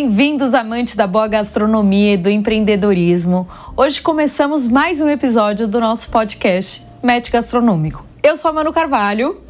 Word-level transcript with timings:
Bem-vindos, 0.00 0.54
amantes 0.54 0.94
da 0.94 1.08
boa 1.08 1.26
gastronomia 1.26 2.14
e 2.14 2.16
do 2.16 2.30
empreendedorismo. 2.30 3.48
Hoje 3.76 4.00
começamos 4.00 4.68
mais 4.68 5.00
um 5.00 5.08
episódio 5.08 5.66
do 5.66 5.80
nosso 5.80 6.08
podcast 6.08 6.84
Match 7.02 7.32
Gastronômico. 7.32 8.06
Eu 8.22 8.36
sou 8.36 8.48
a 8.52 8.54
Manu 8.54 8.72
Carvalho. 8.72 9.40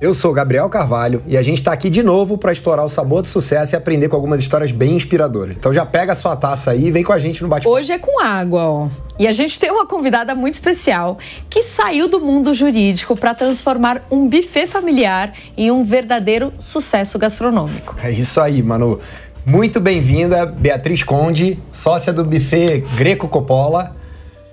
Eu 0.00 0.12
sou 0.12 0.32
Gabriel 0.32 0.68
Carvalho 0.68 1.22
e 1.24 1.36
a 1.36 1.42
gente 1.42 1.58
está 1.58 1.72
aqui 1.72 1.88
de 1.88 2.02
novo 2.02 2.36
para 2.36 2.50
explorar 2.50 2.84
o 2.84 2.88
sabor 2.88 3.22
do 3.22 3.28
sucesso 3.28 3.74
e 3.74 3.76
aprender 3.76 4.08
com 4.08 4.16
algumas 4.16 4.40
histórias 4.40 4.72
bem 4.72 4.96
inspiradoras. 4.96 5.56
Então 5.56 5.72
já 5.72 5.86
pega 5.86 6.12
a 6.12 6.16
sua 6.16 6.34
taça 6.34 6.72
aí 6.72 6.86
e 6.86 6.90
vem 6.90 7.04
com 7.04 7.12
a 7.12 7.18
gente 7.20 7.40
no 7.40 7.48
bate 7.48 7.66
Hoje 7.66 7.92
é 7.92 7.98
com 7.98 8.20
água, 8.20 8.64
ó. 8.64 8.88
E 9.18 9.26
a 9.28 9.32
gente 9.32 9.58
tem 9.58 9.70
uma 9.70 9.86
convidada 9.86 10.34
muito 10.34 10.54
especial 10.54 11.16
que 11.48 11.62
saiu 11.62 12.08
do 12.08 12.20
mundo 12.20 12.52
jurídico 12.52 13.16
para 13.16 13.32
transformar 13.34 14.02
um 14.10 14.28
buffet 14.28 14.66
familiar 14.66 15.32
em 15.56 15.70
um 15.70 15.84
verdadeiro 15.84 16.52
sucesso 16.58 17.18
gastronômico. 17.18 17.94
É 18.02 18.10
isso 18.10 18.40
aí, 18.40 18.62
Manu. 18.62 19.00
Muito 19.46 19.78
bem-vinda, 19.78 20.44
Beatriz 20.44 21.04
Conde, 21.04 21.56
sócia 21.70 22.12
do 22.12 22.24
buffet 22.24 22.80
Greco 22.96 23.28
Coppola. 23.28 23.94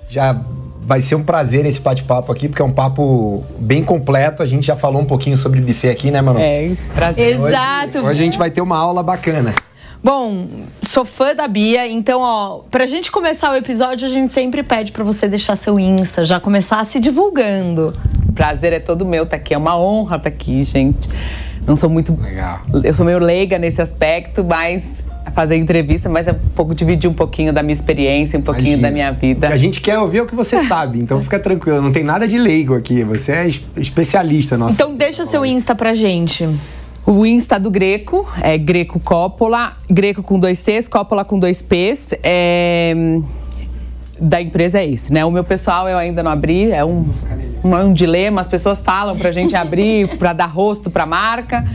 Já 0.07 0.39
vai 0.81 1.01
ser 1.01 1.15
um 1.15 1.23
prazer 1.23 1.65
esse 1.65 1.79
bate-papo 1.79 2.31
aqui, 2.31 2.47
porque 2.47 2.61
é 2.61 2.65
um 2.65 2.71
papo 2.71 3.43
bem 3.57 3.83
completo. 3.83 4.43
A 4.43 4.45
gente 4.45 4.67
já 4.67 4.75
falou 4.75 5.01
um 5.01 5.05
pouquinho 5.05 5.35
sobre 5.35 5.59
buffet 5.61 5.89
aqui, 5.89 6.11
né, 6.11 6.21
Manu? 6.21 6.39
É, 6.39 6.73
prazer. 6.93 7.33
Exato. 7.33 7.97
Hoje, 7.97 8.07
hoje 8.07 8.21
a 8.21 8.25
gente 8.25 8.37
vai 8.37 8.51
ter 8.51 8.61
uma 8.61 8.77
aula 8.77 9.01
bacana. 9.01 9.55
Bom, 10.03 10.45
sou 10.83 11.03
fã 11.03 11.33
da 11.33 11.47
Bia, 11.47 11.87
então, 11.87 12.21
ó, 12.21 12.59
pra 12.69 12.85
gente 12.85 13.11
começar 13.11 13.51
o 13.51 13.55
episódio, 13.55 14.05
a 14.05 14.11
gente 14.11 14.31
sempre 14.31 14.61
pede 14.61 14.91
para 14.91 15.03
você 15.03 15.27
deixar 15.27 15.55
seu 15.55 15.79
Insta, 15.79 16.23
já 16.23 16.39
começar 16.39 16.85
se 16.85 16.99
divulgando. 16.99 17.97
Prazer 18.35 18.73
é 18.73 18.79
todo 18.79 19.03
meu 19.07 19.23
estar 19.23 19.37
tá 19.37 19.41
aqui, 19.41 19.55
é 19.55 19.57
uma 19.57 19.75
honra 19.75 20.17
estar 20.17 20.29
tá 20.29 20.35
aqui, 20.35 20.61
gente. 20.61 21.09
Não 21.65 21.75
sou 21.75 21.89
muito. 21.89 22.17
Legal. 22.21 22.61
Eu 22.83 22.93
sou 22.93 23.05
meio 23.05 23.19
leiga 23.19 23.57
nesse 23.57 23.81
aspecto, 23.81 24.43
mas 24.43 25.03
fazer 25.33 25.55
entrevista, 25.55 26.09
mas 26.09 26.27
é 26.27 26.31
um 26.31 26.49
pouco 26.55 26.75
dividir 26.75 27.09
um 27.09 27.13
pouquinho 27.13 27.51
da 27.51 27.63
minha 27.63 27.73
experiência, 27.73 28.37
um 28.37 28.41
pouquinho 28.41 28.77
Imagina. 28.77 28.87
da 28.87 28.93
minha 28.93 29.11
vida. 29.11 29.47
O 29.47 29.49
que 29.49 29.55
a 29.55 29.57
gente 29.57 29.81
quer 29.81 29.97
ouvir 29.97 30.19
é 30.19 30.21
o 30.21 30.25
que 30.25 30.35
você 30.35 30.61
sabe, 30.63 30.99
então 30.99 31.21
fica 31.21 31.39
tranquilo, 31.39 31.81
não 31.81 31.91
tem 31.91 32.03
nada 32.03 32.27
de 32.27 32.37
leigo 32.37 32.75
aqui, 32.75 33.03
você 33.03 33.31
é 33.31 33.47
especialista 33.77 34.57
nosso. 34.57 34.75
Então 34.75 34.95
deixa 34.95 35.25
seu 35.25 35.45
Insta 35.45 35.73
pra 35.73 35.93
gente. 35.93 36.47
O 37.05 37.25
Insta 37.25 37.59
do 37.59 37.69
Greco 37.69 38.27
é 38.41 38.57
Greco 38.57 38.99
Coppola, 38.99 39.75
Greco 39.89 40.23
com 40.23 40.39
dois 40.39 40.59
Cs, 40.59 40.87
Coppola 40.87 41.25
com 41.25 41.37
dois 41.37 41.61
Ps. 41.61 42.13
É... 42.23 42.93
Da 44.19 44.41
empresa 44.41 44.79
é 44.79 44.87
esse, 44.87 45.11
né? 45.11 45.25
O 45.25 45.31
meu 45.31 45.43
pessoal 45.43 45.89
eu 45.89 45.97
ainda 45.97 46.23
não 46.23 46.31
abri, 46.31 46.71
é 46.71 46.85
um, 46.85 47.05
um, 47.63 47.75
um 47.75 47.93
dilema. 47.93 48.41
As 48.41 48.47
pessoas 48.47 48.81
falam 48.81 49.17
pra 49.17 49.31
gente 49.31 49.55
abrir, 49.55 50.07
pra 50.17 50.33
dar 50.33 50.47
rosto 50.47 50.89
pra 50.89 51.05
marca. 51.05 51.65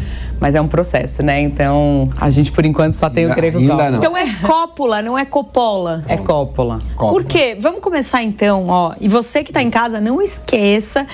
Mas 0.41 0.55
é 0.55 0.61
um 0.61 0.69
processo, 0.69 1.21
né? 1.21 1.41
Então, 1.41 2.09
a 2.17 2.31
gente 2.31 2.53
por 2.53 2.65
enquanto 2.65 2.93
só 2.93 3.11
tem 3.11 3.27
o 3.27 3.35
greco 3.35 3.59
cópula. 3.59 3.97
Então 3.97 4.17
é 4.17 4.35
cópula, 4.37 5.03
não 5.03 5.19
é 5.19 5.25
copola. 5.25 6.03
É 6.07 6.17
cópula. 6.17 6.81
cópula. 6.95 7.13
Por 7.13 7.25
quê? 7.25 7.57
Vamos 7.59 7.81
começar 7.81 8.23
então, 8.23 8.69
ó. 8.69 8.95
E 9.01 9.09
você 9.09 9.43
que 9.43 9.53
tá 9.53 9.61
em 9.61 9.71
casa, 9.71 10.01
não 10.01 10.23
esqueça 10.23 11.07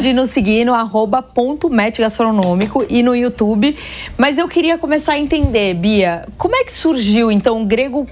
de 0.00 0.12
nos 0.12 0.30
seguir 0.30 0.64
no 0.64 0.74
arroba 0.74 1.20
ponto 1.20 1.68
gastronômico 1.98 2.84
e 2.88 3.02
no 3.02 3.16
YouTube. 3.16 3.76
Mas 4.16 4.38
eu 4.38 4.48
queria 4.48 4.78
começar 4.78 5.14
a 5.14 5.18
entender, 5.18 5.74
Bia, 5.74 6.24
como 6.36 6.54
é 6.54 6.62
que 6.62 6.72
surgiu 6.72 7.32
então 7.32 7.60
o 7.60 7.66
grego 7.66 8.06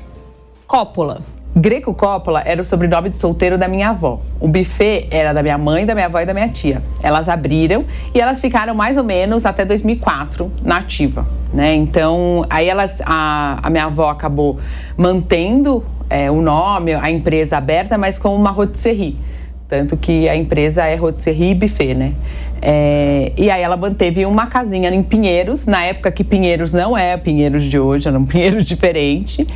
cópula? 0.66 1.22
Greco 1.58 1.94
Coppola 1.94 2.42
era 2.44 2.60
o 2.60 2.64
sobrenome 2.64 3.08
de 3.08 3.16
solteiro 3.16 3.56
da 3.56 3.66
minha 3.66 3.88
avó. 3.88 4.20
O 4.38 4.46
buffet 4.46 5.08
era 5.10 5.32
da 5.32 5.42
minha 5.42 5.56
mãe, 5.56 5.86
da 5.86 5.94
minha 5.94 6.04
avó 6.04 6.20
e 6.20 6.26
da 6.26 6.34
minha 6.34 6.48
tia. 6.50 6.82
Elas 7.02 7.30
abriram 7.30 7.86
e 8.14 8.20
elas 8.20 8.42
ficaram 8.42 8.74
mais 8.74 8.98
ou 8.98 9.02
menos 9.02 9.46
até 9.46 9.64
2004 9.64 10.52
na 10.62 10.76
ativa, 10.76 11.26
né? 11.54 11.74
Então, 11.74 12.44
aí 12.50 12.68
elas, 12.68 13.00
a, 13.06 13.58
a 13.62 13.70
minha 13.70 13.86
avó 13.86 14.10
acabou 14.10 14.60
mantendo 14.98 15.82
é, 16.10 16.30
o 16.30 16.42
nome, 16.42 16.92
a 16.92 17.10
empresa 17.10 17.56
aberta, 17.56 17.96
mas 17.96 18.18
com 18.18 18.36
uma 18.36 18.50
rotisserie. 18.50 19.16
Tanto 19.66 19.96
que 19.96 20.28
a 20.28 20.36
empresa 20.36 20.84
é 20.84 20.94
rotisserie 20.94 21.52
e 21.52 21.54
buffet, 21.54 21.94
né? 21.94 22.12
É, 22.60 23.32
e 23.36 23.50
aí 23.50 23.62
ela 23.62 23.76
manteve 23.76 24.24
uma 24.26 24.46
casinha 24.46 24.90
em 24.90 25.02
Pinheiros, 25.02 25.66
na 25.66 25.84
época 25.84 26.10
que 26.10 26.24
Pinheiros 26.24 26.72
não 26.72 26.96
é 26.96 27.16
Pinheiros 27.16 27.64
de 27.64 27.78
hoje, 27.78 28.08
era 28.08 28.18
um 28.18 28.24
Pinheiros 28.26 28.64
diferente. 28.64 29.46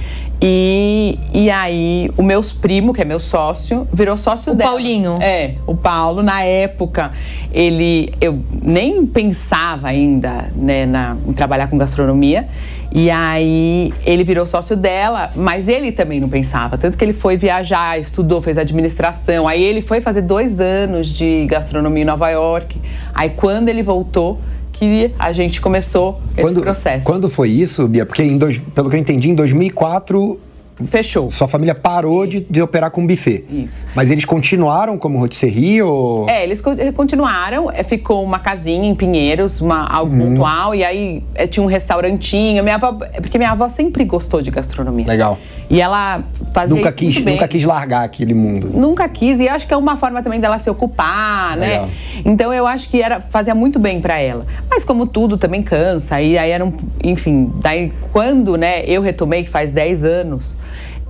E, 0.42 1.18
e 1.34 1.50
aí 1.50 2.10
o 2.16 2.22
meu 2.22 2.40
primo, 2.62 2.94
que 2.94 3.02
é 3.02 3.04
meu 3.04 3.20
sócio, 3.20 3.86
virou 3.92 4.16
sócio 4.16 4.52
o 4.52 4.56
dela. 4.56 4.70
O 4.70 4.72
Paulinho. 4.74 5.18
É, 5.20 5.54
o 5.66 5.74
Paulo, 5.74 6.22
na 6.22 6.42
época, 6.42 7.12
ele. 7.52 8.12
Eu 8.20 8.40
nem 8.62 9.04
pensava 9.04 9.88
ainda 9.88 10.50
né, 10.56 10.86
na, 10.86 11.16
em 11.26 11.32
trabalhar 11.34 11.68
com 11.68 11.76
gastronomia. 11.76 12.48
E 12.92 13.10
aí 13.10 13.94
ele 14.04 14.24
virou 14.24 14.46
sócio 14.46 14.76
dela, 14.76 15.30
mas 15.36 15.68
ele 15.68 15.92
também 15.92 16.20
não 16.20 16.28
pensava. 16.28 16.76
Tanto 16.76 16.98
que 16.98 17.04
ele 17.04 17.12
foi 17.12 17.36
viajar, 17.36 17.98
estudou, 18.00 18.42
fez 18.42 18.58
administração. 18.58 19.46
Aí 19.46 19.62
ele 19.62 19.80
foi 19.80 20.00
fazer 20.00 20.22
dois 20.22 20.60
anos 20.60 21.08
de 21.08 21.46
gastronomia 21.46 22.02
em 22.02 22.06
Nova 22.06 22.28
York. 22.30 22.80
Aí 23.14 23.30
quando 23.30 23.68
ele 23.68 23.82
voltou, 23.82 24.40
que 24.72 25.12
a 25.18 25.30
gente 25.30 25.60
começou 25.60 26.20
quando, 26.34 26.52
esse 26.52 26.60
processo. 26.62 27.04
Quando 27.04 27.28
foi 27.28 27.50
isso, 27.50 27.86
Bia? 27.86 28.06
Porque 28.06 28.22
em 28.22 28.38
dois, 28.38 28.58
pelo 28.58 28.88
que 28.88 28.96
eu 28.96 29.00
entendi, 29.00 29.28
em 29.28 29.34
2004 29.34 30.40
Fechou. 30.88 31.30
Sua 31.30 31.48
família 31.48 31.74
parou 31.74 32.26
de, 32.26 32.40
de 32.40 32.62
operar 32.62 32.90
com 32.90 33.06
buffet. 33.06 33.44
Isso. 33.50 33.86
Mas 33.94 34.10
eles 34.10 34.24
continuaram 34.24 34.98
como 34.98 35.18
rotisserie 35.18 35.82
ou... 35.82 36.28
É, 36.28 36.44
eles 36.44 36.62
continuaram. 36.94 37.70
É, 37.70 37.82
ficou 37.82 38.22
uma 38.22 38.38
casinha 38.38 38.88
em 38.88 38.94
Pinheiros, 38.94 39.60
uma, 39.60 39.86
algo 39.86 40.14
uhum. 40.14 40.30
pontual. 40.30 40.74
E 40.74 40.84
aí 40.84 41.22
é, 41.34 41.46
tinha 41.46 41.62
um 41.62 41.66
restaurantinho. 41.66 42.62
Minha 42.62 42.76
avó, 42.76 42.92
porque 42.92 43.38
minha 43.38 43.50
avó 43.50 43.68
sempre 43.68 44.04
gostou 44.04 44.40
de 44.42 44.50
gastronomia. 44.50 45.06
Legal. 45.06 45.38
E 45.68 45.80
ela 45.80 46.24
fazia 46.52 46.76
nunca 46.76 46.92
quis. 46.92 47.24
Nunca 47.24 47.46
quis 47.46 47.64
largar 47.64 48.04
aquele 48.04 48.34
mundo. 48.34 48.70
Nunca 48.74 49.08
quis. 49.08 49.38
E 49.38 49.48
acho 49.48 49.66
que 49.66 49.74
é 49.74 49.76
uma 49.76 49.96
forma 49.96 50.22
também 50.22 50.40
dela 50.40 50.58
se 50.58 50.68
ocupar, 50.68 51.56
né? 51.56 51.66
Legal. 51.66 51.86
né? 51.86 51.92
Então 52.24 52.52
eu 52.52 52.66
acho 52.66 52.88
que 52.88 53.00
era, 53.00 53.20
fazia 53.20 53.54
muito 53.54 53.78
bem 53.78 54.00
para 54.00 54.20
ela. 54.20 54.44
Mas 54.68 54.84
como 54.84 55.06
tudo, 55.06 55.38
também 55.38 55.62
cansa. 55.62 56.20
E 56.20 56.36
aí 56.36 56.50
era 56.50 56.64
um... 56.64 56.72
Enfim, 57.04 57.52
daí 57.56 57.92
quando 58.12 58.56
né, 58.56 58.84
eu 58.84 59.00
retomei, 59.00 59.44
que 59.44 59.50
faz 59.50 59.72
10 59.72 60.04
anos 60.04 60.56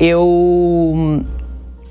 eu. 0.00 1.24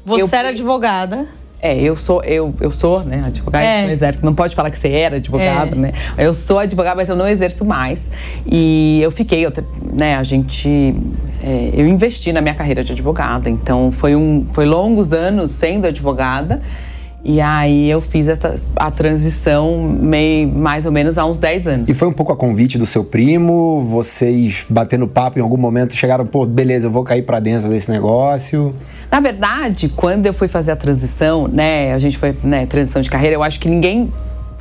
Você 0.06 0.36
eu, 0.36 0.40
era 0.40 0.50
advogada. 0.50 1.28
É, 1.62 1.78
eu 1.78 1.96
sou, 1.98 2.24
eu, 2.24 2.54
eu 2.62 2.72
sou, 2.72 3.04
né, 3.04 3.22
advogada 3.26 3.66
é. 3.66 3.86
no 3.86 3.92
exército. 3.92 4.26
Não 4.26 4.34
pode 4.34 4.56
falar 4.56 4.72
que 4.72 4.80
você 4.80 4.90
era 4.90 5.18
advogada, 5.18 5.76
é. 5.76 5.80
né? 5.80 5.94
Eu 6.18 6.34
sou 6.34 6.58
advogada, 6.58 6.96
mas 6.96 7.10
eu 7.10 7.18
não 7.18 7.28
exerço 7.28 7.66
mais. 7.66 8.10
E 8.50 9.00
eu 9.02 9.12
fiquei, 9.12 9.46
eu, 9.46 9.52
né, 9.94 10.16
a 10.16 10.24
gente. 10.24 10.96
É, 11.44 11.72
eu 11.74 11.86
investi 11.86 12.32
na 12.32 12.42
minha 12.42 12.56
carreira 12.56 12.84
de 12.84 12.94
advogada. 12.94 13.50
Então 13.50 13.92
foi, 13.92 14.16
um, 14.16 14.46
foi 14.54 14.66
longos 14.66 15.12
anos 15.12 15.52
sendo 15.52 15.86
advogada. 15.86 16.62
E 17.24 17.42
aí 17.42 17.90
eu 17.90 18.00
fiz 18.00 18.30
essa, 18.30 18.56
a 18.76 18.90
transição 18.90 19.78
meio, 19.84 20.48
mais 20.48 20.86
ou 20.86 20.92
menos 20.92 21.18
há 21.18 21.26
uns 21.26 21.38
10 21.38 21.68
anos. 21.68 21.90
E 21.90 21.94
foi 21.94 22.08
um 22.08 22.14
pouco 22.14 22.32
a 22.32 22.36
convite 22.36 22.78
do 22.78 22.86
seu 22.86 23.04
primo? 23.04 23.84
Vocês 23.86 24.66
batendo 24.70 25.08
papo 25.08 25.38
em 25.38 25.42
algum 25.42 25.58
momento 25.58 25.94
chegaram, 25.94 26.26
pô, 26.26 26.46
beleza, 26.46 26.88
eu 26.88 26.92
vou 26.92 27.04
cair 27.04 27.24
para 27.24 27.40
dentro 27.40 27.68
desse 27.70 27.92
negócio? 27.92 28.74
Na 29.12 29.20
verdade, 29.20 29.90
quando 29.90 30.28
eu 30.28 30.34
fui 30.34 30.48
fazer 30.48 30.72
a 30.72 30.76
transição, 30.76 31.48
né, 31.48 31.94
a 31.94 32.00
gente 32.00 32.18
foi, 32.18 32.34
né, 32.44 32.66
transição 32.66 33.02
de 33.02 33.10
carreira, 33.10 33.36
eu 33.36 33.44
acho 33.44 33.60
que 33.60 33.68
ninguém 33.68 34.12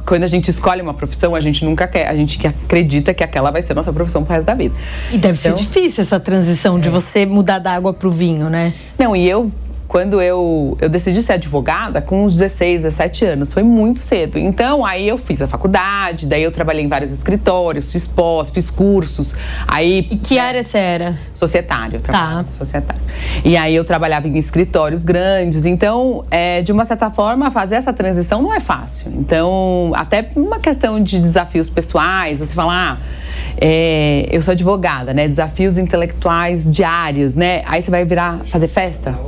quando 0.04 0.24
a 0.24 0.26
gente 0.26 0.50
escolhe 0.50 0.80
uma 0.80 0.94
profissão, 0.94 1.34
a 1.34 1.40
gente 1.40 1.62
nunca 1.66 1.86
quer, 1.86 2.08
a 2.08 2.16
gente 2.16 2.44
acredita 2.46 3.12
que 3.12 3.22
aquela 3.22 3.50
vai 3.50 3.60
ser 3.60 3.74
nossa 3.74 3.92
profissão 3.92 4.24
pro 4.24 4.32
resto 4.32 4.46
da 4.46 4.54
vida. 4.54 4.74
E 5.12 5.18
deve 5.18 5.38
então, 5.38 5.52
ser 5.52 5.52
difícil 5.52 6.00
essa 6.00 6.18
transição 6.18 6.78
é. 6.78 6.80
de 6.80 6.88
você 6.88 7.26
mudar 7.26 7.58
da 7.58 7.72
água 7.74 7.92
pro 7.92 8.10
vinho, 8.10 8.48
né? 8.48 8.72
Não, 8.98 9.14
e 9.14 9.28
eu 9.28 9.52
quando 9.88 10.20
eu, 10.20 10.76
eu 10.82 10.88
decidi 10.90 11.22
ser 11.22 11.32
advogada 11.32 12.02
com 12.02 12.26
uns 12.26 12.34
16, 12.34 12.82
17 12.82 13.24
anos. 13.24 13.52
Foi 13.54 13.62
muito 13.62 14.02
cedo. 14.02 14.38
Então, 14.38 14.84
aí 14.84 15.08
eu 15.08 15.16
fiz 15.16 15.40
a 15.40 15.46
faculdade, 15.46 16.26
daí 16.26 16.42
eu 16.42 16.52
trabalhei 16.52 16.84
em 16.84 16.88
vários 16.88 17.10
escritórios, 17.10 17.90
fiz 17.90 18.06
pós, 18.06 18.50
fiz 18.50 18.68
cursos. 18.68 19.34
Aí, 19.66 20.06
e 20.10 20.16
que 20.18 20.38
área 20.38 20.62
você 20.62 20.76
era? 20.76 21.18
Societário. 21.32 22.02
Tá. 22.02 22.44
Societário. 22.52 23.00
E 23.42 23.56
aí 23.56 23.74
eu 23.74 23.84
trabalhava 23.84 24.28
em 24.28 24.36
escritórios 24.36 25.02
grandes. 25.02 25.64
Então, 25.64 26.22
é, 26.30 26.60
de 26.60 26.70
uma 26.70 26.84
certa 26.84 27.08
forma, 27.08 27.50
fazer 27.50 27.76
essa 27.76 27.92
transição 27.92 28.42
não 28.42 28.52
é 28.52 28.60
fácil. 28.60 29.10
Então, 29.16 29.92
até 29.94 30.28
uma 30.36 30.58
questão 30.58 31.02
de 31.02 31.18
desafios 31.18 31.68
pessoais, 31.70 32.40
você 32.40 32.54
falar... 32.54 32.68
Ah, 32.68 32.98
é, 33.60 34.28
eu 34.30 34.40
sou 34.40 34.52
advogada, 34.52 35.12
né? 35.12 35.26
Desafios 35.26 35.78
intelectuais 35.78 36.70
diários, 36.70 37.34
né? 37.34 37.62
Aí 37.66 37.82
você 37.82 37.90
vai 37.90 38.04
virar 38.04 38.44
fazer 38.46 38.68
festa? 38.68 39.18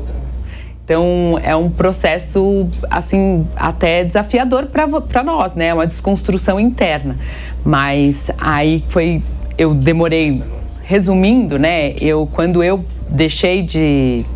Então 0.91 1.39
é 1.41 1.55
um 1.55 1.71
processo 1.71 2.69
assim 2.91 3.47
até 3.55 4.03
desafiador 4.03 4.67
para 4.67 5.23
nós, 5.23 5.55
né? 5.55 5.67
É 5.67 5.75
uma 5.75 5.87
desconstrução 5.87 6.59
interna. 6.59 7.17
Mas 7.65 8.29
aí 8.37 8.85
foi 8.89 9.23
eu 9.57 9.73
demorei 9.73 10.43
resumindo, 10.83 11.61
né? 11.61 11.95
Eu 12.01 12.29
quando 12.33 12.61
eu 12.65 12.85
deixei 13.09 13.63
de 13.63 14.27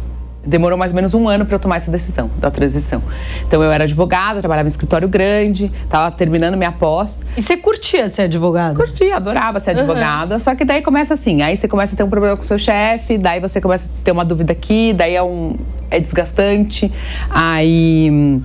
demorou 0.47 0.79
mais 0.79 0.93
ou 0.93 0.97
menos 0.97 1.13
um 1.13 1.29
ano 1.29 1.45
para 1.45 1.57
eu 1.57 1.59
tomar 1.59 1.77
essa 1.77 1.91
decisão 1.91 2.31
da 2.39 2.53
transição. 2.53 3.03
Então 3.49 3.61
eu 3.61 3.73
era 3.73 3.83
advogada, 3.83 4.39
trabalhava 4.39 4.69
em 4.69 4.71
escritório 4.71 5.09
grande, 5.09 5.73
estava 5.83 6.09
terminando 6.13 6.57
minha 6.57 6.71
pós. 6.71 7.25
E 7.37 7.43
você 7.43 7.57
curtia 7.57 8.09
ser 8.09 8.23
advogada? 8.23 8.77
Curtia, 8.77 9.17
adorava 9.17 9.59
ser 9.59 9.71
advogada. 9.71 10.35
Uhum. 10.35 10.39
Só 10.39 10.55
que 10.55 10.65
daí 10.65 10.83
começa 10.83 11.15
assim, 11.15 11.43
aí 11.43 11.57
você 11.57 11.67
começa 11.67 11.95
a 11.95 11.97
ter 11.97 12.05
um 12.05 12.11
problema 12.11 12.37
com 12.37 12.45
o 12.45 12.47
seu 12.47 12.61
chefe, 12.61 13.19
daí 13.19 13.41
você 13.41 13.61
começa 13.61 13.91
a 13.91 14.05
ter 14.05 14.13
uma 14.13 14.25
dúvida 14.25 14.53
aqui, 14.53 14.93
daí 14.93 15.17
é 15.17 15.23
um 15.23 15.57
é 15.97 16.01
desgastante. 16.01 16.91
Aí 17.31 18.41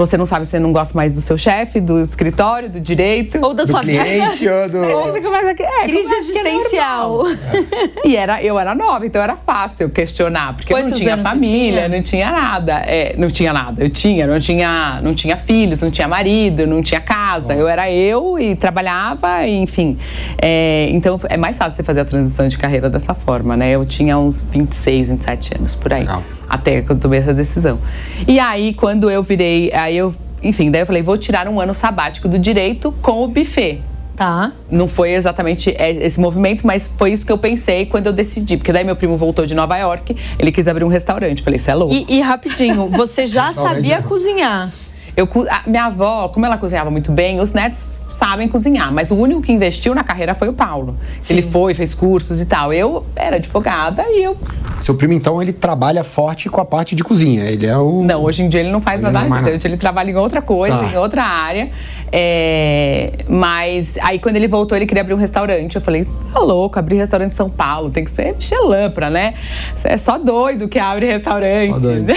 você 0.00 0.16
não 0.16 0.24
sabe 0.24 0.46
se 0.46 0.52
você 0.52 0.58
não 0.58 0.72
gosta 0.72 0.96
mais 0.96 1.12
do 1.12 1.20
seu 1.20 1.36
chefe, 1.36 1.78
do 1.78 2.00
escritório, 2.00 2.70
do 2.70 2.80
direito. 2.80 3.38
Ou 3.42 3.52
da 3.52 3.64
do 3.64 3.70
sua 3.70 3.80
cliente, 3.80 4.48
ou 4.48 4.68
do. 4.68 4.78
você 5.12 5.20
começa 5.20 5.48
a... 5.48 5.50
é, 5.50 5.84
Crise 5.84 6.14
existencial. 6.14 7.26
É 7.26 8.08
e 8.08 8.16
era, 8.16 8.42
eu 8.42 8.58
era 8.58 8.74
nova, 8.74 9.04
então 9.04 9.20
era 9.22 9.36
fácil 9.36 9.90
questionar, 9.90 10.56
porque 10.56 10.72
Quantos 10.72 10.92
não 10.92 10.98
tinha 10.98 11.18
família, 11.18 11.82
tinha? 11.82 11.88
não 11.88 12.02
tinha 12.02 12.30
nada. 12.30 12.72
É, 12.86 13.14
não 13.18 13.28
tinha 13.28 13.52
nada. 13.52 13.84
Eu 13.84 13.90
tinha, 13.90 14.26
não 14.26 14.40
tinha, 14.40 15.00
não 15.02 15.14
tinha 15.14 15.36
filhos, 15.36 15.80
não 15.80 15.90
tinha 15.90 16.08
marido, 16.08 16.66
não 16.66 16.82
tinha 16.82 17.00
casa. 17.00 17.52
Eu 17.52 17.68
era 17.68 17.90
eu 17.90 18.38
e 18.38 18.56
trabalhava, 18.56 19.46
enfim. 19.46 19.98
É, 20.40 20.88
então 20.92 21.20
é 21.28 21.36
mais 21.36 21.58
fácil 21.58 21.76
você 21.76 21.82
fazer 21.82 22.00
a 22.00 22.04
transição 22.06 22.48
de 22.48 22.56
carreira 22.56 22.88
dessa 22.88 23.12
forma, 23.12 23.54
né? 23.54 23.70
Eu 23.72 23.84
tinha 23.84 24.18
uns 24.18 24.40
26, 24.40 25.10
27 25.10 25.56
anos 25.58 25.74
por 25.74 25.92
aí. 25.92 26.00
Legal 26.00 26.22
até 26.50 26.82
que 26.82 26.90
eu 26.90 26.98
tomei 26.98 27.20
essa 27.20 27.32
decisão. 27.32 27.78
E 28.26 28.40
aí, 28.40 28.74
quando 28.74 29.08
eu 29.08 29.22
virei, 29.22 29.72
aí 29.72 29.96
eu, 29.96 30.12
enfim, 30.42 30.68
daí 30.68 30.82
eu 30.82 30.86
falei, 30.86 31.00
vou 31.00 31.16
tirar 31.16 31.46
um 31.48 31.60
ano 31.60 31.74
sabático 31.74 32.26
do 32.28 32.38
direito 32.38 32.92
com 33.00 33.22
o 33.22 33.28
buffet. 33.28 33.80
Tá. 34.16 34.52
Não 34.70 34.86
foi 34.86 35.12
exatamente 35.12 35.74
esse 35.78 36.20
movimento, 36.20 36.66
mas 36.66 36.86
foi 36.86 37.12
isso 37.12 37.24
que 37.24 37.32
eu 37.32 37.38
pensei 37.38 37.86
quando 37.86 38.08
eu 38.08 38.12
decidi. 38.12 38.56
Porque 38.56 38.72
daí 38.72 38.84
meu 38.84 38.96
primo 38.96 39.16
voltou 39.16 39.46
de 39.46 39.54
Nova 39.54 39.78
York, 39.78 40.14
ele 40.38 40.52
quis 40.52 40.68
abrir 40.68 40.84
um 40.84 40.88
restaurante. 40.88 41.42
Falei, 41.42 41.56
isso 41.56 41.70
é 41.70 41.74
louco. 41.74 41.94
E, 41.94 42.04
e 42.06 42.20
rapidinho, 42.20 42.86
você 42.88 43.26
já 43.26 43.52
sabia 43.54 44.02
cozinhar? 44.02 44.72
Eu, 45.16 45.28
a, 45.48 45.62
minha 45.66 45.86
avó, 45.86 46.28
como 46.28 46.44
ela 46.44 46.58
cozinhava 46.58 46.90
muito 46.90 47.12
bem, 47.12 47.40
os 47.40 47.52
netos 47.52 48.02
sabem 48.20 48.46
cozinhar, 48.48 48.92
mas 48.92 49.10
o 49.10 49.14
único 49.14 49.40
que 49.40 49.50
investiu 49.50 49.94
na 49.94 50.04
carreira 50.04 50.34
foi 50.34 50.48
o 50.48 50.52
Paulo. 50.52 50.94
Sim. 51.20 51.34
Ele 51.34 51.42
foi, 51.50 51.72
fez 51.72 51.94
cursos 51.94 52.38
e 52.38 52.44
tal. 52.44 52.70
Eu 52.70 53.06
era 53.16 53.36
advogada 53.36 54.04
e 54.08 54.22
eu. 54.22 54.36
Seu 54.82 54.94
primo, 54.94 55.14
então, 55.14 55.40
ele 55.40 55.54
trabalha 55.54 56.04
forte 56.04 56.50
com 56.50 56.60
a 56.60 56.64
parte 56.64 56.94
de 56.94 57.02
cozinha. 57.02 57.44
Ele 57.44 57.66
é 57.66 57.78
o. 57.78 58.02
Não, 58.04 58.22
hoje 58.22 58.42
em 58.42 58.48
dia 58.50 58.60
ele 58.60 58.70
não 58.70 58.80
faz 58.80 59.02
ele 59.02 59.10
nada 59.10 59.26
não 59.26 59.38
disso. 59.38 59.66
Ele 59.66 59.78
trabalha 59.78 60.10
em 60.10 60.16
outra 60.16 60.42
coisa, 60.42 60.76
tá. 60.76 60.92
em 60.92 60.98
outra 60.98 61.24
área. 61.24 61.70
É... 62.12 63.12
Mas 63.26 63.96
aí 64.02 64.18
quando 64.18 64.36
ele 64.36 64.48
voltou, 64.48 64.76
ele 64.76 64.86
queria 64.86 65.00
abrir 65.02 65.14
um 65.14 65.18
restaurante. 65.18 65.76
Eu 65.76 65.80
falei, 65.80 66.06
tá 66.32 66.40
louco, 66.40 66.78
abrir 66.78 66.96
restaurante 66.96 67.32
em 67.32 67.36
São 67.36 67.48
Paulo, 67.48 67.88
tem 67.90 68.04
que 68.04 68.10
ser 68.10 68.34
Michelin 68.36 68.90
pra, 68.92 69.08
né? 69.08 69.34
É 69.82 69.96
só 69.96 70.18
doido 70.18 70.68
que 70.68 70.78
abre 70.78 71.06
restaurante. 71.06 71.72
Só 71.72 71.78
doido. 71.78 72.12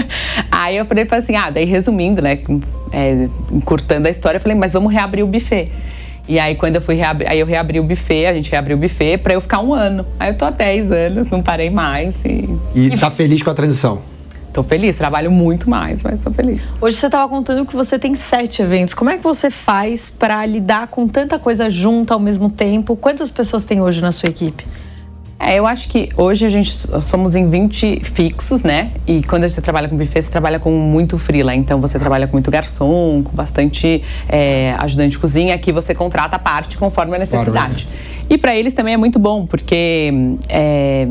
aí 0.52 0.76
eu 0.76 0.84
falei 0.84 1.06
assim, 1.10 1.34
ah, 1.34 1.48
daí 1.48 1.64
resumindo, 1.64 2.20
né? 2.20 2.38
É, 2.92 3.28
encurtando 3.52 4.08
a 4.08 4.10
história, 4.10 4.36
eu 4.36 4.40
falei, 4.40 4.56
mas 4.56 4.72
vamos 4.72 4.92
reabrir 4.92 5.22
o 5.22 5.26
buffet. 5.26 5.70
E 6.28 6.40
aí, 6.40 6.56
quando 6.56 6.76
eu 6.76 6.82
fui 6.82 6.96
reabrir, 6.96 7.30
aí 7.30 7.38
eu 7.38 7.46
reabri 7.46 7.78
o 7.78 7.84
buffet, 7.84 8.26
a 8.26 8.32
gente 8.32 8.50
reabriu 8.50 8.76
o 8.76 8.80
buffet 8.80 9.18
para 9.18 9.34
eu 9.34 9.40
ficar 9.40 9.60
um 9.60 9.72
ano. 9.72 10.04
Aí 10.18 10.30
eu 10.30 10.34
tô 10.36 10.44
há 10.44 10.50
10 10.50 10.90
anos, 10.90 11.28
não 11.28 11.40
parei 11.40 11.70
mais. 11.70 12.16
E, 12.24 12.48
e, 12.74 12.86
e 12.88 12.98
tá 12.98 13.10
feliz 13.10 13.42
com 13.42 13.50
a 13.50 13.54
transição? 13.54 14.02
Tô 14.52 14.62
feliz, 14.62 14.96
trabalho 14.96 15.30
muito 15.30 15.68
mais, 15.68 16.02
mas 16.02 16.18
tô 16.24 16.30
feliz. 16.30 16.62
Hoje 16.80 16.96
você 16.96 17.06
estava 17.06 17.28
contando 17.28 17.66
que 17.66 17.76
você 17.76 17.98
tem 17.98 18.14
sete 18.14 18.62
eventos. 18.62 18.94
Como 18.94 19.10
é 19.10 19.18
que 19.18 19.22
você 19.22 19.50
faz 19.50 20.08
para 20.08 20.44
lidar 20.46 20.88
com 20.88 21.06
tanta 21.06 21.38
coisa 21.38 21.68
junta 21.68 22.14
ao 22.14 22.20
mesmo 22.20 22.48
tempo? 22.48 22.96
Quantas 22.96 23.28
pessoas 23.28 23.66
tem 23.66 23.82
hoje 23.82 24.00
na 24.00 24.12
sua 24.12 24.30
equipe? 24.30 24.64
É, 25.38 25.58
eu 25.58 25.66
acho 25.66 25.88
que 25.88 26.08
hoje 26.16 26.46
a 26.46 26.48
gente 26.48 26.70
somos 27.02 27.34
em 27.34 27.48
20 27.48 28.00
fixos, 28.02 28.62
né? 28.62 28.90
E 29.06 29.22
quando 29.22 29.46
você 29.46 29.60
trabalha 29.60 29.88
com 29.88 29.96
buffet, 29.96 30.22
você 30.22 30.30
trabalha 30.30 30.58
com 30.58 30.70
muito 30.70 31.18
freela. 31.18 31.54
Então 31.54 31.80
você 31.80 31.98
trabalha 31.98 32.26
com 32.26 32.32
muito 32.32 32.50
garçom, 32.50 33.22
com 33.22 33.36
bastante 33.36 34.02
é, 34.28 34.74
ajudante 34.78 35.10
de 35.10 35.18
cozinha, 35.18 35.54
Aqui 35.54 35.72
você 35.72 35.94
contrata 35.94 36.36
a 36.36 36.38
parte 36.38 36.76
conforme 36.76 37.16
a 37.16 37.18
necessidade. 37.18 37.86
Claro, 37.86 38.26
e 38.28 38.36
para 38.36 38.56
eles 38.56 38.72
também 38.72 38.94
é 38.94 38.96
muito 38.96 39.18
bom, 39.18 39.46
porque 39.46 40.36
é, 40.48 41.06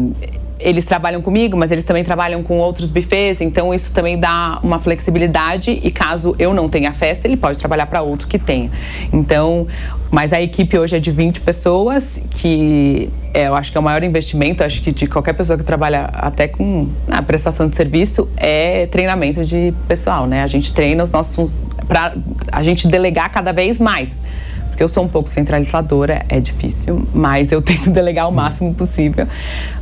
eles 0.59 0.85
trabalham 0.85 1.21
comigo, 1.21 1.57
mas 1.57 1.71
eles 1.71 1.83
também 1.83 2.03
trabalham 2.03 2.41
com 2.41 2.57
outros 2.59 2.87
buffets, 2.87 3.41
então 3.41 3.73
isso 3.73 3.93
também 3.93 4.19
dá 4.19 4.59
uma 4.63 4.79
flexibilidade 4.79 5.79
e 5.83 5.91
caso 5.91 6.35
eu 6.39 6.53
não 6.53 6.69
tenha 6.69 6.93
festa, 6.93 7.27
ele 7.27 7.37
pode 7.37 7.57
trabalhar 7.57 7.85
para 7.87 8.01
outro 8.01 8.27
que 8.27 8.39
tenha. 8.39 8.69
Então, 9.11 9.67
mas 10.11 10.31
a 10.31 10.41
equipe 10.41 10.77
hoje 10.77 10.95
é 10.95 10.99
de 10.99 11.11
20 11.11 11.41
pessoas, 11.41 12.23
que 12.29 13.09
é, 13.33 13.47
eu 13.47 13.55
acho 13.55 13.71
que 13.71 13.77
é 13.77 13.81
o 13.81 13.83
maior 13.83 14.03
investimento, 14.03 14.63
acho 14.63 14.81
que 14.81 14.91
de 14.91 15.07
qualquer 15.07 15.33
pessoa 15.33 15.57
que 15.57 15.63
trabalha 15.63 16.05
até 16.13 16.47
com 16.47 16.87
a 17.09 17.21
prestação 17.21 17.67
de 17.67 17.75
serviço, 17.75 18.29
é 18.37 18.85
treinamento 18.85 19.43
de 19.43 19.73
pessoal, 19.87 20.25
né? 20.25 20.43
A 20.43 20.47
gente 20.47 20.73
treina 20.73 21.03
os 21.03 21.11
nossos 21.11 21.53
para 21.87 22.15
a 22.51 22.63
gente 22.63 22.87
delegar 22.87 23.31
cada 23.31 23.51
vez 23.51 23.79
mais 23.79 24.19
porque 24.75 24.83
eu 24.83 24.89
sou 24.89 25.05
um 25.05 25.07
pouco 25.07 25.29
centralizadora, 25.29 26.25
é 26.27 26.37
difícil, 26.37 27.07
mas 27.13 27.49
eu 27.49 27.61
tento 27.61 27.89
delegar 27.95 28.27
o 28.27 28.31
máximo 28.31 28.73
possível 28.73 29.25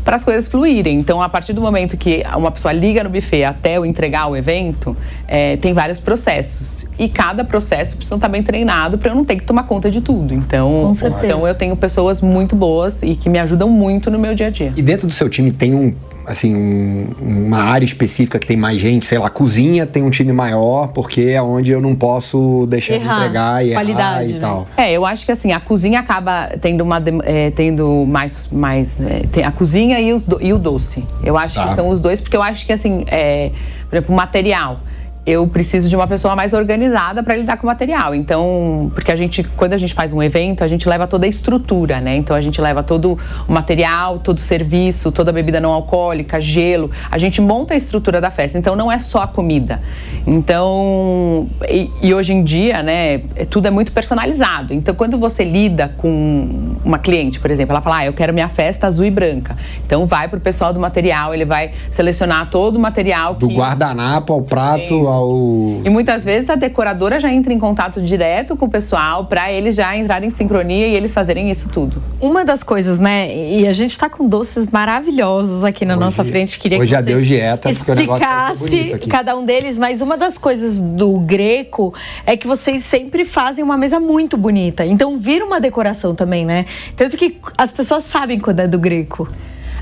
para 0.06 0.16
as 0.16 0.24
coisas 0.24 0.48
fluírem. 0.48 1.00
Então, 1.00 1.20
a 1.20 1.28
partir 1.28 1.52
do 1.52 1.62
momento 1.62 1.98
que 1.98 2.24
uma 2.38 2.52
pessoa 2.52 2.72
liga 2.72 3.04
no 3.04 3.10
buffet 3.10 3.44
até 3.44 3.78
eu 3.78 3.88
entregar 3.88 4.28
o 4.28 4.38
evento, 4.38 4.96
é, 5.28 5.58
tem 5.58 5.74
vários 5.74 6.00
processos. 6.00 6.86
E 7.00 7.10
cada 7.10 7.44
processo 7.44 7.96
precisa 7.96 8.16
estar 8.16 8.30
bem 8.30 8.44
treinado 8.44 9.00
para 9.00 9.10
eu 9.10 9.16
não 9.16 9.26
ter 9.26 9.38
que 9.38 9.44
tomar 9.44 9.64
conta 9.64 9.90
de 9.90 10.00
tudo. 10.00 10.32
Então, 10.32 10.96
então 11.02 11.48
eu 11.48 11.56
tenho 11.56 11.76
pessoas 11.76 12.22
muito 12.22 12.56
boas 12.56 13.02
e 13.02 13.16
que 13.16 13.30
me 13.30 13.40
ajudam 13.40 13.68
muito 13.68 14.12
no 14.12 14.20
meu 14.20 14.36
dia 14.36 14.48
a 14.48 14.50
dia. 14.52 14.74
E 14.76 14.82
dentro 14.84 15.08
do 15.08 15.14
seu 15.14 15.28
time 15.28 15.52
tem 15.52 15.74
um 15.74 15.92
assim, 16.26 16.56
um, 16.56 17.08
uma 17.22 17.64
área 17.64 17.86
específica 17.86 18.40
que 18.40 18.48
tem 18.48 18.58
mais 18.58 18.80
gente, 18.80 19.06
sei 19.06 19.18
lá, 19.18 19.30
cozinha 19.30 19.86
tem 19.86 20.04
um 20.04 20.10
time 20.10 20.32
maior, 20.32 20.88
porque 20.88 21.22
é 21.22 21.42
onde 21.42 21.72
eu 21.72 21.82
não 21.82 21.96
posso 21.96 22.66
deixar 22.68 22.96
errar. 22.96 23.14
de 23.14 23.20
entregar 23.20 23.66
e 23.66 23.74
Qualidade, 23.74 24.30
e 24.30 24.34
né? 24.34 24.40
tal. 24.40 24.68
É, 24.78 24.92
eu 24.92 25.06
acho 25.06 25.26
que 25.26 25.32
assim, 25.32 25.52
a 25.52 25.60
cozinha 25.60 26.00
acaba 26.00 26.50
tendo 26.62 26.82
uma 26.82 27.02
é, 27.24 27.52
tendo 27.52 28.06
mais, 28.06 28.48
mais 28.52 29.00
é, 29.00 29.26
tem 29.32 29.44
a 29.44 29.52
cozinha 29.52 30.00
e, 30.00 30.14
os, 30.14 30.26
e 30.40 30.54
o 30.54 30.58
doce. 30.58 31.04
Eu 31.24 31.38
acho 31.38 31.56
tá. 31.56 31.68
que 31.68 31.76
são 31.76 31.90
os 31.90 32.00
dois, 32.00 32.22
porque 32.22 32.38
eu 32.38 32.44
acho 32.44 32.66
que 32.66 32.74
assim, 32.74 33.06
é, 33.08 33.52
por 33.90 33.98
exemplo, 33.98 34.14
o 34.14 34.18
material 34.18 34.80
eu 35.26 35.48
preciso 35.48 35.88
de 35.88 35.96
uma 35.96 36.06
pessoa 36.06 36.36
mais 36.36 36.54
organizada 36.54 37.24
para 37.24 37.36
lidar 37.36 37.58
com 37.58 37.64
o 37.64 37.68
material. 37.68 38.14
Então, 38.14 38.92
porque 38.94 39.12
a 39.12 39.16
gente, 39.16 39.44
quando 39.44 39.74
a 39.74 39.78
gente 39.78 39.94
faz 39.94 40.12
um 40.12 40.22
evento, 40.22 40.64
a 40.64 40.68
gente 40.68 40.88
leva 40.88 41.08
toda 41.08 41.26
a 41.26 41.30
estrutura, 41.30 42.02
né? 42.02 42.18
Então 42.18 42.36
a 42.36 42.42
gente 42.42 42.60
leva 42.60 42.84
todo 42.84 43.18
o 43.48 43.52
material, 43.52 44.20
todo 44.20 44.38
o 44.38 44.42
serviço, 44.42 45.12
toda 45.12 45.32
a 45.32 45.34
bebida 45.34 45.62
não 45.62 45.72
alcoólica, 45.72 46.42
gelo. 46.42 46.92
A 47.10 47.18
gente 47.18 47.40
monta 47.40 47.74
a 47.74 47.78
estrutura 47.78 48.20
da 48.20 48.30
festa. 48.30 48.58
Então 48.58 48.76
não 48.76 48.92
é 48.92 49.00
só 49.00 49.22
a 49.22 49.28
comida. 49.28 49.82
Então, 50.28 51.48
e, 51.70 51.90
e 52.02 52.14
hoje 52.14 52.34
em 52.34 52.44
dia, 52.44 52.84
né, 52.84 53.20
tudo 53.50 53.68
é 53.68 53.72
muito 53.72 53.94
personalizado. 53.94 54.74
Então, 54.74 54.94
quando 54.94 55.18
você 55.18 55.46
lida 55.46 55.94
com 55.98 56.76
uma 56.84 57.00
cliente, 57.00 57.40
por 57.40 57.50
exemplo, 57.50 57.72
ela 57.72 57.82
fala: 57.82 58.00
"Ah, 58.00 58.06
eu 58.06 58.14
quero 58.14 58.34
minha 58.34 58.50
festa 58.50 58.88
azul 58.88 59.06
e 59.06 59.12
branca". 59.12 59.56
Então 59.86 60.06
vai 60.06 60.28
para 60.28 60.38
o 60.38 60.42
pessoal 60.42 60.74
do 60.74 60.80
material, 60.82 61.34
ele 61.34 61.46
vai 61.46 61.72
selecionar 61.92 62.50
todo 62.50 62.76
o 62.76 62.80
material 62.80 63.36
do 63.36 63.48
que... 63.48 63.56
guardanapo 63.56 64.34
ao 64.34 64.42
prato, 64.42 65.08
ao... 65.14 65.82
E 65.84 65.90
muitas 65.90 66.24
vezes 66.24 66.50
a 66.50 66.56
decoradora 66.56 67.20
já 67.20 67.32
entra 67.32 67.54
em 67.54 67.60
contato 67.60 68.02
direto 68.02 68.56
com 68.56 68.66
o 68.66 68.70
pessoal 68.70 69.26
para 69.26 69.52
eles 69.52 69.76
já 69.76 69.96
entrarem 69.96 70.28
em 70.28 70.32
sincronia 70.32 70.88
e 70.88 70.96
eles 70.96 71.14
fazerem 71.14 71.50
isso 71.52 71.70
tudo. 71.70 72.02
Uma 72.20 72.44
das 72.44 72.64
coisas, 72.64 73.00
né? 73.00 73.34
E 73.34 73.68
a 73.68 73.74
gente 73.74 73.98
tá 73.98 74.10
com 74.10 74.28
doces 74.28 74.68
maravilhosos 74.68 75.64
aqui 75.64 75.86
na 75.86 75.94
hoje, 75.94 76.04
nossa 76.04 76.24
frente. 76.24 76.60
Queria 76.60 76.78
hoje 76.78 76.88
que 76.88 76.92
já 76.92 77.02
deu 77.02 77.22
dieta, 77.22 77.70
explicasse 77.70 78.98
cada 79.10 79.36
um 79.36 79.46
deles, 79.46 79.78
mas 79.78 80.02
uma 80.02 80.18
das 80.18 80.38
coisas 80.38 80.82
do 80.82 81.20
greco 81.20 81.94
é 82.26 82.36
que 82.36 82.48
vocês 82.48 82.84
sempre 82.84 83.26
fazem 83.26 83.64
uma 83.64 83.78
mesa 83.78 84.00
muito 84.00 84.38
bonita. 84.38 84.86
Então 84.86 85.18
vira 85.18 85.46
uma 85.46 85.60
decoração 85.60 86.16
também, 86.16 86.46
né? 86.46 86.66
Tanto 86.96 87.18
que 87.18 87.38
as 87.58 87.72
pessoas 87.72 88.04
sabem 88.04 88.40
quando 88.40 88.60
é 88.60 88.68
do 88.68 88.80
greco. 88.80 89.30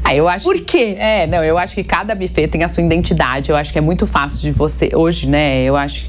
Ah, 0.03 0.15
eu 0.15 0.27
acho 0.27 0.45
Por 0.45 0.59
quê? 0.61 0.93
Que, 0.93 0.99
é, 0.99 1.27
não, 1.27 1.43
eu 1.43 1.57
acho 1.57 1.75
que 1.75 1.83
cada 1.83 2.15
buffet 2.15 2.47
tem 2.47 2.63
a 2.63 2.67
sua 2.67 2.83
identidade. 2.83 3.49
Eu 3.49 3.55
acho 3.55 3.71
que 3.71 3.77
é 3.77 3.81
muito 3.81 4.07
fácil 4.07 4.39
de 4.39 4.51
você. 4.51 4.89
Hoje, 4.93 5.27
né, 5.27 5.63
eu 5.63 5.75
acho 5.75 6.07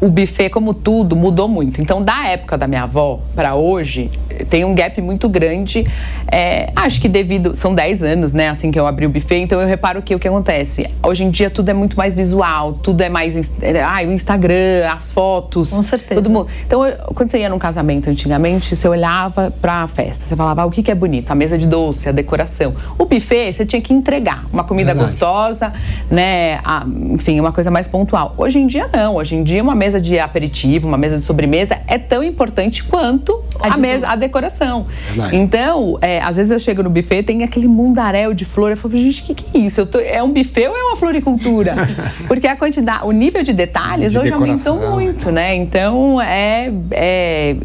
o 0.00 0.08
buffet, 0.08 0.50
como 0.50 0.74
tudo, 0.74 1.16
mudou 1.16 1.48
muito. 1.48 1.80
Então, 1.80 2.02
da 2.02 2.28
época 2.28 2.58
da 2.58 2.66
minha 2.66 2.82
avó 2.82 3.20
para 3.34 3.54
hoje, 3.54 4.10
tem 4.50 4.64
um 4.64 4.74
gap 4.74 5.00
muito 5.00 5.28
grande. 5.28 5.86
É, 6.30 6.70
acho 6.76 7.00
que 7.00 7.08
devido. 7.08 7.56
São 7.56 7.74
10 7.74 8.02
anos, 8.02 8.32
né? 8.32 8.48
Assim 8.48 8.70
que 8.70 8.78
eu 8.78 8.86
abri 8.86 9.06
o 9.06 9.08
buffet. 9.08 9.40
Então, 9.40 9.60
eu 9.60 9.66
reparo 9.66 10.02
que 10.02 10.14
o 10.14 10.18
que 10.18 10.28
acontece? 10.28 10.88
Hoje 11.02 11.24
em 11.24 11.30
dia, 11.30 11.48
tudo 11.48 11.70
é 11.70 11.74
muito 11.74 11.96
mais 11.96 12.14
visual, 12.14 12.74
tudo 12.74 13.00
é 13.02 13.08
mais. 13.08 13.36
Ah, 13.84 14.02
o 14.06 14.12
Instagram, 14.12 14.90
as 14.90 15.12
fotos. 15.12 15.70
Com 15.70 15.82
certeza. 15.82 16.20
Todo 16.20 16.30
mundo. 16.30 16.48
Então, 16.66 16.84
eu, 16.84 16.96
quando 17.14 17.30
você 17.30 17.38
ia 17.38 17.48
num 17.48 17.58
casamento 17.58 18.10
antigamente, 18.10 18.76
você 18.76 18.88
olhava 18.88 19.50
para 19.50 19.82
a 19.82 19.88
festa, 19.88 20.24
você 20.24 20.36
falava 20.36 20.62
ah, 20.62 20.66
o 20.66 20.70
que, 20.70 20.82
que 20.82 20.90
é 20.90 20.94
bonito? 20.94 21.30
A 21.30 21.34
mesa 21.34 21.56
de 21.56 21.66
doce, 21.66 22.08
a 22.08 22.12
decoração. 22.12 22.74
O 22.98 23.06
buffet, 23.06 23.52
você 23.52 23.64
tinha 23.64 23.80
que 23.80 23.94
entregar 23.94 24.44
uma 24.52 24.64
comida 24.64 24.92
Verdade. 24.92 25.12
gostosa, 25.12 25.72
né? 26.10 26.60
A, 26.64 26.84
enfim, 27.10 27.40
uma 27.40 27.52
coisa 27.52 27.70
mais 27.70 27.88
pontual. 27.88 28.34
Hoje 28.36 28.58
em 28.58 28.66
dia, 28.66 28.88
não. 28.92 29.16
Hoje 29.16 29.34
em 29.34 29.42
dia, 29.42 29.62
uma 29.62 29.74
mesa 29.74 29.85
mesa 29.86 30.00
de 30.00 30.18
aperitivo, 30.18 30.88
uma 30.88 30.98
mesa 30.98 31.16
de 31.16 31.22
sobremesa 31.22 31.78
é 31.86 31.96
tão 31.96 32.22
importante 32.24 32.82
quanto 32.82 33.40
a 33.60 33.76
mesa, 33.76 34.08
a 34.08 34.16
decoração. 34.16 34.84
Verdade. 35.06 35.36
Então, 35.36 35.96
é, 36.00 36.20
às 36.20 36.36
vezes 36.36 36.50
eu 36.50 36.58
chego 36.58 36.82
no 36.82 36.90
buffet, 36.90 37.22
tem 37.22 37.44
aquele 37.44 37.68
mundaréu 37.68 38.34
de 38.34 38.44
flor. 38.44 38.70
Eu 38.70 38.76
falo, 38.76 38.96
gente, 38.96 39.22
o 39.22 39.24
que, 39.26 39.34
que 39.34 39.58
é 39.58 39.60
isso? 39.60 39.86
Tô, 39.86 40.00
é 40.00 40.20
um 40.20 40.32
buffet 40.32 40.66
ou 40.66 40.76
é 40.76 40.82
uma 40.82 40.96
floricultura? 40.96 41.74
Porque 42.26 42.48
a 42.48 42.56
quantidade, 42.56 43.04
o 43.04 43.12
nível 43.12 43.44
de 43.44 43.52
detalhes 43.52 44.10
de 44.10 44.18
hoje 44.18 44.32
aumentou 44.32 44.76
muito, 44.90 45.30
né? 45.30 45.54
Então, 45.54 46.20
é, 46.20 46.72
é, 46.90 47.56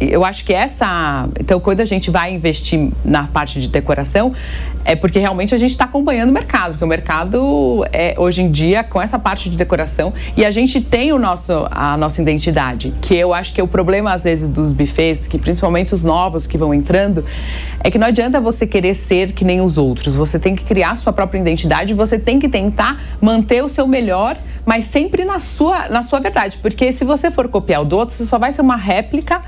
eu 0.00 0.24
acho 0.24 0.44
que 0.44 0.52
essa. 0.52 1.28
Então, 1.38 1.60
quando 1.60 1.80
a 1.80 1.84
gente 1.84 2.10
vai 2.10 2.34
investir 2.34 2.90
na 3.04 3.24
parte 3.24 3.60
de 3.60 3.68
decoração, 3.68 4.32
é 4.84 4.96
porque 4.96 5.18
realmente 5.18 5.54
a 5.54 5.58
gente 5.58 5.70
está 5.70 5.84
acompanhando 5.84 6.30
o 6.30 6.32
mercado, 6.32 6.72
porque 6.72 6.84
o 6.84 6.88
mercado 6.88 7.86
é 7.92 8.14
hoje 8.18 8.42
em 8.42 8.50
dia 8.50 8.82
com 8.82 9.00
essa 9.00 9.18
parte 9.18 9.48
de 9.48 9.56
decoração 9.56 10.12
e 10.36 10.44
a 10.44 10.50
gente 10.50 10.80
tem 10.80 11.12
o 11.12 11.18
nosso, 11.18 11.59
a 11.70 11.96
nossa 11.96 12.20
identidade, 12.22 12.92
que 13.00 13.14
eu 13.14 13.34
acho 13.34 13.52
que 13.52 13.60
é 13.60 13.64
o 13.64 13.68
problema 13.68 14.12
às 14.12 14.24
vezes 14.24 14.48
dos 14.48 14.72
buffets, 14.72 15.26
que 15.26 15.38
principalmente 15.38 15.94
os 15.94 16.02
novos 16.02 16.46
que 16.46 16.56
vão 16.56 16.72
entrando, 16.72 17.24
é 17.82 17.90
que 17.90 17.98
não 17.98 18.06
adianta 18.06 18.40
você 18.40 18.66
querer 18.66 18.94
ser 18.94 19.32
que 19.32 19.44
nem 19.44 19.60
os 19.60 19.78
outros, 19.78 20.14
você 20.14 20.38
tem 20.38 20.54
que 20.54 20.64
criar 20.64 20.96
sua 20.96 21.12
própria 21.12 21.38
identidade, 21.38 21.94
você 21.94 22.18
tem 22.18 22.38
que 22.38 22.48
tentar 22.48 23.00
manter 23.20 23.62
o 23.62 23.68
seu 23.68 23.86
melhor, 23.86 24.36
mas 24.64 24.86
sempre 24.86 25.24
na 25.24 25.40
sua, 25.40 25.88
na 25.88 26.02
sua 26.02 26.20
verdade, 26.20 26.58
porque 26.60 26.92
se 26.92 27.04
você 27.04 27.30
for 27.30 27.48
copiar 27.48 27.82
o 27.82 27.84
do 27.84 27.96
outro, 27.96 28.14
você 28.14 28.26
só 28.26 28.38
vai 28.38 28.52
ser 28.52 28.62
uma 28.62 28.76
réplica 28.76 29.42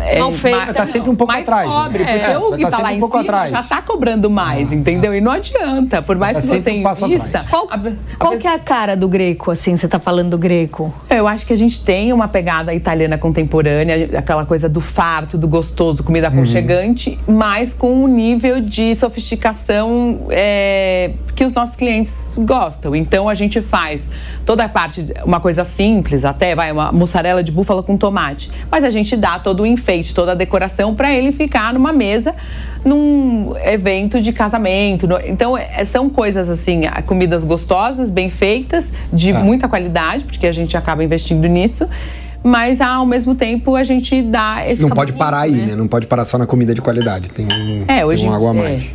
é, 0.00 0.18
mal 0.18 0.32
feito. 0.32 0.74
Tá 0.74 0.84
sempre 0.84 1.10
um 1.10 1.16
pouco 1.16 1.32
mais 1.32 1.48
atrás. 1.48 1.68
Pobre, 1.68 2.04
né? 2.04 2.18
porque 2.18 2.30
é, 2.30 2.38
o 2.38 2.56
que 2.56 2.62
tá, 2.62 2.70
tá 2.70 2.78
lá 2.78 2.88
um 2.90 2.92
em 2.92 3.02
cima 3.02 3.20
atrás. 3.20 3.50
já 3.50 3.62
tá 3.62 3.82
cobrando 3.82 4.30
mais, 4.30 4.72
ah, 4.72 4.74
entendeu? 4.74 5.12
Ah. 5.12 5.16
E 5.16 5.20
não 5.20 5.32
adianta, 5.32 6.02
por 6.02 6.16
mais 6.16 6.36
tá 6.36 6.42
que 6.42 6.62
você 6.62 6.70
um 6.70 7.06
invista. 7.06 7.44
Qual, 7.48 7.68
a, 7.70 7.78
qual 8.18 8.32
a 8.34 8.36
que 8.36 8.46
é 8.46 8.54
a 8.54 8.58
cara 8.58 8.96
do 8.96 9.08
greco, 9.08 9.50
assim, 9.50 9.76
você 9.76 9.88
tá 9.88 9.98
falando 9.98 10.30
do 10.30 10.38
greco? 10.38 10.92
Eu 11.08 11.26
acho 11.26 11.46
que 11.46 11.52
a 11.52 11.56
gente 11.56 11.84
tem 11.84 12.12
uma 12.12 12.28
pegada 12.28 12.74
italiana 12.74 13.18
contemporânea, 13.18 14.10
aquela 14.18 14.44
coisa 14.44 14.68
do 14.68 14.80
farto, 14.80 15.38
do 15.38 15.48
gostoso, 15.48 16.02
comida 16.02 16.28
uhum. 16.28 16.34
aconchegante, 16.34 17.18
uhum. 17.26 17.36
mas 17.36 17.74
com 17.74 17.92
um 18.04 18.08
nível 18.08 18.60
de 18.60 18.94
sofisticação 18.94 20.26
é, 20.30 21.12
que 21.34 21.44
os 21.44 21.52
nossos 21.52 21.76
clientes 21.76 22.30
gostam. 22.36 22.94
Então 22.94 23.28
a 23.28 23.34
gente 23.34 23.60
faz 23.60 24.10
toda 24.44 24.64
a 24.64 24.68
parte, 24.68 25.06
uma 25.24 25.40
coisa 25.40 25.64
simples 25.64 26.24
até, 26.24 26.54
vai, 26.54 26.72
uma 26.72 26.92
mussarela 26.92 27.42
de 27.42 27.52
búfala 27.52 27.82
com 27.82 27.96
tomate, 27.96 28.50
mas 28.70 28.84
a 28.84 28.90
gente 28.90 29.16
dá 29.16 29.38
todo 29.38 29.62
o 29.62 29.66
enfeite, 29.86 30.12
toda 30.12 30.32
a 30.32 30.34
decoração 30.34 30.94
para 30.94 31.14
ele 31.14 31.30
ficar 31.30 31.72
numa 31.72 31.92
mesa 31.92 32.34
num 32.84 33.54
evento 33.64 34.20
de 34.20 34.32
casamento. 34.32 35.08
Então, 35.26 35.56
é, 35.56 35.84
são 35.84 36.08
coisas 36.08 36.48
assim, 36.48 36.82
comidas 37.04 37.42
gostosas, 37.42 38.10
bem 38.10 38.30
feitas, 38.30 38.92
de 39.12 39.32
ah. 39.32 39.38
muita 39.38 39.68
qualidade, 39.68 40.24
porque 40.24 40.46
a 40.46 40.52
gente 40.52 40.76
acaba 40.76 41.02
investindo 41.04 41.46
nisso 41.46 41.88
mas 42.44 42.80
ao 42.80 43.04
mesmo 43.04 43.34
tempo 43.34 43.74
a 43.74 43.82
gente 43.82 44.22
dá 44.22 44.62
esse 44.64 44.80
não 44.80 44.90
pode 44.90 45.14
parar 45.14 45.40
aí 45.40 45.52
né? 45.52 45.66
né? 45.66 45.74
não 45.74 45.88
pode 45.88 46.06
parar 46.06 46.24
só 46.24 46.38
na 46.38 46.46
comida 46.46 46.72
de 46.72 46.80
qualidade 46.80 47.28
tem 47.30 47.44
um, 47.44 47.84
é, 47.88 48.06
hoje, 48.06 48.22
tem 48.22 48.30
um 48.30 48.34
água 48.34 48.50
a 48.50 48.54
mais 48.54 48.82
é. 48.84 48.86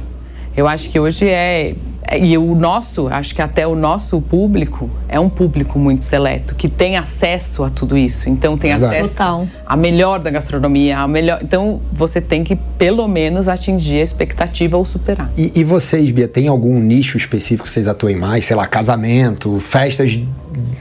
eu 0.55 0.65
acho 0.65 0.89
que 0.89 0.97
hoje 0.97 1.27
é 1.27 1.75
e 2.19 2.37
o 2.37 2.55
nosso, 2.55 3.07
acho 3.07 3.33
que 3.33 3.41
até 3.41 3.65
o 3.65 3.75
nosso 3.75 4.19
público 4.21 4.89
é 5.07 5.19
um 5.19 5.29
público 5.29 5.77
muito 5.77 6.03
seleto, 6.03 6.55
que 6.55 6.67
tem 6.67 6.97
acesso 6.97 7.63
a 7.63 7.69
tudo 7.69 7.97
isso. 7.97 8.27
Então 8.27 8.57
tem 8.57 8.71
Exato. 8.71 8.93
acesso 8.93 9.17
Total. 9.17 9.47
a 9.65 9.77
melhor 9.77 10.19
da 10.19 10.29
gastronomia, 10.29 10.99
a 10.99 11.07
melhor. 11.07 11.39
Então 11.41 11.79
você 11.93 12.19
tem 12.19 12.43
que 12.43 12.55
pelo 12.55 13.07
menos 13.07 13.47
atingir 13.47 14.01
a 14.01 14.03
expectativa 14.03 14.75
ou 14.77 14.85
superar. 14.85 15.31
E, 15.37 15.51
e 15.55 15.63
vocês, 15.63 16.11
Bia, 16.11 16.27
tem 16.27 16.47
algum 16.47 16.79
nicho 16.79 17.17
específico 17.17 17.67
que 17.67 17.71
vocês 17.71 17.87
atuem 17.87 18.15
mais? 18.15 18.45
Sei 18.45 18.55
lá, 18.55 18.67
casamento, 18.67 19.59
festas. 19.59 20.19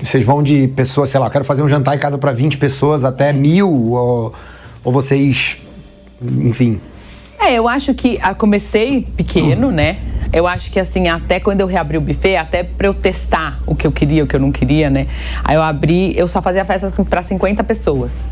Vocês 0.02 0.24
vão 0.24 0.42
de 0.42 0.68
pessoas, 0.68 1.10
sei 1.10 1.20
lá, 1.20 1.30
quero 1.30 1.44
fazer 1.44 1.62
um 1.62 1.68
jantar 1.68 1.94
em 1.94 1.98
casa 1.98 2.18
para 2.18 2.32
20 2.32 2.58
pessoas 2.58 3.04
até 3.04 3.32
mil? 3.32 3.70
Ou, 3.70 4.32
ou 4.82 4.92
vocês, 4.92 5.58
enfim. 6.22 6.80
É, 7.38 7.54
eu 7.54 7.66
acho 7.68 7.94
que 7.94 8.18
ah, 8.20 8.34
comecei 8.34 9.06
pequeno, 9.16 9.70
né? 9.70 9.98
Eu 10.32 10.46
acho 10.46 10.70
que 10.70 10.78
assim, 10.78 11.08
até 11.08 11.40
quando 11.40 11.60
eu 11.60 11.66
reabri 11.66 11.98
o 11.98 12.00
buffet, 12.00 12.36
até 12.36 12.62
para 12.62 12.86
eu 12.86 12.94
testar 12.94 13.60
o 13.66 13.74
que 13.74 13.86
eu 13.86 13.92
queria, 13.92 14.24
o 14.24 14.26
que 14.26 14.36
eu 14.36 14.40
não 14.40 14.52
queria, 14.52 14.88
né? 14.88 15.06
Aí 15.44 15.56
eu 15.56 15.62
abri, 15.62 16.16
eu 16.16 16.28
só 16.28 16.40
fazia 16.40 16.64
festa 16.64 16.92
para 17.08 17.22
50 17.22 17.64
pessoas. 17.64 18.22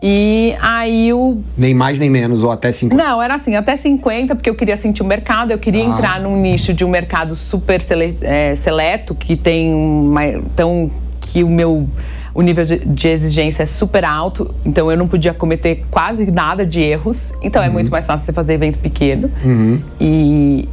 E 0.00 0.54
aí 0.60 1.12
o. 1.12 1.42
Nem 1.56 1.74
mais 1.74 1.98
nem 1.98 2.08
menos, 2.08 2.44
ou 2.44 2.52
até 2.52 2.70
50? 2.70 3.02
Não, 3.02 3.20
era 3.20 3.34
assim, 3.34 3.56
até 3.56 3.74
50, 3.74 4.36
porque 4.36 4.48
eu 4.48 4.54
queria 4.54 4.76
sentir 4.76 5.02
o 5.02 5.04
mercado, 5.04 5.50
eu 5.50 5.58
queria 5.58 5.82
ah. 5.84 5.88
entrar 5.88 6.20
num 6.20 6.40
nicho 6.40 6.72
de 6.72 6.84
um 6.84 6.88
mercado 6.88 7.34
super 7.34 7.80
sele, 7.80 8.16
é, 8.22 8.54
seleto, 8.54 9.14
que 9.14 9.36
tem 9.36 9.74
uma. 9.74 10.24
Então, 10.24 10.90
que 11.20 11.42
o 11.42 11.50
meu. 11.50 11.88
O 12.34 12.42
nível 12.42 12.64
de, 12.64 12.78
de, 12.78 13.08
exigência 13.08 13.64
é 13.64 13.66
super 13.66 14.04
alto, 14.04 14.54
então 14.64 14.88
eu 14.88 14.96
não 14.96 15.08
podia 15.08 15.34
cometer 15.34 15.84
quase 15.90 16.30
nada 16.30 16.64
de 16.64 16.80
erros. 16.80 17.32
Então 17.42 17.60
é 17.60 17.64
uhum. 17.64 17.70
é 17.70 17.72
muito 17.72 17.90
mais 17.90 18.06
fácil 18.06 18.26
você 18.26 18.32
fazer 18.32 18.52
evento 18.52 18.78
pequeno. 18.78 19.28
Uhum. 19.44 19.80
E, 20.00 20.68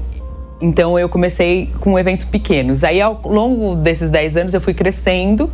então 0.62 0.98
eu 0.98 1.10
comecei 1.10 1.70
com 1.80 1.98
eventos 1.98 2.26
pequenos. 2.26 2.84
Aí 2.84 3.02
ao 3.02 3.22
longo 3.26 3.76
desses 3.76 4.10
10 4.10 4.38
anos 4.38 4.54
eu 4.54 4.62
fui 4.62 4.74
crescendo 4.74 5.50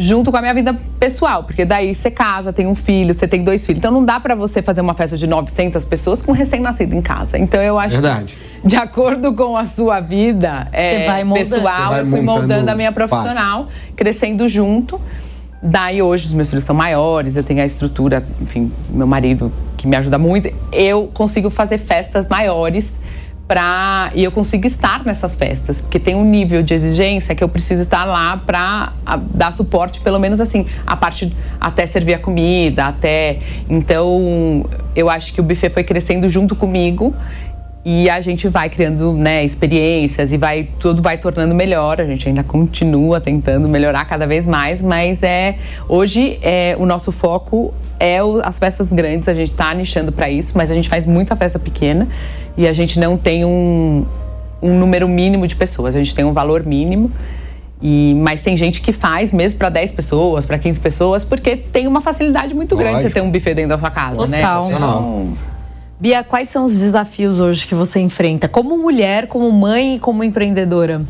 junto 0.00 0.30
com 0.30 0.38
a 0.38 0.40
minha 0.40 0.54
vida 0.54 0.80
pessoal, 0.98 1.44
porque 1.44 1.62
daí 1.62 1.94
você 1.94 2.10
casa, 2.10 2.54
tem 2.54 2.66
um 2.66 2.74
filho, 2.74 3.12
você 3.12 3.28
tem 3.28 3.44
dois 3.44 3.66
filhos. 3.66 3.78
Então 3.78 3.92
não 3.92 4.02
dá 4.02 4.18
para 4.18 4.34
você 4.34 4.62
fazer 4.62 4.80
uma 4.80 4.94
festa 4.94 5.16
de 5.16 5.26
900 5.26 5.84
pessoas 5.84 6.22
com 6.22 6.32
um 6.32 6.34
recém-nascido 6.34 6.96
em 6.96 7.02
casa. 7.02 7.38
Então 7.38 7.62
eu 7.62 7.78
acho 7.78 8.00
Verdade. 8.00 8.38
que 8.62 8.66
de 8.66 8.76
acordo 8.76 9.34
com 9.34 9.56
a 9.56 9.66
sua 9.66 10.00
vida 10.00 10.68
é, 10.72 11.22
pessoal, 11.34 11.96
eu 11.96 12.06
fui 12.06 12.22
moldando 12.22 12.70
a 12.70 12.74
minha 12.74 12.92
profissional, 12.92 13.64
fácil. 13.64 13.94
crescendo 13.94 14.48
junto. 14.48 14.98
Daí 15.62 16.00
hoje 16.00 16.24
os 16.24 16.32
meus 16.32 16.48
filhos 16.48 16.64
são 16.64 16.74
maiores, 16.74 17.36
eu 17.36 17.42
tenho 17.42 17.60
a 17.60 17.66
estrutura, 17.66 18.24
enfim, 18.40 18.72
meu 18.88 19.06
marido 19.06 19.52
que 19.76 19.86
me 19.86 19.94
ajuda 19.96 20.16
muito. 20.16 20.50
Eu 20.72 21.10
consigo 21.12 21.50
fazer 21.50 21.76
festas 21.76 22.26
maiores 22.26 22.98
para 23.50 24.12
e 24.14 24.22
eu 24.22 24.30
consigo 24.30 24.64
estar 24.64 25.04
nessas 25.04 25.34
festas, 25.34 25.80
porque 25.80 25.98
tem 25.98 26.14
um 26.14 26.24
nível 26.24 26.62
de 26.62 26.72
exigência 26.72 27.34
que 27.34 27.42
eu 27.42 27.48
preciso 27.48 27.82
estar 27.82 28.04
lá 28.04 28.36
para 28.36 28.92
dar 29.34 29.52
suporte, 29.52 29.98
pelo 29.98 30.20
menos 30.20 30.40
assim, 30.40 30.66
a 30.86 30.94
parte 30.94 31.36
até 31.60 31.84
servir 31.84 32.14
a 32.14 32.18
comida, 32.20 32.84
até 32.84 33.40
então 33.68 34.64
eu 34.94 35.10
acho 35.10 35.34
que 35.34 35.40
o 35.40 35.42
buffet 35.42 35.70
foi 35.70 35.82
crescendo 35.82 36.28
junto 36.28 36.54
comigo 36.54 37.12
e 37.84 38.10
a 38.10 38.20
gente 38.20 38.46
vai 38.46 38.68
criando 38.68 39.12
né, 39.14 39.42
experiências 39.42 40.32
e 40.32 40.36
vai 40.36 40.68
tudo 40.78 41.00
vai 41.00 41.16
tornando 41.16 41.54
melhor. 41.54 42.00
A 42.00 42.04
gente 42.04 42.28
ainda 42.28 42.42
continua 42.42 43.20
tentando 43.20 43.66
melhorar 43.68 44.04
cada 44.04 44.26
vez 44.26 44.46
mais, 44.46 44.82
mas 44.82 45.22
é 45.22 45.56
hoje 45.88 46.38
é 46.42 46.76
o 46.78 46.84
nosso 46.84 47.10
foco 47.10 47.72
é 47.98 48.22
o, 48.22 48.40
as 48.44 48.58
festas 48.58 48.92
grandes. 48.92 49.28
A 49.28 49.34
gente 49.34 49.52
está 49.52 49.72
nichando 49.72 50.12
para 50.12 50.28
isso, 50.28 50.52
mas 50.56 50.70
a 50.70 50.74
gente 50.74 50.88
faz 50.88 51.06
muita 51.06 51.34
festa 51.34 51.58
pequena 51.58 52.06
e 52.56 52.66
a 52.66 52.72
gente 52.72 52.98
não 52.98 53.16
tem 53.16 53.46
um, 53.46 54.04
um 54.62 54.78
número 54.78 55.08
mínimo 55.08 55.46
de 55.46 55.56
pessoas, 55.56 55.96
a 55.96 55.98
gente 55.98 56.14
tem 56.14 56.24
um 56.24 56.32
valor 56.32 56.64
mínimo. 56.66 57.10
E, 57.82 58.14
mas 58.18 58.42
tem 58.42 58.58
gente 58.58 58.82
que 58.82 58.92
faz 58.92 59.32
mesmo 59.32 59.58
para 59.58 59.70
10 59.70 59.92
pessoas, 59.92 60.44
para 60.44 60.58
15 60.58 60.80
pessoas, 60.80 61.24
porque 61.24 61.56
tem 61.56 61.86
uma 61.86 62.02
facilidade 62.02 62.54
muito 62.54 62.74
Lógico. 62.74 62.90
grande 62.90 63.08
você 63.08 63.14
ter 63.14 63.22
um 63.22 63.30
buffet 63.30 63.54
dentro 63.54 63.70
da 63.70 63.78
sua 63.78 63.90
casa, 63.90 64.26
né? 64.26 64.40
Total. 64.40 64.68
né? 64.68 64.76
Então, 64.76 65.32
Bia, 66.00 66.24
quais 66.24 66.48
são 66.48 66.64
os 66.64 66.80
desafios 66.80 67.40
hoje 67.40 67.66
que 67.66 67.74
você 67.74 68.00
enfrenta 68.00 68.48
como 68.48 68.78
mulher, 68.78 69.26
como 69.26 69.52
mãe 69.52 69.96
e 69.96 69.98
como 69.98 70.24
empreendedora? 70.24 71.02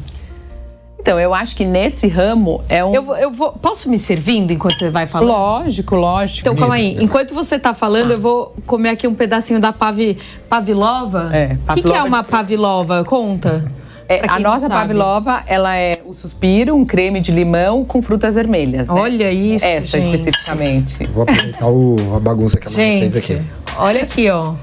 Então, 0.99 1.19
eu 1.19 1.33
acho 1.33 1.57
que 1.57 1.65
nesse 1.65 2.09
ramo 2.09 2.61
é 2.69 2.85
um. 2.85 2.93
Eu, 2.93 3.17
eu 3.17 3.31
vou. 3.31 3.53
Posso 3.53 3.89
me 3.89 3.97
servindo 3.97 4.53
enquanto 4.53 4.79
você 4.79 4.91
vai 4.91 5.07
falando? 5.07 5.29
Lógico, 5.29 5.95
lógico. 5.95 6.41
Então, 6.41 6.57
calma 6.57 6.75
aí. 6.75 6.97
Enquanto 7.01 7.33
você 7.33 7.59
tá 7.59 7.73
falando, 7.73 8.11
eu 8.11 8.21
vou 8.21 8.55
comer 8.67 8.91
aqui 8.91 9.07
um 9.07 9.15
pedacinho 9.15 9.61
da 9.61 9.73
pavi, 9.73 10.19
pavilova. 10.49 11.31
É, 11.33 11.57
O 11.69 11.75
que, 11.75 11.83
que, 11.83 11.93
é 11.93 12.03
uma 12.03 12.23
pavilova? 12.23 13.03
Conta. 13.05 13.65
É, 14.09 14.23
a 14.29 14.41
nossa 14.41 14.69
pavlova, 14.69 15.45
ela 15.47 15.77
é 15.77 15.93
o 16.05 16.13
suspiro, 16.13 16.75
um 16.75 16.85
creme 16.85 17.21
de 17.21 17.31
limão 17.31 17.85
com 17.85 18.03
frutas 18.03 18.35
vermelhas. 18.35 18.89
Né? 18.89 19.01
Olha 19.01 19.31
isso, 19.31 19.65
Essa 19.65 20.01
gente. 20.01 20.17
especificamente. 20.17 21.07
Vou 21.07 21.23
aproveitar 21.23 21.69
o, 21.69 21.97
a 22.17 22.19
bagunça 22.19 22.59
que 22.59 22.67
a 22.67 22.71
Manu 22.71 22.83
fez 22.83 23.17
aqui. 23.17 23.41
Olha 23.79 24.03
aqui, 24.03 24.29
ó. 24.29 24.55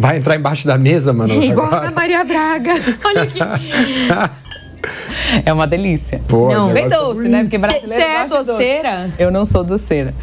Vai 0.00 0.16
entrar 0.16 0.34
embaixo 0.34 0.66
da 0.66 0.78
mesa, 0.78 1.12
mano. 1.12 1.30
Igual 1.44 1.66
agora. 1.66 1.88
a 1.88 1.90
Maria 1.90 2.24
Braga. 2.24 2.72
Olha 3.04 3.22
aqui. 3.22 3.38
É 5.44 5.52
uma 5.52 5.66
delícia. 5.66 6.22
Pô, 6.26 6.50
não, 6.50 6.72
bem 6.72 6.88
doce, 6.88 7.28
né? 7.28 7.42
Porque 7.42 7.58
brasileiro 7.58 8.02
Você 8.02 8.02
é 8.02 8.26
doceira? 8.26 9.02
Doce. 9.04 9.14
Eu 9.18 9.30
não 9.30 9.44
sou 9.44 9.62
doceira. 9.62 10.14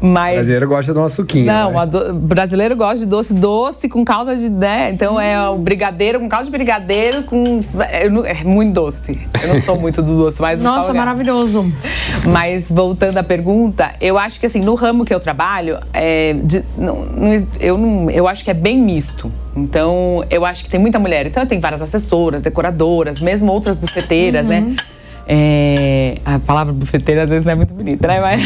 Mas... 0.00 0.34
Brasileiro 0.34 0.68
gosta 0.68 0.92
de 0.92 0.98
uma 0.98 1.08
suquinha. 1.08 1.52
Não, 1.52 1.72
né? 1.72 1.86
do... 1.86 2.14
brasileiro 2.14 2.74
gosta 2.74 2.98
de 2.98 3.06
doce, 3.06 3.34
doce 3.34 3.88
com 3.88 4.04
calda 4.04 4.34
de. 4.34 4.48
Né? 4.48 4.90
Então 4.90 5.20
é 5.20 5.48
o 5.48 5.58
brigadeiro 5.58 6.18
com 6.18 6.28
calda 6.28 6.46
de 6.46 6.50
brigadeiro 6.50 7.22
com. 7.24 7.62
É 7.78 8.44
muito 8.44 8.72
doce. 8.72 9.20
Eu 9.42 9.54
não 9.54 9.60
sou 9.60 9.78
muito 9.78 10.02
do 10.02 10.16
doce, 10.16 10.40
mas. 10.40 10.60
Nossa, 10.60 10.92
maravilhoso. 10.94 11.70
Mas 12.26 12.70
voltando 12.70 13.18
à 13.18 13.22
pergunta, 13.22 13.92
eu 14.00 14.16
acho 14.18 14.40
que 14.40 14.46
assim, 14.46 14.60
no 14.60 14.74
ramo 14.74 15.04
que 15.04 15.14
eu 15.14 15.20
trabalho, 15.20 15.78
é, 15.92 16.34
de, 16.42 16.64
não, 16.76 17.04
não, 17.04 17.46
eu, 17.58 17.76
não, 17.76 18.10
eu 18.10 18.26
acho 18.26 18.42
que 18.42 18.50
é 18.50 18.54
bem 18.54 18.78
misto. 18.78 19.30
Então, 19.56 20.24
eu 20.30 20.44
acho 20.44 20.64
que 20.64 20.70
tem 20.70 20.80
muita 20.80 20.98
mulher. 20.98 21.26
Então, 21.26 21.44
tem 21.44 21.60
várias 21.60 21.82
assessoras, 21.82 22.40
decoradoras, 22.40 23.20
mesmo 23.20 23.52
outras 23.52 23.76
bufeteiras, 23.76 24.46
né? 24.46 24.60
uhum. 24.60 24.70
né? 24.70 24.76
É, 25.32 26.16
a 26.24 26.40
palavra 26.40 26.72
bufeteira 26.72 27.22
às 27.22 27.28
vezes 27.28 27.44
não 27.44 27.52
é 27.52 27.54
muito 27.54 27.72
bonita, 27.72 28.08
né? 28.08 28.18
Mas, 28.20 28.42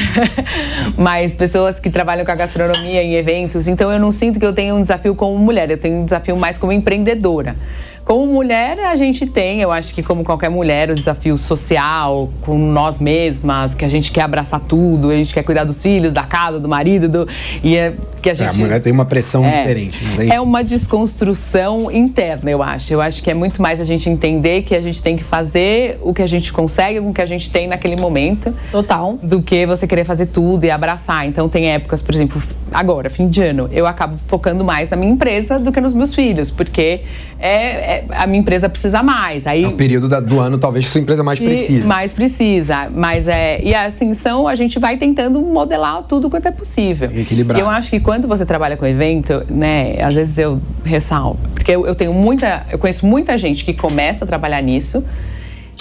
mas 0.98 1.32
pessoas 1.32 1.80
que 1.80 1.88
trabalham 1.88 2.26
com 2.26 2.30
a 2.30 2.34
gastronomia 2.34 3.02
em 3.02 3.14
eventos. 3.14 3.66
Então 3.66 3.90
eu 3.90 3.98
não 3.98 4.12
sinto 4.12 4.38
que 4.38 4.44
eu 4.44 4.52
tenho 4.52 4.74
um 4.74 4.82
desafio 4.82 5.14
como 5.14 5.38
mulher, 5.38 5.70
eu 5.70 5.78
tenho 5.78 5.96
um 5.96 6.04
desafio 6.04 6.36
mais 6.36 6.58
como 6.58 6.72
empreendedora. 6.72 7.56
Como 8.04 8.26
mulher, 8.26 8.78
a 8.80 8.96
gente 8.96 9.24
tem, 9.24 9.62
eu 9.62 9.72
acho 9.72 9.94
que 9.94 10.02
como 10.02 10.22
qualquer 10.24 10.50
mulher, 10.50 10.90
o 10.90 10.94
desafio 10.94 11.38
social 11.38 12.28
com 12.42 12.58
nós 12.58 13.00
mesmas, 13.00 13.74
que 13.74 13.82
a 13.82 13.88
gente 13.88 14.12
quer 14.12 14.20
abraçar 14.20 14.60
tudo, 14.60 15.08
a 15.10 15.14
gente 15.14 15.32
quer 15.32 15.42
cuidar 15.42 15.64
dos 15.64 15.82
filhos, 15.82 16.12
da 16.12 16.24
casa, 16.24 16.60
do 16.60 16.68
marido, 16.68 17.08
do, 17.08 17.26
e 17.62 17.76
é, 17.76 17.94
que 18.20 18.28
a 18.28 18.34
gente... 18.34 18.46
É, 18.46 18.50
a 18.50 18.52
mulher 18.52 18.82
tem 18.82 18.92
uma 18.92 19.06
pressão 19.06 19.42
é, 19.44 19.58
diferente. 19.58 19.98
É 20.30 20.38
uma 20.38 20.62
desconstrução 20.62 21.90
interna, 21.90 22.50
eu 22.50 22.62
acho. 22.62 22.92
Eu 22.92 23.00
acho 23.00 23.22
que 23.22 23.30
é 23.30 23.34
muito 23.34 23.62
mais 23.62 23.80
a 23.80 23.84
gente 23.84 24.08
entender 24.10 24.62
que 24.62 24.74
a 24.74 24.82
gente 24.82 25.02
tem 25.02 25.16
que 25.16 25.24
fazer 25.24 25.98
o 26.02 26.12
que 26.12 26.20
a 26.20 26.26
gente 26.26 26.52
consegue 26.52 27.00
com 27.00 27.08
o 27.08 27.14
que 27.14 27.22
a 27.22 27.26
gente 27.26 27.50
tem 27.50 27.66
naquele 27.66 27.96
momento. 27.96 28.54
Total. 28.70 29.18
Do 29.22 29.40
que 29.40 29.64
você 29.64 29.86
querer 29.86 30.04
fazer 30.04 30.26
tudo 30.26 30.64
e 30.64 30.70
abraçar. 30.70 31.26
Então 31.26 31.48
tem 31.48 31.70
épocas, 31.72 32.02
por 32.02 32.14
exemplo, 32.14 32.42
agora, 32.70 33.08
fim 33.08 33.28
de 33.28 33.42
ano, 33.42 33.68
eu 33.72 33.86
acabo 33.86 34.18
focando 34.26 34.62
mais 34.62 34.90
na 34.90 34.96
minha 34.96 35.12
empresa 35.12 35.58
do 35.58 35.72
que 35.72 35.80
nos 35.80 35.94
meus 35.94 36.14
filhos, 36.14 36.50
porque 36.50 37.00
é, 37.38 37.93
é 37.93 37.93
é, 37.94 38.04
a 38.10 38.26
minha 38.26 38.40
empresa 38.40 38.68
precisa 38.68 39.02
mais. 39.02 39.46
Aí, 39.46 39.64
é 39.64 39.68
o 39.68 39.72
período 39.72 40.08
da, 40.08 40.20
do 40.20 40.40
ano, 40.40 40.58
talvez, 40.58 40.84
que 40.86 40.90
sua 40.90 41.00
empresa 41.00 41.22
mais 41.22 41.38
precisa. 41.38 41.86
Mais 41.86 42.12
precisa. 42.12 42.90
Mas 42.94 43.28
é. 43.28 43.60
E 43.62 43.74
assim, 43.74 44.12
são, 44.14 44.48
a 44.48 44.54
gente 44.54 44.78
vai 44.78 44.96
tentando 44.96 45.40
modelar 45.40 46.02
tudo 46.02 46.28
quanto 46.28 46.46
é 46.46 46.50
possível. 46.50 47.10
E 47.12 47.20
equilibrar. 47.20 47.60
Eu 47.60 47.68
acho 47.68 47.90
que 47.90 48.00
quando 48.00 48.26
você 48.26 48.44
trabalha 48.44 48.76
com 48.76 48.86
evento, 48.86 49.44
né, 49.48 50.02
às 50.02 50.14
vezes 50.14 50.38
eu 50.38 50.60
ressalvo. 50.84 51.38
Porque 51.54 51.70
eu, 51.70 51.86
eu 51.86 51.94
tenho 51.94 52.12
muita. 52.12 52.64
Eu 52.70 52.78
conheço 52.78 53.06
muita 53.06 53.36
gente 53.38 53.64
que 53.64 53.72
começa 53.72 54.24
a 54.24 54.28
trabalhar 54.28 54.62
nisso. 54.62 55.04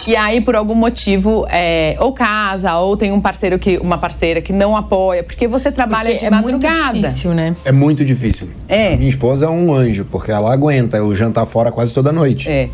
E 0.06 0.16
aí, 0.16 0.42
por 0.42 0.56
algum 0.56 0.76
motivo, 0.76 1.46
é, 1.50 1.96
ou 2.00 2.12
casa, 2.12 2.76
ou 2.78 2.98
tem 2.98 3.12
um 3.12 3.22
parceiro 3.22 3.58
que, 3.58 3.78
uma 3.78 3.98
parceira 3.98 4.42
que 4.42 4.52
não 4.52 4.76
apoia, 4.76 5.24
porque 5.24 5.48
você 5.48 5.72
trabalha 5.72 6.10
porque 6.10 6.20
de 6.20 6.26
é 6.26 6.30
madrugada. 6.30 6.78
É 6.78 6.92
muito 6.92 7.02
difícil, 7.02 7.34
né? 7.34 7.56
É 7.64 7.72
muito 7.72 8.06
difícil. 8.06 8.50
É. 8.68 8.96
minha 8.98 9.10
esposa 9.10 9.46
é 9.46 9.50
um 9.50 9.74
anjo, 9.74 10.06
porque 10.12 10.32
ela 10.32 10.52
aguenta 10.52 10.98
eu 10.98 11.16
jantar 11.16 11.46
fora 11.46 11.72
quase 11.72 11.94
toda 11.94 12.12
noite. 12.12 12.50
É. 12.50 12.70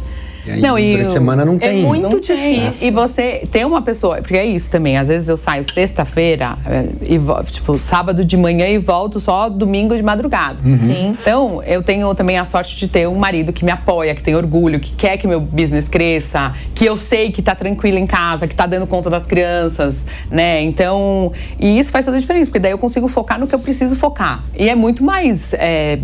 E 0.50 0.54
aí, 0.54 0.62
não, 0.62 0.76
durante 0.76 1.06
a 1.06 1.10
semana 1.10 1.46
não 1.46 1.56
é 1.56 1.60
tem. 1.60 1.84
É 1.84 1.86
muito 1.86 2.10
não 2.10 2.20
difícil. 2.20 2.80
Tem. 2.80 2.88
E 2.88 2.92
você 2.92 3.48
tem 3.52 3.66
uma 3.66 3.82
pessoa, 3.82 4.18
porque 4.18 4.38
é 4.38 4.46
isso 4.46 4.70
também. 4.70 4.98
Às 4.98 5.08
vezes 5.08 5.30
eu 5.30 5.38
saio 5.38 5.64
sexta-feira 5.64 6.58
é, 6.66 6.86
e 7.04 7.20
tipo 7.52 7.78
sábado 7.78 8.26
de 8.26 8.36
manhã 8.36 8.68
e 8.68 8.78
volto 8.78 9.20
só 9.20 9.50
domingo 9.50 9.96
de 9.96 10.04
madrugada. 10.04 10.58
Uhum. 10.64 10.78
Sim. 10.78 11.18
Então 11.22 11.64
eu 11.64 11.84
tenho 11.84 12.14
também 12.16 12.38
a 12.38 12.46
sorte 12.46 12.76
de 12.78 12.88
ter 12.88 13.08
um 13.08 13.16
marido 13.16 13.54
que 13.54 13.64
me 13.64 13.72
apoia, 13.72 14.16
que 14.16 14.24
tem 14.24 14.36
orgulho, 14.36 14.80
que 14.80 14.94
quer 14.94 15.18
que 15.18 15.28
meu 15.28 15.40
business 15.40 15.88
cresça, 15.88 16.54
que 16.74 16.86
eu 16.86 16.98
sei 16.98 17.32
que 17.32 17.42
tá 17.42 17.54
tranquilo 17.54 17.98
em 17.98 18.08
casa, 18.08 18.48
que 18.48 18.56
tá 18.56 18.66
dando 18.66 18.88
conta 18.88 19.10
das 19.10 19.26
crianças, 19.26 20.06
né? 20.32 20.62
Então 20.64 21.32
e 21.60 21.80
isso 21.80 21.92
faz 21.92 22.06
toda 22.06 22.18
a 22.18 22.20
diferença, 22.20 22.46
porque 22.50 22.60
daí 22.60 22.72
eu 22.72 22.78
consigo 22.78 23.08
focar 23.08 23.40
no 23.40 23.48
que 23.48 23.56
eu 23.56 23.60
preciso 23.60 23.96
focar. 23.96 24.44
E 24.58 24.70
é 24.70 24.76
muito 24.76 25.04
mais 25.04 25.54
é, 25.54 26.00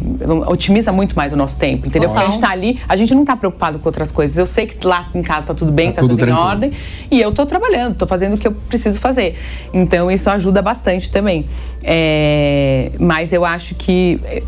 otimiza 0.48 0.92
muito 0.92 1.16
mais 1.16 1.34
o 1.34 1.36
nosso 1.36 1.58
tempo, 1.58 1.88
entendeu? 1.88 2.10
Porque 2.10 2.24
a 2.24 2.28
gente 2.28 2.40
tá 2.40 2.50
ali, 2.50 2.80
a 2.88 2.96
gente 2.96 3.14
não 3.16 3.26
tá 3.26 3.36
preocupado 3.36 3.80
com 3.80 3.88
outras 3.88 4.12
coisas 4.12 4.35
coisas. 4.36 4.38
Eu 4.38 4.46
sei 4.46 4.68
que 4.68 4.86
lá 4.86 5.10
em 5.14 5.24
casa 5.24 5.48
tá 5.48 5.54
tudo 5.54 5.72
bem, 5.72 5.92
tá, 5.92 5.96
tá 5.96 6.02
tudo, 6.02 6.18
tudo 6.18 6.30
em 6.30 6.34
ordem. 6.34 6.72
E 7.10 7.22
eu 7.22 7.32
tô 7.32 7.46
trabalhando, 7.46 7.96
tô 7.96 8.06
fazendo 8.06 8.36
o 8.36 8.38
que 8.38 8.48
eu 8.48 8.52
preciso 8.52 9.00
fazer. 9.00 9.38
Então 9.74 10.12
isso 10.12 10.30
ajuda 10.30 10.62
bastante 10.62 11.10
também. 11.10 11.48
É, 11.84 12.92
mas 13.00 13.32
eu 13.32 13.46
acho 13.46 13.76
que 13.76 14.20
é, 14.26 14.44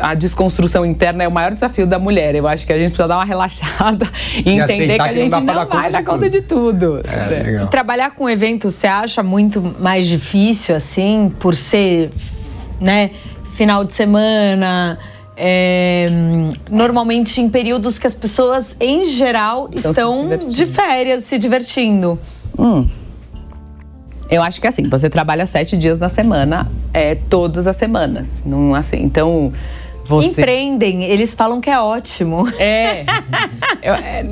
a 0.00 0.14
desconstrução 0.14 0.84
interna 0.84 1.24
é 1.24 1.28
o 1.28 1.32
maior 1.32 1.52
desafio 1.52 1.86
da 1.86 1.98
mulher. 1.98 2.34
Eu 2.34 2.46
acho 2.46 2.66
que 2.66 2.72
a 2.72 2.76
gente 2.76 2.90
precisa 2.90 3.08
dar 3.08 3.16
uma 3.16 3.24
relaxada 3.24 4.08
e, 4.44 4.50
e 4.50 4.60
entender 4.60 4.96
que 4.96 5.00
a 5.00 5.12
gente 5.12 5.32
não, 5.32 5.40
não 5.40 5.54
dar 5.54 5.64
vai 5.64 5.90
dar 5.90 6.04
conta 6.04 6.28
de 6.28 6.42
tudo. 6.42 7.00
É, 7.04 7.64
trabalhar 7.66 8.10
com 8.10 8.28
eventos, 8.28 8.74
você 8.74 8.86
acha 8.86 9.22
muito 9.22 9.74
mais 9.78 10.06
difícil, 10.06 10.76
assim, 10.76 11.32
por 11.38 11.54
ser, 11.54 12.10
né, 12.80 13.10
final 13.44 13.84
de 13.84 13.92
semana 13.92 14.98
é, 15.40 16.06
normalmente 16.68 17.40
em 17.40 17.48
períodos 17.48 17.96
que 17.96 18.08
as 18.08 18.14
pessoas, 18.14 18.74
em 18.80 19.04
geral, 19.04 19.70
estão, 19.72 20.32
estão 20.34 20.50
de 20.50 20.66
férias, 20.66 21.24
se 21.24 21.38
divertindo. 21.38 22.18
Hum. 22.58 22.88
Eu 24.28 24.42
acho 24.42 24.60
que 24.60 24.66
é 24.66 24.70
assim, 24.70 24.82
você 24.82 25.08
trabalha 25.08 25.46
sete 25.46 25.76
dias 25.76 25.96
na 25.96 26.08
semana, 26.08 26.68
é, 26.92 27.14
todas 27.14 27.68
as 27.68 27.76
semanas. 27.76 28.42
Não 28.44 28.74
assim. 28.74 29.00
Então, 29.00 29.52
você... 30.08 30.40
Empreendem, 30.40 31.04
eles 31.04 31.34
falam 31.34 31.60
que 31.60 31.68
é 31.68 31.78
ótimo. 31.78 32.48
É. 32.58 33.04
eu, 33.82 33.94
é. 33.94 34.24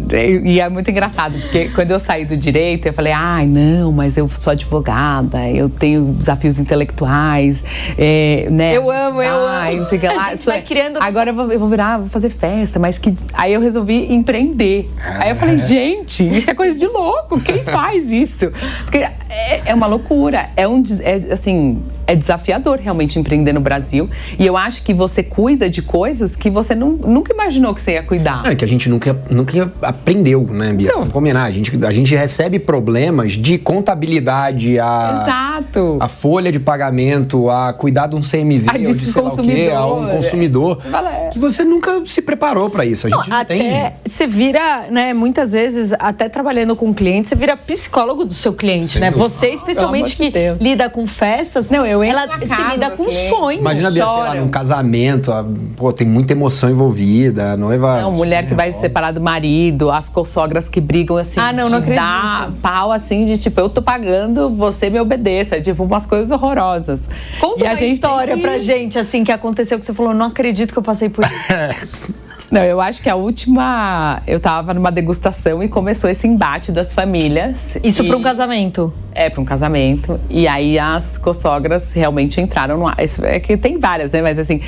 E 0.45 0.61
é 0.61 0.69
muito 0.71 0.91
engraçado, 0.91 1.39
porque 1.39 1.69
quando 1.69 1.91
eu 1.91 2.01
saí 2.01 2.25
do 2.25 2.37
direito, 2.37 2.87
eu 2.87 2.93
falei, 2.95 3.13
ai, 3.13 3.47
não, 3.47 3.93
mas 3.93 4.17
eu 4.17 4.29
sou 4.31 4.53
advogada, 4.53 5.49
eu 5.51 5.69
tenho 5.69 6.15
desafios 6.15 6.59
intelectuais, 6.59 7.63
é, 7.99 8.49
né? 8.51 8.75
Eu 8.75 8.91
amo, 8.91 9.17
vai, 9.17 9.29
eu 9.29 9.47
amo. 9.47 9.77
Não 9.77 9.87
sei 9.87 9.99
que 9.99 10.07
lá. 10.09 10.27
A 10.27 10.35
gente 10.35 10.47
vai 10.47 10.63
criando... 10.63 10.99
Agora 11.03 11.31
eu 11.31 11.35
vou, 11.35 11.53
eu 11.53 11.61
vou, 11.61 11.69
virar, 11.69 11.99
vou 11.99 12.09
fazer 12.09 12.31
festa, 12.31 12.79
mas 12.79 12.99
que... 12.99 13.15
Aí 13.35 13.53
eu 13.53 13.61
resolvi 13.61 14.13
empreender. 14.13 14.91
Aí 15.19 15.31
eu 15.31 15.37
falei, 15.37 15.59
gente, 15.59 16.27
isso 16.37 16.51
é 16.51 16.55
coisa 16.55 16.79
de 16.79 16.87
louco, 16.87 17.39
quem 17.41 17.63
faz 17.65 18.11
isso? 18.11 18.51
Porque 18.85 18.99
é, 19.29 19.63
é 19.67 19.75
uma 19.75 19.87
loucura, 19.87 20.49
é 20.57 20.67
um, 20.67 20.83
é, 21.01 21.33
assim, 21.33 21.83
é 22.07 22.15
desafiador 22.15 22.79
realmente 22.79 23.19
empreender 23.19 23.53
no 23.53 23.61
Brasil. 23.61 24.09
E 24.39 24.47
eu 24.47 24.57
acho 24.57 24.83
que 24.83 24.95
você 24.95 25.23
cuida 25.23 25.69
de 25.69 25.83
coisas 25.83 26.37
que 26.37 26.51
você 26.51 26.75
não, 26.75 26.93
nunca 26.93 27.33
imaginou 27.33 27.75
que 27.75 27.83
você 27.83 27.93
ia 27.93 28.03
cuidar. 28.03 28.43
É 28.47 28.55
que 28.55 28.65
a 28.65 28.69
gente 28.69 28.89
nunca, 28.89 29.17
nunca 29.31 29.73
aprendeu, 29.83 30.47
né, 30.47 30.73
Bia? 30.73 30.93
Não. 30.93 31.07
combinar. 31.09 31.45
A 31.45 31.51
gente, 31.51 31.85
a 31.85 31.93
gente 31.93 32.15
recebe 32.15 32.59
problemas 32.59 33.33
de 33.33 33.59
contabilidade, 33.59 34.79
a, 34.79 35.23
Exato. 35.23 35.99
a 36.01 36.09
folha 36.09 36.53
de 36.53 36.61
pagamento, 36.61 37.51
a 37.51 37.73
cuidar 37.73 38.07
de 38.07 38.17
um 38.17 38.21
CMV, 38.21 38.69
a 38.69 38.73
ou 38.73 38.79
de 38.79 38.95
sei 38.95 39.23
lá 39.23 39.33
o 39.33 39.37
quê, 39.37 39.71
a 39.75 39.87
um 39.87 40.09
consumidor. 40.09 40.81
É. 40.85 41.29
Que 41.31 41.39
você 41.39 41.65
nunca 41.65 42.05
se 42.07 42.23
preparou 42.23 42.71
para 42.71 42.85
isso. 42.85 43.07
A 43.07 43.11
gente 43.11 43.19
não, 43.19 43.29
não 43.29 43.37
até 43.37 43.57
tem. 43.57 43.93
Você 44.05 44.27
vira, 44.27 44.87
né, 44.91 45.13
muitas 45.13 45.53
vezes, 45.53 45.93
até 45.99 46.29
trabalhando 46.29 46.75
com 46.77 46.93
cliente, 46.95 47.29
você 47.29 47.35
vira 47.35 47.57
psicólogo 47.57 48.25
do 48.25 48.35
seu 48.35 48.53
cliente, 48.53 48.95
Sem 48.95 49.01
né? 49.01 49.11
Dúvida. 49.11 49.29
Você, 49.29 49.49
especialmente 49.51 50.17
que 50.17 50.31
Deus. 50.31 50.59
lida 50.61 50.89
com 50.89 51.07
festas. 51.07 51.71
Não, 51.71 51.87
eu 51.87 51.96
ela 52.03 52.27
se 52.41 52.63
lida 52.71 52.91
com 52.91 53.11
sonhos. 53.11 53.61
Imagina, 53.61 53.91
Bia, 53.91 54.07
sei 54.07 54.17
lá, 54.17 54.35
num 54.35 54.49
casamento, 54.49 55.33
a, 55.33 55.45
pô, 55.77 55.93
tem 55.93 56.07
muita 56.07 56.33
emoção 56.33 56.71
envolvida, 56.71 57.53
a 57.53 57.57
noiva. 57.57 58.01
Não, 58.01 58.13
mulher 58.13 58.47
que 58.47 58.55
vai 58.55 58.73
se 58.73 58.81
separar 58.81 59.13
do 59.13 59.21
marido, 59.21 59.91
as 59.91 60.09
co-sogras 60.09 60.69
que 60.69 60.81
brigam 60.81 61.17
assim. 61.17 61.41
Ah, 61.41 61.53
não, 61.53 61.69
não 61.69 61.79
acredito. 61.79 62.03
Dá 62.03 62.51
pau 62.63 62.93
assim 62.93 63.27
de 63.27 63.39
tipo, 63.39 63.61
eu 63.61 63.69
tô 63.69 63.83
pagando, 63.83 64.51
você 64.51 64.91
me 64.91 65.01
obedeça. 65.01 65.61
Tipo, 65.61 65.85
umas 65.85 66.07
coisas 66.07 66.31
horrorosas. 66.31 67.09
Conta 67.41 67.65
e 67.65 67.69
uma 67.69 67.85
história 67.85 68.37
que... 68.37 68.43
pra 68.43 68.59
gente, 68.59 68.99
assim, 68.99 69.25
que 69.25 69.33
aconteceu, 69.33 69.79
que 69.79 69.85
você 69.85 69.95
falou, 69.95 70.15
não 70.15 70.27
acredito 70.27 70.73
que 70.73 70.79
eu 70.79 70.83
passei 70.83 71.09
por 71.09 71.25
isso. 71.25 72.17
Não, 72.51 72.63
eu 72.63 72.81
acho 72.81 73.03
que 73.03 73.11
a 73.11 73.17
última. 73.17 74.23
Eu 74.27 74.39
tava 74.39 74.73
numa 74.73 74.93
degustação 74.93 75.63
e 75.63 75.69
começou 75.69 76.09
esse 76.09 76.29
embate 76.29 76.71
das 76.71 76.95
famílias. 76.95 77.77
Isso 77.83 78.05
e... 78.05 78.07
para 78.07 78.17
um 78.17 78.23
casamento? 78.23 78.93
É, 79.19 79.31
para 79.31 79.41
um 79.41 79.45
casamento. 79.45 80.21
E 80.29 80.47
aí 80.47 80.79
as 80.79 81.17
co-sogras 81.17 81.95
realmente 81.95 82.39
entraram 82.39 82.77
no. 82.77 82.87
É 83.23 83.41
que 83.41 83.57
tem 83.57 83.79
várias, 83.79 84.13
né? 84.13 84.21
Mas 84.21 84.39
assim, 84.39 84.61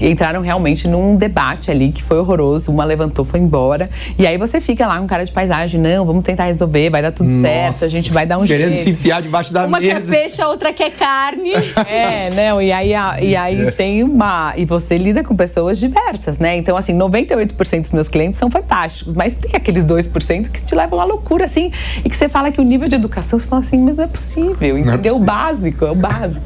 entraram 0.00 0.40
realmente 0.40 0.86
num 0.88 1.16
debate 1.16 1.70
ali 1.70 1.92
que 1.92 2.02
foi 2.02 2.18
horroroso. 2.18 2.70
Uma 2.70 2.84
levantou, 2.84 3.24
foi 3.24 3.40
embora. 3.40 3.90
E 4.18 4.26
aí 4.26 4.38
você 4.38 4.60
fica 4.60 4.86
lá 4.86 4.98
com 4.98 5.06
cara 5.06 5.24
de 5.24 5.32
paisagem, 5.32 5.80
não, 5.80 6.04
vamos 6.06 6.22
tentar 6.24 6.44
resolver, 6.44 6.90
vai 6.90 7.02
dar 7.02 7.12
tudo 7.12 7.30
Nossa. 7.30 7.42
certo, 7.42 7.84
a 7.84 7.88
gente 7.88 8.12
vai 8.12 8.26
dar 8.26 8.38
um 8.38 8.44
Querendo 8.44 8.74
jeito. 8.74 8.84
se 8.84 8.90
enfiar 8.90 9.20
debaixo 9.20 9.52
da 9.52 9.66
uma 9.66 9.78
mesa. 9.78 9.94
Uma 9.94 10.00
quer 10.00 10.10
peixe, 10.10 10.42
a 10.42 10.48
outra 10.48 10.72
quer 10.72 10.90
carne. 10.92 11.52
é, 11.86 12.30
não, 12.30 12.62
e 12.62 12.72
aí, 12.72 12.92
e 13.20 13.36
aí 13.36 13.70
tem 13.72 14.02
uma. 14.02 14.54
E 14.56 14.64
você 14.64 14.96
lida 14.96 15.22
com 15.22 15.36
pessoas 15.36 15.78
diversas, 15.78 16.38
né? 16.38 16.56
Então, 16.56 16.76
assim, 16.76 16.96
98% 16.96 17.82
dos 17.82 17.90
meus 17.90 18.08
clientes 18.08 18.38
são 18.38 18.50
fantásticos, 18.50 19.14
mas 19.14 19.34
tem 19.34 19.50
aqueles 19.54 19.84
2% 19.84 20.50
que 20.50 20.64
te 20.64 20.74
levam 20.74 21.00
à 21.00 21.04
loucura, 21.04 21.44
assim, 21.44 21.72
e 22.04 22.08
que 22.08 22.16
você 22.16 22.28
fala 22.28 22.50
que 22.50 22.60
o 22.60 22.64
nível 22.64 22.88
de 22.88 22.94
educação, 22.94 23.38
você 23.38 23.46
fala 23.46 23.62
assim, 23.62 23.81
mas 23.82 23.96
não 23.96 24.04
é 24.04 24.06
possível, 24.06 24.78
entendeu? 24.78 25.14
É. 25.14 25.18
O 25.18 25.20
básico, 25.20 25.84
é 25.84 25.90
o 25.90 25.94
básico. 25.94 26.44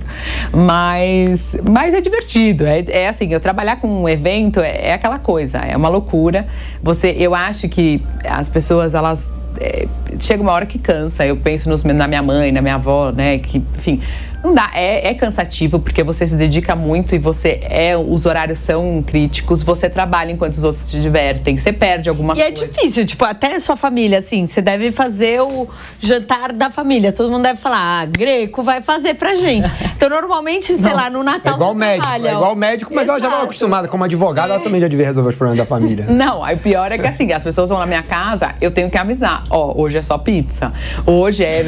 Mas, 0.53 1.57
mas 1.62 1.94
é 1.94 2.01
divertido, 2.01 2.64
é, 2.66 2.81
é 2.88 3.09
assim, 3.09 3.33
eu 3.33 3.40
trabalhar 3.40 3.81
com 3.81 3.88
um 3.88 4.09
evento 4.09 4.61
é, 4.61 4.88
é 4.88 4.92
aquela 4.92 5.18
coisa, 5.18 5.59
é 5.59 5.77
uma 5.77 5.88
loucura. 5.88 6.46
Você, 6.83 7.14
eu 7.18 7.35
acho 7.35 7.68
que 7.68 8.03
as 8.25 8.49
pessoas, 8.49 8.94
elas 8.94 9.33
é, 9.61 9.87
chega 10.21 10.42
uma 10.42 10.53
hora 10.53 10.66
que 10.66 10.79
cansa. 10.79 11.27
Eu 11.27 11.37
penso 11.37 11.69
nos, 11.69 11.83
na 11.85 12.07
minha 12.07 12.23
mãe, 12.23 12.53
na 12.53 12.62
minha 12.62 12.75
avó, 12.75 13.11
né? 13.11 13.38
Que, 13.38 13.59
enfim, 13.59 14.01
Não 14.47 14.55
dá, 14.55 14.71
é, 14.75 15.09
é, 15.09 15.14
cansativo 15.14 15.81
porque 15.81 16.05
você 16.05 16.25
se 16.25 16.37
dedica 16.37 16.77
muito 16.77 17.16
e 17.16 17.19
você 17.19 17.59
é, 17.64 17.97
os 17.97 18.27
horários 18.27 18.61
são 18.61 19.03
críticos, 19.05 19.61
você 19.62 19.90
trabalha 19.90 20.31
enquanto 20.31 20.55
os 20.55 20.62
outros 20.62 20.85
se 20.85 21.01
divertem, 21.01 21.59
você 21.59 21.73
perde 21.73 22.09
alguma 22.09 22.33
e 22.35 22.37
coisa. 22.37 22.49
E 22.49 22.53
é 22.53 22.53
difícil, 22.53 23.05
tipo, 23.05 23.25
até 23.25 23.59
sua 23.59 23.77
família, 23.77 24.19
assim, 24.19 24.47
você 24.47 24.62
deve 24.62 24.92
fazer 24.92 25.40
o 25.40 25.69
jantar 25.99 26.53
da 26.53 26.71
família, 26.71 27.12
todo 27.12 27.29
mundo 27.29 27.42
deve 27.42 27.59
falar, 27.59 28.03
ah, 28.03 28.07
Greco 28.07 28.62
vai 28.62 28.81
fazer 28.83 29.14
pra 29.14 29.35
gente. 29.35 29.69
Então, 29.97 30.11
normalmente, 30.11 30.77
sei 30.77 30.90
Não, 30.90 30.97
lá, 30.99 31.09
no 31.09 31.23
Natal 31.23 31.55
é 31.55 31.57
igual 31.57 31.75
médico, 31.75 32.03
trabalha. 32.03 32.29
É 32.29 32.33
igual 32.35 32.55
médico, 32.55 32.95
mas 32.95 33.05
Exato. 33.05 33.12
ela 33.12 33.21
já 33.21 33.27
estava 33.29 33.45
acostumada 33.45 33.88
como 33.88 34.05
advogada, 34.05 34.53
ela 34.53 34.62
também 34.62 34.79
já 34.79 34.88
devia 34.88 35.07
resolver 35.07 35.31
os 35.31 35.35
problemas 35.35 35.59
da 35.59 35.64
família. 35.64 36.05
Não, 36.12 36.45
aí 36.45 36.55
pior 36.57 36.92
é 36.92 36.99
que 36.99 37.07
assim, 37.07 37.33
as 37.33 37.42
pessoas 37.42 37.71
vão 37.71 37.79
na 37.79 37.87
minha 37.87 38.03
casa, 38.03 38.55
eu 38.61 38.71
tenho 38.71 38.90
que 38.90 38.99
avisar, 38.99 39.45
ó, 39.49 39.73
hoje 39.75 39.97
é 39.97 40.03
só 40.07 40.16
pizza. 40.19 40.73
Hoje 41.05 41.45
é, 41.45 41.64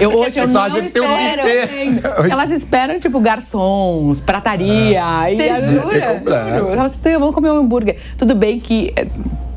eu 0.00 0.10
hoje 0.18 0.40
eu 0.40 0.48
não 0.48 0.66
espero, 0.78 1.02
um 1.02 2.30
elas 2.30 2.50
esperam 2.50 2.98
tipo 2.98 3.20
garçons, 3.20 4.20
prataria, 4.20 5.04
ah. 5.04 5.26
Você 5.28 5.60
jura? 5.60 6.18
Juro. 6.18 6.68
Elas 6.72 6.98
vão 7.18 7.32
comer 7.32 7.50
um 7.50 7.58
hambúrguer. 7.58 7.98
Tudo 8.16 8.34
bem 8.34 8.58
que 8.58 8.94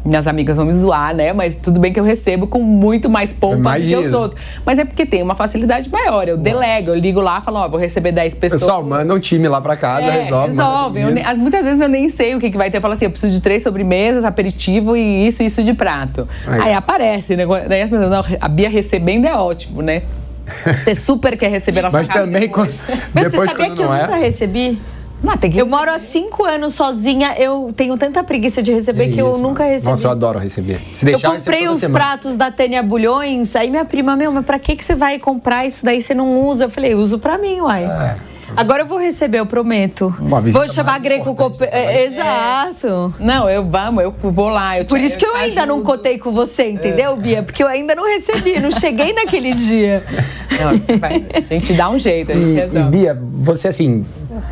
minhas 0.05 0.27
amigas 0.27 0.55
vão 0.55 0.65
me 0.67 0.73
zoar, 0.73 1.15
né? 1.15 1.33
Mas 1.33 1.55
tudo 1.55 1.79
bem 1.79 1.91
que 1.91 1.99
eu 1.99 2.03
recebo 2.03 2.45
com 2.45 2.61
muito 2.61 3.09
mais 3.09 3.33
pompa 3.33 3.79
do 3.79 3.83
que 3.83 3.95
os 3.95 4.13
outros. 4.13 4.39
Mas 4.63 4.77
é 4.77 4.85
porque 4.85 5.05
tem 5.05 5.23
uma 5.23 5.33
facilidade 5.33 5.89
maior. 5.89 6.27
Eu 6.27 6.37
delego, 6.37 6.91
eu 6.91 6.95
ligo 6.95 7.19
lá 7.19 7.39
e 7.39 7.41
falo, 7.41 7.57
ó, 7.57 7.67
vou 7.67 7.79
receber 7.79 8.11
10 8.11 8.35
pessoas. 8.35 8.61
Pessoal, 8.61 8.83
manda 8.83 9.13
um 9.13 9.19
time 9.19 9.47
lá 9.47 9.59
pra 9.59 9.75
casa, 9.75 10.05
é, 10.05 10.23
resolve. 10.23 10.47
Resolve. 10.47 11.01
Eu, 11.01 11.37
muitas 11.37 11.65
vezes 11.65 11.81
eu 11.81 11.89
nem 11.89 12.07
sei 12.07 12.35
o 12.35 12.39
que, 12.39 12.51
que 12.51 12.57
vai 12.57 12.69
ter. 12.69 12.77
Eu 12.77 12.81
falo 12.81 12.93
assim, 12.93 13.05
eu 13.05 13.11
preciso 13.11 13.33
de 13.33 13.41
três 13.41 13.63
sobremesas, 13.63 14.23
aperitivo 14.23 14.95
e 14.95 15.27
isso 15.27 15.41
e 15.41 15.47
isso 15.47 15.63
de 15.63 15.73
prato. 15.73 16.27
Aí, 16.45 16.61
Aí 16.61 16.73
aparece, 16.73 17.35
né? 17.35 17.45
Daí 17.67 17.81
as 17.81 17.89
pessoas, 17.89 18.11
não, 18.11 18.23
a 18.39 18.47
Bia 18.47 18.69
recebendo 18.69 19.25
é 19.25 19.35
ótimo, 19.35 19.81
né? 19.81 20.03
Você 20.83 20.93
super 20.93 21.35
quer 21.35 21.49
receber 21.49 21.83
a 21.83 21.89
sua 21.89 22.01
Mas 22.01 22.07
também, 22.09 22.47
quando, 22.47 22.67
Mas 23.13 23.31
depois, 23.31 23.49
você 23.49 23.57
sabia 23.57 23.69
que 23.71 23.81
eu 23.81 23.91
é? 23.91 24.01
nunca 24.01 24.15
recebi? 24.15 24.79
Não, 25.25 25.35
tem 25.35 25.51
que 25.51 25.57
eu 25.57 25.65
moro 25.65 25.91
há 25.91 25.99
cinco 25.99 26.43
anos 26.43 26.75
sozinha, 26.75 27.35
eu 27.37 27.73
tenho 27.75 27.97
tanta 27.97 28.23
preguiça 28.23 28.61
de 28.61 28.71
receber 28.71 29.05
é 29.05 29.11
que 29.11 29.19
eu 29.19 29.37
nunca 29.39 29.63
recebi. 29.63 29.89
Nossa, 29.89 30.07
eu 30.07 30.11
adoro 30.11 30.37
receber. 30.37 30.79
Se 30.93 31.03
deixar, 31.03 31.27
eu 31.27 31.33
comprei 31.33 31.67
os 31.67 31.83
pratos 31.85 32.35
da 32.35 32.51
Tânia 32.51 32.83
Bulhões, 32.83 33.55
aí 33.55 33.69
minha 33.69 33.85
prima, 33.85 34.15
meu, 34.15 34.31
mas 34.31 34.45
pra 34.45 34.59
que, 34.59 34.75
que 34.75 34.83
você 34.83 34.93
vai 34.93 35.17
comprar 35.17 35.65
isso 35.65 35.83
daí 35.83 36.01
você 36.01 36.13
não 36.13 36.41
usa? 36.47 36.65
Eu 36.65 36.69
falei, 36.69 36.93
uso 36.93 37.17
pra 37.17 37.37
mim, 37.39 37.59
uai. 37.61 37.85
É. 37.85 38.35
Agora 38.55 38.83
eu 38.83 38.85
vou 38.85 38.97
receber, 38.97 39.39
eu 39.39 39.45
prometo. 39.45 40.13
Vou 40.51 40.67
chamar 40.67 40.99
Greco 40.99 41.33
Cop... 41.35 41.57
É, 41.63 42.05
exato. 42.05 43.13
Não, 43.19 43.49
eu 43.49 43.67
vamos, 43.67 44.03
eu 44.03 44.13
vou 44.31 44.49
lá. 44.49 44.79
Eu 44.79 44.85
Por 44.85 44.99
isso 44.99 45.17
que 45.17 45.25
eu, 45.25 45.31
eu 45.31 45.35
ainda 45.35 45.61
ajudo. 45.63 45.75
não 45.75 45.83
cotei 45.83 46.17
com 46.17 46.31
você, 46.31 46.69
entendeu, 46.69 47.13
é. 47.13 47.15
Bia? 47.15 47.43
Porque 47.43 47.63
eu 47.63 47.67
ainda 47.67 47.95
não 47.95 48.05
recebi, 48.05 48.59
não 48.59 48.71
cheguei 48.71 49.13
naquele 49.13 49.53
dia. 49.53 50.03
Não, 50.51 50.97
vai, 50.99 51.25
a 51.33 51.41
gente 51.41 51.73
dá 51.73 51.89
um 51.89 51.99
jeito, 51.99 52.31
a 52.31 52.35
gente 52.35 52.51
e, 52.51 52.53
resolve. 52.53 52.87
E 52.87 52.91
Bia, 52.91 53.19
você 53.33 53.67
assim, 53.67 54.05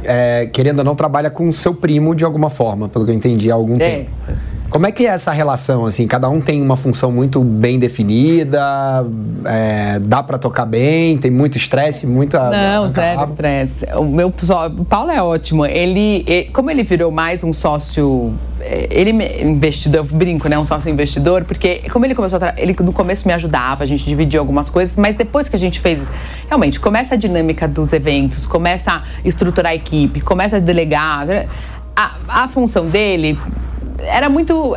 é, 0.04 0.48
querendo 0.52 0.80
ou 0.80 0.86
não, 0.86 0.96
trabalha 0.96 1.30
com 1.30 1.48
o 1.48 1.54
seu 1.54 1.74
primo 1.74 2.16
de 2.16 2.24
alguma 2.24 2.50
forma, 2.50 2.90
pelo 2.90 3.06
que 3.06 3.12
eu 3.12 3.16
entendi 3.16 3.52
há 3.52 3.56
algum 3.56 3.76
é. 3.76 3.80
tempo. 3.80 4.12
Como 4.74 4.88
é 4.88 4.92
que 4.92 5.06
é 5.06 5.10
essa 5.12 5.32
relação, 5.32 5.86
assim? 5.86 6.08
Cada 6.08 6.28
um 6.28 6.42
tem 6.42 6.60
uma 6.60 6.76
função 6.76 7.12
muito 7.12 7.42
bem 7.42 7.78
definida, 7.78 9.06
é, 9.46 10.00
dá 10.00 10.24
para 10.24 10.40
tocar 10.40 10.66
bem, 10.66 11.16
tem 11.16 11.30
muito 11.30 11.56
estresse, 11.58 12.08
muita... 12.08 12.50
Não, 12.50 12.88
zero 12.88 13.24
estresse. 13.24 13.86
O 13.96 14.04
meu 14.04 14.34
o 14.76 14.86
Paulo 14.86 15.12
é 15.12 15.22
ótimo. 15.22 15.64
Ele, 15.64 16.50
como 16.52 16.72
ele 16.72 16.82
virou 16.82 17.12
mais 17.12 17.44
um 17.44 17.54
sócio 17.54 18.34
é, 18.60 18.88
ele 18.90 19.12
investidor, 19.44 20.00
eu 20.00 20.06
brinco, 20.06 20.50
né, 20.50 20.58
um 20.58 20.66
sócio 20.66 20.90
investidor, 20.90 21.44
porque 21.44 21.84
como 21.92 22.04
ele 22.04 22.16
começou 22.16 22.40
a 22.42 22.56
ele 22.58 22.76
no 22.80 22.92
começo 22.92 23.28
me 23.28 23.34
ajudava, 23.36 23.84
a 23.84 23.86
gente 23.86 24.04
dividia 24.04 24.40
algumas 24.40 24.72
coisas, 24.72 24.98
mas 24.98 25.16
depois 25.16 25.48
que 25.48 25.56
a 25.56 25.60
gente 25.60 25.80
fez, 25.80 26.00
realmente 26.48 26.80
começa 26.80 27.14
a 27.14 27.18
dinâmica 27.18 27.68
dos 27.68 27.94
eventos, 27.94 28.48
começa 28.48 28.92
a 28.92 29.04
estruturar 29.24 29.74
a 29.74 29.76
equipe, 29.76 30.20
começa 30.20 30.58
a 30.58 30.60
delegar, 30.60 31.28
a, 31.96 32.12
a 32.28 32.48
função 32.48 32.88
dele 32.88 33.38
era 34.06 34.30
muito 34.30 34.76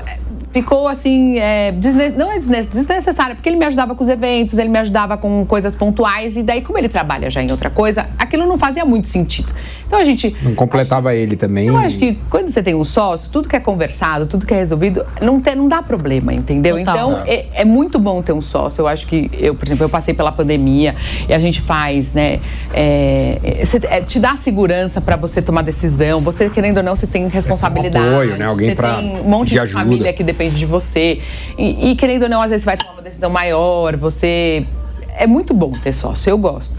ficou 0.56 0.88
assim, 0.88 1.38
é, 1.38 1.70
desne... 1.72 2.08
não 2.08 2.32
é 2.32 2.38
desnecessário, 2.38 3.36
porque 3.36 3.46
ele 3.46 3.58
me 3.58 3.66
ajudava 3.66 3.94
com 3.94 4.02
os 4.02 4.08
eventos, 4.08 4.58
ele 4.58 4.70
me 4.70 4.78
ajudava 4.78 5.18
com 5.18 5.44
coisas 5.44 5.74
pontuais, 5.74 6.34
e 6.34 6.42
daí, 6.42 6.62
como 6.62 6.78
ele 6.78 6.88
trabalha 6.88 7.28
já 7.28 7.42
em 7.42 7.50
outra 7.50 7.68
coisa, 7.68 8.06
aquilo 8.18 8.46
não 8.46 8.56
fazia 8.56 8.84
muito 8.84 9.06
sentido. 9.08 9.52
Então 9.86 9.98
a 9.98 10.04
gente. 10.04 10.34
Não 10.42 10.54
completava 10.54 11.10
acho, 11.10 11.18
ele 11.18 11.36
também. 11.36 11.68
Eu 11.68 11.76
acho 11.76 11.96
que 11.96 12.18
quando 12.28 12.48
você 12.48 12.62
tem 12.62 12.74
um 12.74 12.84
sócio, 12.84 13.30
tudo 13.30 13.48
que 13.48 13.54
é 13.54 13.60
conversado, 13.60 14.26
tudo 14.26 14.46
que 14.46 14.52
é 14.52 14.56
resolvido, 14.56 15.06
não, 15.20 15.40
tem, 15.40 15.54
não 15.54 15.68
dá 15.68 15.82
problema, 15.82 16.34
entendeu? 16.34 16.78
Total. 16.78 16.96
Então 16.96 17.22
é, 17.26 17.46
é, 17.54 17.64
muito 17.64 17.98
bom 17.98 18.20
ter 18.22 18.32
um 18.32 18.42
sócio. 18.42 18.82
Eu 18.82 18.88
acho 18.88 19.06
que, 19.06 19.30
eu, 19.38 19.54
por 19.54 19.66
exemplo, 19.66 19.84
eu 19.84 19.88
passei 19.88 20.12
pela 20.12 20.32
pandemia 20.32 20.94
e 21.28 21.32
a 21.32 21.38
gente 21.38 21.60
faz, 21.60 22.12
né? 22.12 22.40
É, 22.72 23.62
é, 23.90 24.00
te 24.00 24.18
dá 24.18 24.36
segurança 24.36 25.00
para 25.00 25.16
você 25.16 25.40
tomar 25.40 25.62
decisão. 25.62 26.20
Você, 26.22 26.50
querendo 26.50 26.78
ou 26.78 26.82
não, 26.82 26.96
você 26.96 27.06
tem 27.06 27.28
responsabilidade. 27.28 28.06
Um 28.06 28.12
apoio, 28.12 28.36
né? 28.36 28.46
Alguém 28.46 28.74
para. 28.74 28.96
Tem 28.96 29.20
um 29.20 29.28
monte 29.28 29.52
de, 29.52 29.60
de 29.60 29.72
família 29.72 30.12
que 30.12 30.24
depende 30.24 30.45
de 30.50 30.66
você. 30.66 31.20
E, 31.58 31.90
e, 31.90 31.96
querendo 31.96 32.24
ou 32.24 32.28
não, 32.28 32.42
às 32.42 32.50
vezes 32.50 32.64
você 32.64 32.70
vai 32.70 32.76
tomar 32.76 32.92
uma 32.92 33.02
decisão 33.02 33.30
maior, 33.30 33.96
você. 33.96 34.64
É 35.18 35.26
muito 35.26 35.54
bom 35.54 35.70
ter 35.70 35.92
sócio, 35.92 36.28
eu 36.28 36.36
gosto. 36.36 36.74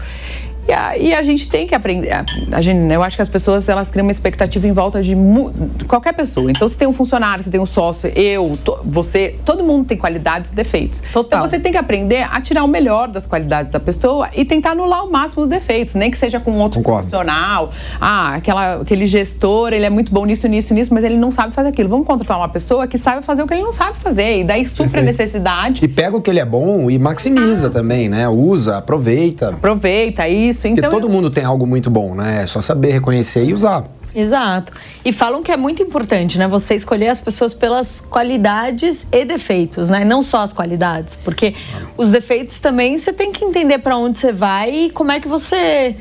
E 0.68 0.72
a, 0.72 0.98
e 0.98 1.14
a, 1.14 1.22
gente 1.22 1.48
tem 1.48 1.66
que 1.66 1.74
aprender. 1.74 2.12
A, 2.12 2.26
a 2.52 2.60
gente, 2.60 2.92
eu 2.92 3.02
acho 3.02 3.16
que 3.16 3.22
as 3.22 3.28
pessoas 3.28 3.66
elas 3.70 3.90
criam 3.90 4.04
uma 4.04 4.12
expectativa 4.12 4.66
em 4.66 4.72
volta 4.72 5.02
de, 5.02 5.14
de 5.14 5.84
qualquer 5.86 6.12
pessoa. 6.12 6.50
Então, 6.50 6.68
se 6.68 6.76
tem 6.76 6.86
um 6.86 6.92
funcionário, 6.92 7.42
se 7.42 7.50
tem 7.50 7.58
um 7.58 7.64
sócio, 7.64 8.12
eu, 8.14 8.58
to, 8.62 8.78
você, 8.84 9.36
todo 9.46 9.64
mundo 9.64 9.86
tem 9.86 9.96
qualidades 9.96 10.52
e 10.52 10.54
defeitos. 10.54 11.02
Total. 11.10 11.38
Então, 11.38 11.48
você 11.48 11.58
tem 11.58 11.72
que 11.72 11.78
aprender 11.78 12.28
a 12.30 12.38
tirar 12.42 12.64
o 12.64 12.68
melhor 12.68 13.08
das 13.08 13.26
qualidades 13.26 13.72
da 13.72 13.80
pessoa 13.80 14.28
e 14.36 14.44
tentar 14.44 14.72
anular 14.72 15.06
o 15.06 15.10
máximo 15.10 15.46
dos 15.46 15.50
defeitos, 15.50 15.94
nem 15.94 16.10
que 16.10 16.18
seja 16.18 16.38
com 16.38 16.52
outro 16.58 16.80
Concordo. 16.80 17.08
profissional. 17.08 17.70
Ah, 17.98 18.34
aquela, 18.34 18.82
aquele 18.82 19.06
gestor, 19.06 19.72
ele 19.72 19.86
é 19.86 19.90
muito 19.90 20.12
bom 20.12 20.26
nisso, 20.26 20.46
nisso, 20.48 20.74
nisso, 20.74 20.92
mas 20.92 21.02
ele 21.02 21.16
não 21.16 21.32
sabe 21.32 21.54
fazer 21.54 21.70
aquilo. 21.70 21.88
Vamos 21.88 22.06
contratar 22.06 22.36
uma 22.36 22.48
pessoa 22.48 22.86
que 22.86 22.98
saiba 22.98 23.22
fazer 23.22 23.42
o 23.42 23.46
que 23.46 23.54
ele 23.54 23.62
não 23.62 23.72
sabe 23.72 23.96
fazer. 23.96 24.40
E 24.40 24.44
daí 24.44 24.68
supra 24.68 25.00
a 25.00 25.04
necessidade. 25.04 25.82
E 25.82 25.88
pega 25.88 26.14
o 26.14 26.20
que 26.20 26.28
ele 26.28 26.40
é 26.40 26.44
bom 26.44 26.90
e 26.90 26.98
maximiza 26.98 27.68
ah. 27.68 27.70
também, 27.70 28.06
né? 28.10 28.28
Usa, 28.28 28.76
aproveita. 28.76 29.48
Aproveita 29.48 30.28
isso 30.28 30.57
isso. 30.58 30.66
Então, 30.68 30.90
Porque 30.90 31.02
todo 31.02 31.10
mundo 31.10 31.30
tem 31.30 31.44
algo 31.44 31.66
muito 31.66 31.90
bom, 31.90 32.14
né? 32.14 32.42
É 32.42 32.46
só 32.46 32.60
saber 32.60 32.92
reconhecer 32.92 33.44
e 33.44 33.52
usar. 33.52 33.84
Exato. 34.14 34.72
E 35.04 35.12
falam 35.12 35.42
que 35.42 35.52
é 35.52 35.56
muito 35.56 35.82
importante, 35.82 36.38
né? 36.38 36.48
Você 36.48 36.74
escolher 36.74 37.08
as 37.08 37.20
pessoas 37.20 37.54
pelas 37.54 38.00
qualidades 38.00 39.06
e 39.12 39.24
defeitos, 39.24 39.88
né? 39.88 40.04
Não 40.04 40.22
só 40.22 40.42
as 40.42 40.52
qualidades, 40.52 41.16
porque 41.16 41.54
os 41.96 42.10
defeitos 42.10 42.58
também 42.58 42.96
você 42.96 43.12
tem 43.12 43.32
que 43.32 43.44
entender 43.44 43.78
para 43.78 43.96
onde 43.96 44.18
você 44.18 44.32
vai 44.32 44.70
e 44.70 44.90
como 44.90 45.12
é 45.12 45.20
que 45.20 45.28
você 45.28 45.94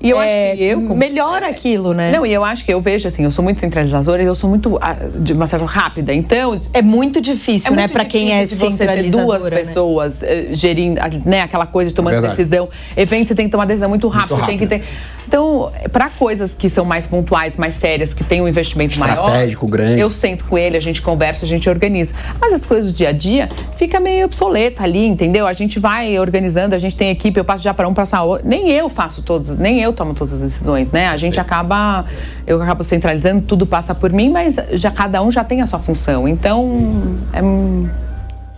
e 0.00 0.10
eu 0.10 0.20
é, 0.20 0.48
acho 0.48 0.56
que 0.56 0.64
eu 0.64 0.80
melhora 0.96 1.48
aquilo, 1.48 1.92
né? 1.92 2.10
Não, 2.10 2.24
e 2.24 2.32
eu 2.32 2.42
acho 2.42 2.64
que 2.64 2.72
eu 2.72 2.80
vejo 2.80 3.06
assim, 3.06 3.24
eu 3.24 3.30
sou 3.30 3.44
muito 3.44 3.60
centralizadora 3.60 4.22
e 4.22 4.26
eu 4.26 4.34
sou 4.34 4.48
muito 4.48 4.78
ah, 4.80 4.96
de 5.16 5.34
uma 5.34 5.46
certa 5.46 5.66
rápida. 5.66 6.14
Então, 6.14 6.60
é 6.72 6.80
muito 6.80 7.20
difícil, 7.20 7.74
é 7.74 7.76
né, 7.76 7.88
para 7.88 8.04
quem 8.06 8.32
é 8.32 8.46
centralizadora, 8.46 9.40
duas 9.40 9.44
né? 9.44 9.50
pessoas 9.50 10.20
né? 10.20 10.46
gerindo, 10.52 11.00
né, 11.26 11.42
aquela 11.42 11.66
coisa 11.66 11.90
de 11.90 11.94
tomando 11.94 12.16
é 12.16 12.20
decisão. 12.22 12.68
Evento 12.96 13.28
você 13.28 13.34
tem 13.34 13.44
que 13.44 13.52
tomar 13.52 13.66
decisão 13.66 13.90
muito 13.90 14.08
rápido, 14.08 14.36
muito 14.36 14.46
rápido. 14.46 14.68
tem 14.68 14.78
que 14.78 14.84
ter 14.84 14.88
então, 15.30 15.70
para 15.92 16.10
coisas 16.10 16.56
que 16.56 16.68
são 16.68 16.84
mais 16.84 17.06
pontuais, 17.06 17.56
mais 17.56 17.76
sérias, 17.76 18.12
que 18.12 18.24
tem 18.24 18.42
um 18.42 18.48
investimento 18.48 18.94
Estratégico, 18.94 19.20
maior, 19.22 19.28
Estratégico, 19.28 19.66
grande. 19.68 20.00
eu 20.00 20.10
sento 20.10 20.44
com 20.44 20.58
ele, 20.58 20.76
a 20.76 20.80
gente 20.80 21.00
conversa, 21.00 21.44
a 21.44 21.48
gente 21.48 21.70
organiza. 21.70 22.12
Mas 22.40 22.52
as 22.52 22.66
coisas 22.66 22.90
do 22.90 22.96
dia 22.96 23.10
a 23.10 23.12
dia 23.12 23.48
fica 23.76 24.00
meio 24.00 24.26
obsoleto 24.26 24.82
ali, 24.82 25.06
entendeu? 25.06 25.46
A 25.46 25.52
gente 25.52 25.78
vai 25.78 26.18
organizando, 26.18 26.74
a 26.74 26.78
gente 26.78 26.96
tem 26.96 27.10
equipe, 27.10 27.38
eu 27.38 27.44
passo 27.44 27.62
já 27.62 27.72
para 27.72 27.86
um, 27.86 27.94
passar 27.94 28.24
outro. 28.24 28.48
Nem 28.48 28.72
eu 28.72 28.88
faço 28.88 29.22
todas, 29.22 29.56
nem 29.56 29.80
eu 29.80 29.92
tomo 29.92 30.14
todas 30.14 30.34
as 30.34 30.40
decisões, 30.40 30.90
né? 30.90 31.06
A 31.06 31.16
gente 31.16 31.34
Sim. 31.34 31.40
acaba, 31.40 32.04
eu 32.44 32.60
acabo 32.60 32.82
centralizando, 32.82 33.42
tudo 33.42 33.64
passa 33.64 33.94
por 33.94 34.10
mim, 34.10 34.30
mas 34.30 34.56
já 34.72 34.90
cada 34.90 35.22
um 35.22 35.30
já 35.30 35.44
tem 35.44 35.62
a 35.62 35.66
sua 35.68 35.78
função. 35.78 36.26
Então, 36.26 37.20
é 37.32 37.40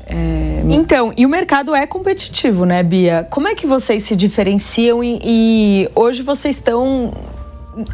é... 0.06 0.62
Então, 0.70 1.12
e 1.16 1.24
o 1.26 1.28
mercado 1.28 1.74
é 1.74 1.86
competitivo, 1.86 2.64
né, 2.64 2.82
Bia? 2.82 3.26
Como 3.30 3.48
é 3.48 3.54
que 3.54 3.66
vocês 3.66 4.04
se 4.04 4.16
diferenciam 4.16 5.02
e, 5.02 5.20
e 5.22 5.88
hoje 5.94 6.22
vocês 6.22 6.56
estão 6.56 7.12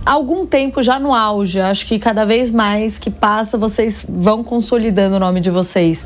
há 0.04 0.12
algum 0.12 0.46
tempo 0.46 0.82
já 0.82 0.98
no 0.98 1.14
auge? 1.14 1.60
Acho 1.60 1.86
que 1.86 1.98
cada 1.98 2.24
vez 2.24 2.50
mais 2.50 2.98
que 2.98 3.10
passa, 3.10 3.56
vocês 3.56 4.04
vão 4.08 4.42
consolidando 4.42 5.16
o 5.16 5.18
nome 5.18 5.40
de 5.40 5.50
vocês. 5.50 6.04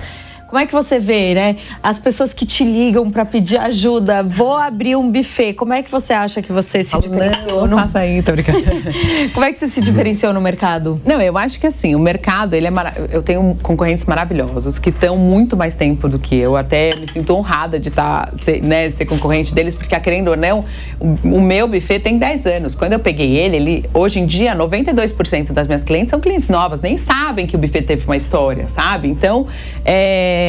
Como 0.52 0.60
é 0.60 0.66
que 0.66 0.72
você 0.74 0.98
vê, 0.98 1.32
né? 1.32 1.56
As 1.82 1.98
pessoas 1.98 2.34
que 2.34 2.44
te 2.44 2.62
ligam 2.62 3.10
para 3.10 3.24
pedir 3.24 3.56
ajuda, 3.56 4.22
vou 4.22 4.54
abrir 4.54 4.94
um 4.96 5.10
buffet. 5.10 5.54
Como 5.54 5.72
é 5.72 5.82
que 5.82 5.90
você 5.90 6.12
acha 6.12 6.42
que 6.42 6.52
você 6.52 6.84
se 6.84 6.94
diferenciou? 7.00 7.62
Não, 7.62 7.68
no... 7.68 7.76
faça 7.78 8.00
aí, 8.00 8.20
tô 8.20 8.32
brincando. 8.32 8.62
Como 9.32 9.46
é 9.46 9.50
que 9.50 9.56
você 9.56 9.66
se 9.66 9.80
diferenciou 9.80 10.30
no 10.34 10.42
mercado? 10.42 11.00
Não, 11.06 11.22
eu 11.22 11.38
acho 11.38 11.58
que 11.58 11.66
assim, 11.66 11.94
o 11.94 11.98
mercado, 11.98 12.52
ele 12.52 12.66
é 12.66 12.70
mar... 12.70 12.94
eu 13.10 13.22
tenho 13.22 13.56
concorrentes 13.62 14.04
maravilhosos 14.04 14.78
que 14.78 14.90
estão 14.90 15.16
muito 15.16 15.56
mais 15.56 15.74
tempo 15.74 16.06
do 16.06 16.18
que 16.18 16.36
eu. 16.36 16.54
Até 16.54 16.94
me 16.96 17.10
sinto 17.10 17.34
honrada 17.34 17.80
de 17.80 17.88
estar, 17.88 18.26
tá, 18.26 18.36
ser, 18.36 18.62
né, 18.62 18.90
ser 18.90 19.06
concorrente 19.06 19.54
deles, 19.54 19.74
porque 19.74 19.98
querendo 20.00 20.28
ou 20.28 20.36
não, 20.36 20.66
o, 21.00 21.36
o 21.36 21.40
meu 21.40 21.66
buffet 21.66 22.00
tem 22.00 22.18
10 22.18 22.44
anos. 22.44 22.74
Quando 22.74 22.92
eu 22.92 22.98
peguei 22.98 23.38
ele, 23.38 23.56
ele 23.56 23.84
hoje 23.94 24.20
em 24.20 24.26
dia 24.26 24.54
92% 24.54 25.50
das 25.52 25.66
minhas 25.66 25.82
clientes 25.82 26.10
são 26.10 26.20
clientes 26.20 26.50
novas, 26.50 26.82
nem 26.82 26.98
sabem 26.98 27.46
que 27.46 27.56
o 27.56 27.58
buffet 27.58 27.80
teve 27.80 28.04
uma 28.04 28.18
história, 28.18 28.68
sabe? 28.68 29.08
Então, 29.08 29.46
é 29.82 30.41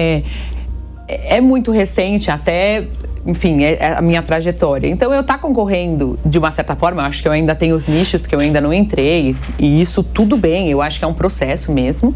é, 1.08 1.38
é 1.38 1.42
muito 1.42 1.72
recente, 1.72 2.32
até 2.32 2.88
enfim, 3.26 3.64
é, 3.64 3.78
é 3.80 3.94
a 3.98 4.02
minha 4.02 4.22
trajetória. 4.22 4.88
Então, 4.88 5.14
eu 5.14 5.22
estar 5.22 5.36
tá 5.36 5.40
concorrendo 5.40 6.20
de 6.26 6.38
uma 6.38 6.52
certa 6.52 6.76
forma, 6.76 7.02
eu 7.02 7.06
acho 7.06 7.22
que 7.22 7.28
eu 7.28 7.32
ainda 7.32 7.56
tenho 7.56 7.76
os 7.76 7.88
nichos 7.88 8.26
que 8.26 8.36
eu 8.36 8.40
ainda 8.40 8.60
não 8.60 8.74
entrei, 8.74 9.36
e 9.58 9.82
isso 9.82 10.04
tudo 10.04 10.36
bem, 10.36 10.70
eu 10.70 10.82
acho 10.82 11.00
que 11.00 11.06
é 11.06 11.08
um 11.08 11.14
processo 11.14 11.72
mesmo. 11.72 12.14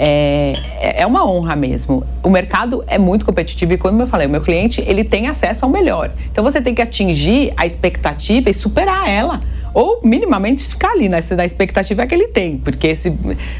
É, 0.00 0.54
é 0.80 1.04
uma 1.04 1.28
honra 1.28 1.56
mesmo. 1.56 2.04
O 2.22 2.30
mercado 2.30 2.84
é 2.86 2.98
muito 2.98 3.24
competitivo 3.24 3.72
e, 3.72 3.76
como 3.76 4.00
eu 4.00 4.06
falei, 4.06 4.28
o 4.28 4.30
meu 4.30 4.40
cliente 4.40 4.80
ele 4.86 5.02
tem 5.02 5.26
acesso 5.26 5.64
ao 5.64 5.70
melhor. 5.70 6.12
Então 6.30 6.44
você 6.44 6.62
tem 6.62 6.72
que 6.72 6.80
atingir 6.80 7.52
a 7.56 7.66
expectativa 7.66 8.48
e 8.48 8.54
superar 8.54 9.08
ela 9.08 9.40
ou 9.72 10.00
minimamente 10.02 10.62
ficar 10.66 10.92
ali 10.92 11.08
né, 11.08 11.22
na 11.36 11.44
expectativa 11.44 12.06
que 12.06 12.14
ele 12.14 12.28
tem, 12.28 12.58
porque 12.58 12.94
se 12.96 13.12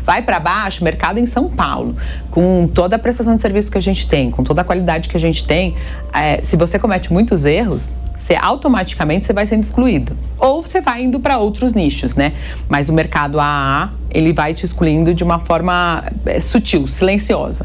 vai 0.04 0.22
para 0.22 0.40
baixo, 0.40 0.82
mercado 0.82 1.18
em 1.18 1.26
São 1.26 1.48
Paulo, 1.48 1.96
com 2.30 2.68
toda 2.72 2.96
a 2.96 2.98
prestação 2.98 3.36
de 3.36 3.42
serviço 3.42 3.70
que 3.70 3.78
a 3.78 3.82
gente 3.82 4.06
tem, 4.08 4.30
com 4.30 4.42
toda 4.42 4.62
a 4.62 4.64
qualidade 4.64 5.08
que 5.08 5.16
a 5.16 5.20
gente 5.20 5.46
tem, 5.46 5.76
é, 6.12 6.40
se 6.42 6.56
você 6.56 6.78
comete 6.78 7.12
muitos 7.12 7.44
erros, 7.44 7.94
você 8.18 8.34
automaticamente 8.34 9.26
você 9.26 9.32
vai 9.32 9.46
sendo 9.46 9.62
excluído. 9.62 10.16
Ou 10.38 10.62
você 10.62 10.80
vai 10.80 11.04
indo 11.04 11.20
para 11.20 11.38
outros 11.38 11.72
nichos, 11.72 12.16
né? 12.16 12.32
Mas 12.68 12.88
o 12.88 12.92
mercado 12.92 13.38
AA, 13.38 13.92
ele 14.10 14.32
vai 14.32 14.54
te 14.54 14.66
excluindo 14.66 15.14
de 15.14 15.22
uma 15.22 15.38
forma 15.38 16.04
é, 16.26 16.40
sutil, 16.40 16.88
silenciosa. 16.88 17.64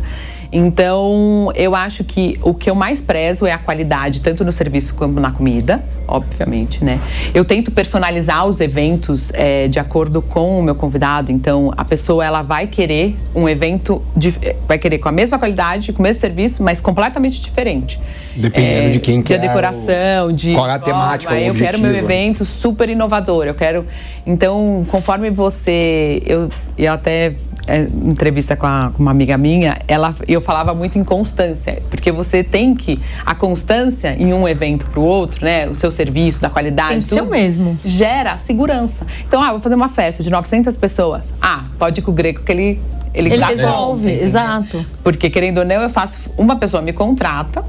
Então, 0.54 1.52
eu 1.56 1.74
acho 1.76 2.04
que 2.04 2.38
o 2.44 2.54
que 2.54 2.70
eu 2.70 2.76
mais 2.76 3.02
prezo 3.02 3.48
é 3.48 3.52
a 3.52 3.58
qualidade, 3.58 4.22
tanto 4.22 4.46
no 4.46 4.52
serviço 4.52 4.94
quanto 4.94 5.20
na 5.20 5.32
comida, 5.32 5.84
obviamente, 6.08 6.86
né? 6.86 7.00
Eu 7.34 7.44
tento 7.44 7.72
personalizar 7.72 8.46
os 8.46 8.62
eventos 8.62 9.32
é, 9.34 9.68
de 9.68 9.80
acordo 9.80 10.22
com 10.22 10.60
o 10.60 10.64
meu 10.64 10.76
convidado. 10.76 11.32
Então, 11.32 11.74
a 11.76 11.84
pessoa 11.84 12.24
ela 12.24 12.44
vai 12.44 12.68
querer 12.68 13.16
um 13.34 13.50
evento, 13.50 14.00
de, 14.16 14.32
vai 14.68 14.78
querer 14.78 15.00
com 15.00 15.10
a 15.10 15.12
mesma 15.12 15.40
qualidade, 15.40 15.92
com 15.92 16.00
o 16.00 16.04
mesmo 16.04 16.22
serviço, 16.22 16.62
mas 16.62 16.80
completamente 16.80 17.42
diferente. 17.42 18.00
Dependendo 18.36 18.88
é, 18.88 18.90
de 18.90 19.00
quem 19.00 19.24
quer. 19.24 19.40
De 19.40 19.48
decoração, 19.48 20.28
o... 20.28 20.34
de. 20.34 20.54
Qual 20.54 20.70
é 20.70 20.74
a 20.74 20.80
temática? 20.80 21.34
eu 21.34 21.56
quero 21.56 21.80
meu 21.80 21.96
evento 21.96 22.46
super 22.46 22.88
inovador. 22.90 23.46
Eu 23.48 23.56
quero. 23.56 23.88
Então, 24.26 24.86
conforme 24.92 25.32
você. 25.32 26.22
Eu, 26.28 26.50
eu 26.78 26.94
até 26.94 27.36
é, 27.68 27.82
entrevista 27.82 28.56
com, 28.56 28.66
a, 28.66 28.92
com, 28.94 29.02
uma 29.02 29.12
amiga 29.12 29.38
minha, 29.38 29.78
ela, 29.88 30.16
eu 30.28 30.42
falava 30.42 30.74
muito 30.74 30.98
em 30.98 31.04
constância, 31.04 31.82
porque 31.90 32.12
você 32.12 32.44
tem 32.44 32.76
que 32.76 33.00
a 33.26 33.34
constância 33.34 34.16
em 34.18 34.34
um 34.34 34.48
evento 34.48 34.86
para 34.86 35.00
o 35.00 35.04
outro, 35.04 35.46
né, 35.46 35.68
o 35.68 35.76
seu 35.76 35.92
serviço, 35.92 36.42
da 36.42 36.50
qualidade, 36.50 36.92
tem 36.92 37.02
que 37.02 37.10
tudo, 37.10 37.32
mesmo, 37.32 37.78
gera 37.84 38.38
segurança. 38.38 39.06
Então, 39.28 39.42
ah, 39.42 39.52
vou 39.52 39.60
fazer 39.60 39.76
uma 39.76 39.90
festa 39.90 40.24
de 40.24 40.30
900 40.30 40.76
pessoas. 40.76 41.24
Ah, 41.42 41.66
pode 41.80 42.00
ir 42.00 42.04
com 42.04 42.12
o 42.12 42.14
Greco 42.14 42.42
que 42.42 42.52
ele 42.52 42.80
ele, 43.14 43.32
ele 43.32 43.46
resolve, 43.46 44.12
exato. 44.12 44.84
Porque 45.04 45.30
querendo 45.30 45.60
ou 45.60 45.66
não, 45.66 45.76
eu 45.76 45.90
faço 45.90 46.18
uma 46.36 46.56
pessoa 46.56 46.82
me 46.82 46.92
contrata 46.92 47.64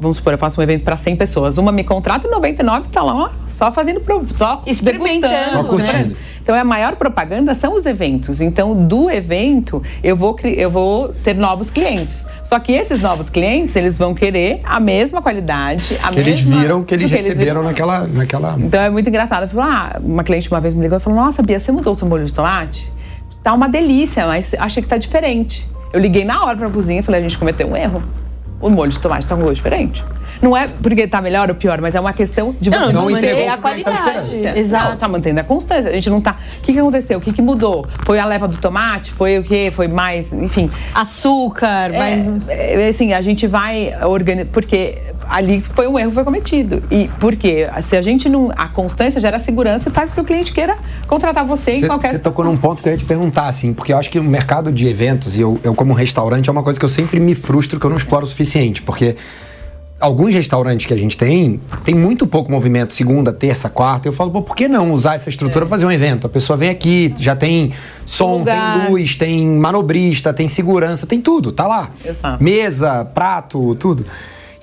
vamos 0.00 0.16
supor, 0.16 0.32
eu 0.32 0.38
faço 0.38 0.58
um 0.58 0.64
evento 0.64 0.82
para 0.82 0.96
100 0.96 1.16
pessoas, 1.16 1.58
uma 1.58 1.70
me 1.70 1.84
contrata 1.84 2.26
e 2.26 2.30
99 2.30 2.86
está 2.86 3.02
lá 3.02 3.30
só 3.46 3.70
fazendo, 3.70 4.00
só 4.36 4.62
experimentando, 4.66 5.50
só 5.50 5.62
curtindo. 5.62 6.08
Né? 6.08 6.16
Então 6.42 6.54
a 6.54 6.64
maior 6.64 6.96
propaganda 6.96 7.54
são 7.54 7.76
os 7.76 7.84
eventos. 7.84 8.40
Então 8.40 8.74
do 8.74 9.10
evento 9.10 9.82
eu 10.02 10.16
vou 10.16 10.36
eu 10.42 10.70
vou 10.70 11.08
ter 11.08 11.34
novos 11.34 11.70
clientes. 11.70 12.26
Só 12.42 12.58
que 12.58 12.72
esses 12.72 13.00
novos 13.00 13.28
clientes 13.28 13.76
eles 13.76 13.98
vão 13.98 14.14
querer 14.14 14.60
a 14.64 14.80
mesma 14.80 15.20
qualidade, 15.20 15.98
a 16.02 16.08
que 16.08 16.16
mesma 16.16 16.30
eles 16.30 16.40
viram 16.40 16.82
que 16.82 16.94
eles 16.94 17.10
que 17.10 17.16
receberam 17.16 17.60
eles 17.60 17.70
naquela 17.70 18.06
naquela. 18.06 18.56
Então 18.58 18.80
é 18.80 18.88
muito 18.88 19.08
engraçado. 19.08 19.48
Falou, 19.48 19.70
ah, 19.70 20.00
uma 20.02 20.24
cliente 20.24 20.50
uma 20.50 20.60
vez 20.60 20.74
me 20.74 20.82
ligou 20.82 20.96
e 20.96 21.00
falou: 21.00 21.18
Nossa, 21.18 21.42
Bia, 21.42 21.60
você 21.60 21.70
mudou 21.70 21.92
o 21.92 21.96
seu 21.96 22.08
molho 22.08 22.24
de 22.24 22.32
tomate? 22.32 22.90
Tá 23.42 23.52
uma 23.52 23.68
delícia, 23.68 24.26
mas 24.26 24.54
achei 24.58 24.82
que 24.82 24.88
tá 24.88 24.96
diferente. 24.96 25.68
Eu 25.92 26.00
liguei 26.00 26.24
na 26.24 26.44
hora 26.44 26.56
para 26.56 26.68
a 26.68 26.70
cozinha 26.70 27.00
e 27.00 27.02
falei: 27.02 27.20
A 27.20 27.22
gente 27.22 27.36
cometeu 27.36 27.68
um 27.68 27.76
erro 27.76 28.02
o 28.60 28.68
molho 28.68 28.92
de 28.92 28.98
tomate 28.98 29.24
está 29.24 29.34
com 29.34 29.42
gosto 29.42 29.56
diferente. 29.56 30.04
Não 30.42 30.56
é 30.56 30.68
porque 30.68 31.02
está 31.02 31.20
melhor 31.20 31.48
ou 31.48 31.54
pior, 31.54 31.80
mas 31.80 31.94
é 31.94 32.00
uma 32.00 32.12
questão 32.12 32.54
de 32.60 32.70
você 32.70 32.78
não, 32.78 32.92
não 32.92 33.10
manter 33.10 33.48
a 33.48 33.58
qualidade. 33.58 34.34
Exato. 34.56 34.90
Não, 34.90 34.96
tá 34.96 35.08
mantendo 35.08 35.40
a 35.40 35.44
constância. 35.44 35.90
A 35.90 35.94
gente 35.94 36.08
não 36.08 36.18
está. 36.18 36.32
O 36.58 36.62
que, 36.62 36.72
que 36.72 36.78
aconteceu? 36.78 37.18
O 37.18 37.20
que, 37.20 37.32
que 37.32 37.42
mudou? 37.42 37.86
Foi 38.04 38.18
a 38.18 38.24
leva 38.24 38.48
do 38.48 38.56
tomate? 38.56 39.10
Foi 39.10 39.38
o 39.38 39.42
quê? 39.42 39.70
Foi 39.74 39.86
mais, 39.88 40.32
enfim. 40.32 40.70
Açúcar, 40.94 41.92
é, 41.92 41.98
mais. 41.98 42.48
É, 42.48 42.88
assim, 42.88 43.12
a 43.12 43.20
gente 43.20 43.46
vai 43.46 43.92
organizar. 44.02 44.50
Porque 44.50 44.98
ali 45.28 45.60
foi 45.60 45.86
um 45.86 45.98
erro 45.98 46.10
foi 46.12 46.24
cometido. 46.24 46.82
E 46.90 47.08
por 47.20 47.36
quê? 47.36 47.68
Se 47.82 47.96
a 47.96 48.02
gente 48.02 48.28
não. 48.28 48.50
A 48.56 48.68
constância 48.68 49.20
gera 49.20 49.38
segurança 49.38 49.88
e 49.88 49.92
faz 49.92 50.10
com 50.10 50.16
que 50.16 50.20
o 50.20 50.24
cliente 50.24 50.52
queira 50.52 50.76
contratar 51.06 51.44
você 51.44 51.72
em 51.72 51.80
cê, 51.80 51.86
qualquer 51.86 52.08
Você 52.08 52.18
tocou 52.18 52.44
num 52.44 52.56
ponto 52.56 52.82
que 52.82 52.88
eu 52.88 52.92
ia 52.92 52.98
te 52.98 53.04
perguntar, 53.04 53.46
assim, 53.46 53.72
porque 53.72 53.92
eu 53.92 53.98
acho 53.98 54.10
que 54.10 54.18
o 54.18 54.24
mercado 54.24 54.72
de 54.72 54.86
eventos, 54.86 55.36
e 55.36 55.40
eu, 55.40 55.58
eu 55.62 55.74
como 55.74 55.92
restaurante, 55.92 56.48
é 56.48 56.52
uma 56.52 56.62
coisa 56.62 56.78
que 56.78 56.84
eu 56.84 56.88
sempre 56.88 57.20
me 57.20 57.34
frustro 57.34 57.78
que 57.78 57.86
eu 57.86 57.90
não 57.90 57.96
exploro 57.96 58.24
o 58.24 58.28
suficiente, 58.28 58.82
porque 58.82 59.16
alguns 60.00 60.34
restaurantes 60.34 60.86
que 60.86 60.94
a 60.94 60.96
gente 60.96 61.16
tem, 61.16 61.60
tem 61.84 61.94
muito 61.94 62.26
pouco 62.26 62.50
movimento, 62.50 62.94
segunda, 62.94 63.32
terça, 63.32 63.68
quarta. 63.68 64.08
Eu 64.08 64.12
falo, 64.12 64.30
pô, 64.30 64.40
por 64.40 64.56
que 64.56 64.66
não 64.66 64.90
usar 64.92 65.14
essa 65.14 65.28
estrutura 65.28 65.64
é. 65.64 65.68
para 65.68 65.76
fazer 65.76 65.84
um 65.84 65.92
evento? 65.92 66.26
A 66.26 66.30
pessoa 66.30 66.56
vem 66.56 66.70
aqui, 66.70 67.14
já 67.18 67.36
tem 67.36 67.72
som, 68.06 68.42
tem 68.42 68.88
luz, 68.88 69.14
tem 69.14 69.46
manobrista, 69.46 70.32
tem 70.32 70.48
segurança, 70.48 71.06
tem 71.06 71.20
tudo, 71.20 71.52
tá 71.52 71.66
lá. 71.66 71.90
Exato. 72.02 72.42
Mesa, 72.42 73.04
prato, 73.04 73.74
tudo. 73.74 74.06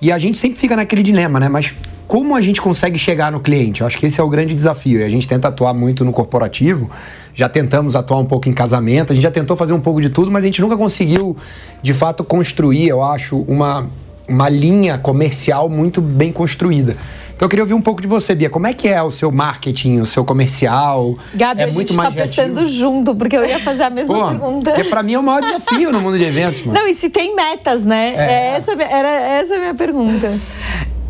E 0.02 0.12
a 0.12 0.18
gente 0.18 0.38
sempre 0.38 0.60
fica 0.60 0.76
naquele 0.76 1.04
dilema, 1.04 1.40
né? 1.40 1.48
Mas 1.48 1.74
como 2.08 2.36
a 2.36 2.42
gente 2.42 2.60
consegue 2.60 2.98
chegar 2.98 3.32
no 3.32 3.40
cliente? 3.40 3.82
Eu 3.82 3.88
acho 3.88 3.98
que 3.98 4.08
esse 4.08 4.20
é 4.20 4.24
o 4.24 4.30
grande 4.30 4.56
desafio. 4.56 5.02
E 5.02 5.04
a 5.04 5.10
gente 5.10 5.28
tenta 5.28 5.50
atuar 5.50 5.74
muito 5.74 6.04
no 6.04 6.12
corporativo, 6.12 6.90
já 7.36 7.48
tentamos 7.48 7.96
atuar 7.96 8.18
um 8.18 8.26
pouco 8.26 8.50
em 8.50 8.54
casamento, 8.54 9.12
a 9.12 9.16
gente 9.16 9.24
já 9.24 9.32
tentou 9.32 9.56
fazer 9.56 9.74
um 9.74 9.80
pouco 9.80 10.02
de 10.02 10.10
tudo, 10.10 10.32
mas 10.32 10.44
a 10.44 10.48
gente 10.48 10.62
nunca 10.62 10.76
conseguiu, 10.76 11.38
de 11.84 11.94
fato, 11.94 12.24
construir, 12.24 12.88
eu 12.88 13.04
acho, 13.04 13.38
uma 13.42 13.88
uma 14.28 14.50
linha 14.50 14.98
comercial 14.98 15.70
muito 15.70 16.02
bem 16.02 16.32
construída. 16.32 16.96
Então 17.38 17.46
eu 17.46 17.50
queria 17.50 17.64
ouvir 17.64 17.76
um 17.76 17.82
pouco 17.82 18.02
de 18.02 18.08
você, 18.08 18.34
Bia. 18.34 18.50
Como 18.50 18.66
é 18.66 18.74
que 18.74 18.88
é 18.88 19.02
o 19.02 19.12
seu 19.12 19.32
marketing, 19.32 20.00
o 20.00 20.08
seu 20.08 20.26
comercial? 20.26 21.16
Gabi, 21.36 21.62
é 21.62 21.66
a 21.66 21.70
gente 21.70 21.92
está 21.92 22.12
pensando 22.12 22.68
junto, 22.68 23.16
porque 23.16 23.38
eu 23.38 23.46
ia 23.46 23.60
fazer 23.60 23.84
a 23.84 23.92
mesma 23.92 24.16
Pô, 24.16 24.28
pergunta. 24.28 24.72
Porque 24.72 24.90
para 24.90 25.04
mim 25.04 25.14
é 25.14 25.20
o 25.20 25.24
maior 25.24 25.44
desafio 25.44 25.92
no 25.92 26.02
mundo 26.02 26.18
de 26.18 26.24
eventos. 26.24 26.66
Mano. 26.66 26.80
Não, 26.80 26.88
e 26.88 26.96
se 26.96 27.12
tem 27.12 27.36
metas, 27.36 27.86
né? 27.86 28.16
É. 28.16 28.22
É 28.22 28.58
essa, 28.58 28.72
era 28.72 29.10
essa 29.10 29.56
a 29.56 29.60
minha 29.60 29.76
pergunta. 29.76 30.36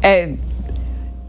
É, 0.03 0.33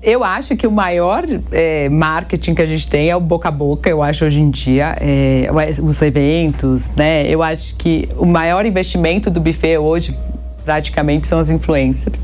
eu 0.02 0.24
acho 0.24 0.56
que 0.56 0.66
o 0.66 0.70
maior 0.70 1.24
é, 1.52 1.88
marketing 1.88 2.54
que 2.54 2.62
a 2.62 2.66
gente 2.66 2.88
tem 2.88 3.08
é 3.08 3.14
o 3.14 3.20
boca 3.20 3.48
a 3.48 3.52
boca, 3.52 3.88
eu 3.88 4.02
acho, 4.02 4.24
hoje 4.24 4.40
em 4.40 4.50
dia. 4.50 4.96
É, 5.00 5.48
os 5.80 6.02
eventos, 6.02 6.90
né? 6.96 7.24
Eu 7.28 7.40
acho 7.40 7.76
que 7.76 8.08
o 8.16 8.26
maior 8.26 8.66
investimento 8.66 9.30
do 9.30 9.40
buffet 9.40 9.78
hoje, 9.78 10.12
praticamente 10.68 11.26
são 11.26 11.38
as 11.38 11.48
influencers 11.48 12.20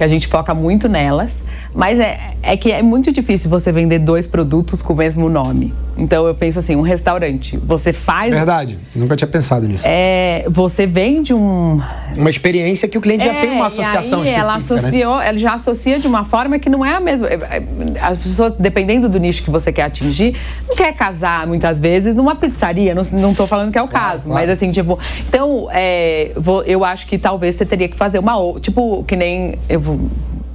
que 0.00 0.04
a 0.04 0.08
gente 0.08 0.26
foca 0.28 0.54
muito 0.54 0.88
nelas, 0.88 1.44
mas 1.74 2.00
é, 2.00 2.32
é 2.42 2.56
que 2.56 2.72
é 2.72 2.82
muito 2.82 3.12
difícil 3.12 3.50
você 3.50 3.70
vender 3.70 3.98
dois 3.98 4.26
produtos 4.26 4.80
com 4.80 4.94
o 4.94 4.96
mesmo 4.96 5.28
nome. 5.28 5.74
Então 6.00 6.26
eu 6.26 6.34
penso 6.34 6.58
assim, 6.58 6.74
um 6.74 6.80
restaurante, 6.80 7.58
você 7.58 7.92
faz... 7.92 8.32
Verdade, 8.32 8.78
nunca 8.96 9.14
tinha 9.14 9.28
pensado 9.28 9.68
nisso. 9.68 9.84
É, 9.86 10.46
você 10.48 10.86
vende 10.86 11.34
um... 11.34 11.78
Uma 12.16 12.30
experiência 12.30 12.88
que 12.88 12.96
o 12.96 13.00
cliente 13.02 13.28
é, 13.28 13.34
já 13.34 13.40
tem 13.42 13.50
uma 13.50 13.66
associação 13.66 14.24
e 14.24 14.28
aí 14.28 14.34
ela 14.34 14.54
associou, 14.54 15.18
né? 15.18 15.28
ela 15.28 15.38
já 15.38 15.52
associa 15.52 15.98
de 15.98 16.06
uma 16.06 16.24
forma 16.24 16.58
que 16.58 16.70
não 16.70 16.84
é 16.84 16.94
a 16.94 17.00
mesma. 17.00 17.28
É, 17.28 17.34
é, 17.34 17.62
as 18.00 18.18
pessoas, 18.18 18.54
dependendo 18.58 19.06
do 19.08 19.20
nicho 19.20 19.42
que 19.42 19.50
você 19.50 19.70
quer 19.70 19.82
atingir, 19.82 20.34
não 20.66 20.74
quer 20.74 20.94
casar 20.94 21.46
muitas 21.46 21.78
vezes 21.78 22.14
numa 22.14 22.34
pizzaria, 22.34 22.94
não, 22.94 23.34
tô 23.34 23.46
falando 23.46 23.70
que 23.70 23.78
é 23.78 23.82
o 23.82 23.88
claro, 23.88 24.12
caso, 24.12 24.26
claro. 24.28 24.40
mas 24.40 24.48
assim, 24.48 24.72
tipo... 24.72 24.98
Então, 25.28 25.68
é, 25.70 26.32
vou, 26.36 26.62
eu 26.62 26.82
acho 26.84 27.06
que 27.06 27.18
talvez 27.18 27.54
você 27.56 27.66
teria 27.66 27.88
que 27.88 27.96
fazer 27.96 28.18
uma... 28.18 28.32
Tipo, 28.60 29.04
que 29.04 29.14
nem... 29.14 29.58
Eu 29.68 29.78
vou, 29.78 29.89
vou, 29.96 30.10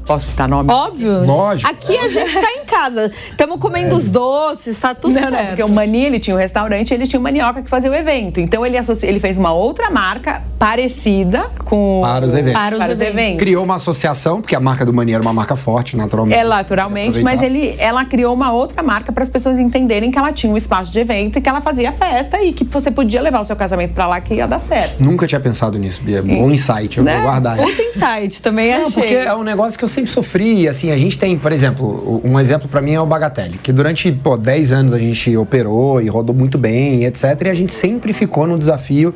Posso 0.06 0.28
citar 0.28 0.48
nome? 0.48 0.72
Óbvio. 0.72 1.26
Lógico. 1.26 1.70
Aqui 1.70 1.98
a 1.98 2.08
gente 2.08 2.34
tá 2.34 2.52
em 2.52 2.66
casa. 2.66 3.12
Estamos 3.12 3.60
comendo 3.60 3.96
é. 3.96 3.98
os 3.98 4.10
doces, 4.10 4.78
tá 4.78 4.94
tudo 4.94 5.14
não, 5.14 5.22
certo. 5.22 5.34
Não, 5.34 5.48
porque 5.48 5.64
o 5.64 5.70
Mani, 5.70 6.06
ele 6.06 6.20
tinha 6.20 6.36
um 6.36 6.40
restaurante 6.40 6.94
ele 6.94 7.08
tinha 7.08 7.20
o 7.20 7.24
Manioca 7.24 7.62
que 7.62 7.70
fazia 7.70 7.90
o 7.90 7.96
evento. 7.96 8.40
Então 8.40 8.66
ele, 8.66 8.78
associa, 8.78 9.10
ele 9.10 9.20
fez 9.20 9.38
uma 9.38 9.54
outra 9.54 9.90
marca 9.90 10.42
parecida 10.58 11.50
com... 11.64 12.02
Para 12.04 12.26
os 12.26 12.34
eventos. 12.34 12.54
Para 12.54 12.76
os, 12.76 12.80
para 12.80 12.94
os 12.94 13.02
eventos. 13.02 13.20
eventos. 13.20 13.40
Criou 13.40 13.64
uma 13.64 13.76
associação, 13.76 14.42
porque 14.42 14.56
a 14.56 14.60
marca 14.60 14.86
do 14.86 14.94
Mani 14.94 15.14
era 15.14 15.22
uma 15.22 15.34
marca 15.34 15.56
forte, 15.56 15.98
naturalmente. 15.98 16.40
É, 16.40 16.44
naturalmente, 16.44 17.22
mas 17.22 17.42
ele, 17.42 17.76
ela 17.78 18.06
criou 18.06 18.34
uma 18.34 18.52
outra 18.52 18.82
marca 18.82 19.12
para 19.12 19.24
as 19.24 19.30
pessoas 19.30 19.60
entenderem 19.60 20.12
que 20.12 20.18
ela 20.18 20.32
tinha 20.32 20.52
um 20.52 20.58
espaço 20.58 20.92
de 20.92 21.00
evento 21.00 21.40
e 21.40 21.42
que 21.42 21.50
ela 21.50 21.62
fazia 21.62 21.92
festa 21.92 22.42
e 22.42 22.54
que 22.54 22.64
você 22.64 22.90
podia 22.90 23.22
levar 23.22 23.42
o 23.42 23.46
seu 23.46 23.56
casamento 23.56 23.94
para 23.94 24.08
lá 24.08 24.22
que 24.22 24.36
ia 24.36 24.48
dar 24.48 24.60
certo. 24.60 25.02
Nunca 25.04 25.28
tinha 25.28 25.40
pensado 25.40 25.78
nisso, 25.78 26.02
Bia. 26.04 26.22
Bom 26.22 26.52
insight, 26.52 26.98
eu 26.98 27.04
né? 27.04 27.16
vou 27.16 27.24
guardar. 27.24 27.58
Muito 27.58 27.82
insight, 27.82 28.42
também 28.42 28.78
Não, 28.78 28.88
achei. 28.88 29.04
porque 29.04 29.16
é 29.16 29.36
um 29.36 29.44
negócio 29.44 29.78
que 29.78 29.86
eu 29.86 29.90
sempre 29.96 30.12
sofri, 30.12 30.68
assim, 30.68 30.92
a 30.92 30.98
gente 30.98 31.18
tem, 31.18 31.38
por 31.38 31.52
exemplo, 31.52 32.22
um 32.24 32.40
exemplo 32.40 32.68
para 32.68 32.82
mim 32.82 32.94
é 32.94 33.02
o 33.02 33.06
Bagatelle, 33.06 33.58
que 33.58 33.72
durante, 33.72 34.12
pô, 34.12 34.38
10 34.38 34.74
anos 34.74 34.94
a 34.94 35.00
gente 35.00 35.36
operou 35.38 36.02
e 36.02 36.08
rodou 36.08 36.36
muito 36.36 36.58
bem, 36.58 37.06
etc. 37.06 37.24
E 37.46 37.50
a 37.50 37.54
gente 37.54 37.74
sempre 37.74 38.14
ficou 38.14 38.46
no 38.46 38.60
desafio 38.60 39.16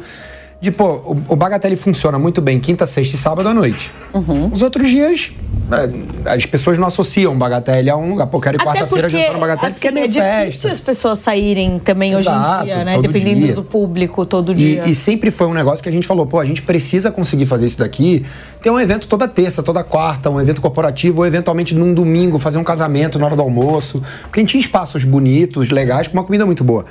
de, 0.61 0.71
pô, 0.71 0.95
o, 1.05 1.17
o 1.29 1.35
Bagatelle 1.37 1.77
funciona 1.77 2.19
muito 2.19 2.41
bem 2.41 2.59
quinta, 2.59 2.85
sexta 2.85 3.15
e 3.15 3.19
sábado 3.19 3.47
à 3.47 3.53
noite. 3.53 3.91
Uhum. 4.13 4.49
Os 4.51 4.61
outros 4.61 4.89
dias, 4.89 5.31
é, 5.71 6.33
as 6.33 6.45
pessoas 6.45 6.77
não 6.77 6.87
associam 6.87 7.37
Bagatelle 7.37 7.89
a 7.89 7.95
um 7.95 8.09
lugar. 8.09 8.27
Pô, 8.27 8.41
quero 8.41 8.57
ir 8.57 8.65
quarta-feira 8.65 9.07
jantar 9.07 9.33
no 9.33 9.39
Bagatelle 9.39 9.71
assim, 9.71 9.87
porque 9.89 9.99
é 9.99 10.03
é 10.03 10.11
festa. 10.11 10.45
difícil 10.45 10.71
as 10.71 10.79
pessoas 10.81 11.19
saírem 11.19 11.79
também 11.79 12.11
Exato, 12.11 12.63
hoje 12.63 12.71
em 12.71 12.73
dia, 12.73 12.83
né? 12.83 13.01
Dependendo 13.01 13.39
dia. 13.39 13.53
do 13.55 13.63
público, 13.63 14.25
todo 14.25 14.51
E, 14.51 14.55
dia. 14.55 14.89
e 14.89 14.93
sempre 14.93 15.31
foi 15.31 15.47
um 15.47 15.53
negócio 15.53 15.81
que 15.81 15.87
a 15.87 15.91
gente 15.93 16.05
falou, 16.05 16.25
pô, 16.25 16.39
a 16.41 16.45
gente 16.45 16.61
precisa 16.61 17.09
conseguir 17.09 17.45
fazer 17.45 17.65
isso 17.65 17.79
daqui. 17.79 18.25
Ter 18.61 18.69
um 18.69 18.79
evento 18.79 19.07
toda 19.07 19.29
terça, 19.29 19.63
toda 19.63 19.81
quarta, 19.81 20.29
um 20.29 20.41
evento 20.41 20.59
corporativo, 20.59 21.19
ou 21.19 21.25
eventualmente 21.25 21.73
num 21.73 21.93
domingo, 21.93 22.37
fazer 22.37 22.57
um 22.57 22.65
casamento 22.65 23.17
na 23.17 23.25
hora 23.27 23.35
do 23.37 23.41
almoço. 23.41 24.03
Porque 24.23 24.41
a 24.41 24.43
gente 24.43 24.49
tinha 24.49 24.61
espaços 24.61 25.05
bonitos, 25.05 25.69
legais, 25.69 26.09
com 26.09 26.17
uma 26.17 26.23
comida 26.25 26.45
muito 26.45 26.65
boa. 26.65 26.85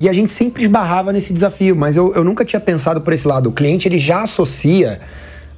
E 0.00 0.08
a 0.08 0.12
gente 0.12 0.30
sempre 0.30 0.62
esbarrava 0.62 1.12
nesse 1.12 1.32
desafio, 1.32 1.74
mas 1.74 1.96
eu, 1.96 2.14
eu 2.14 2.22
nunca 2.22 2.44
tinha 2.44 2.60
pensado 2.60 3.00
por 3.00 3.12
esse 3.12 3.26
lado. 3.26 3.48
O 3.48 3.52
cliente 3.52 3.88
ele 3.88 3.98
já 3.98 4.22
associa 4.22 5.00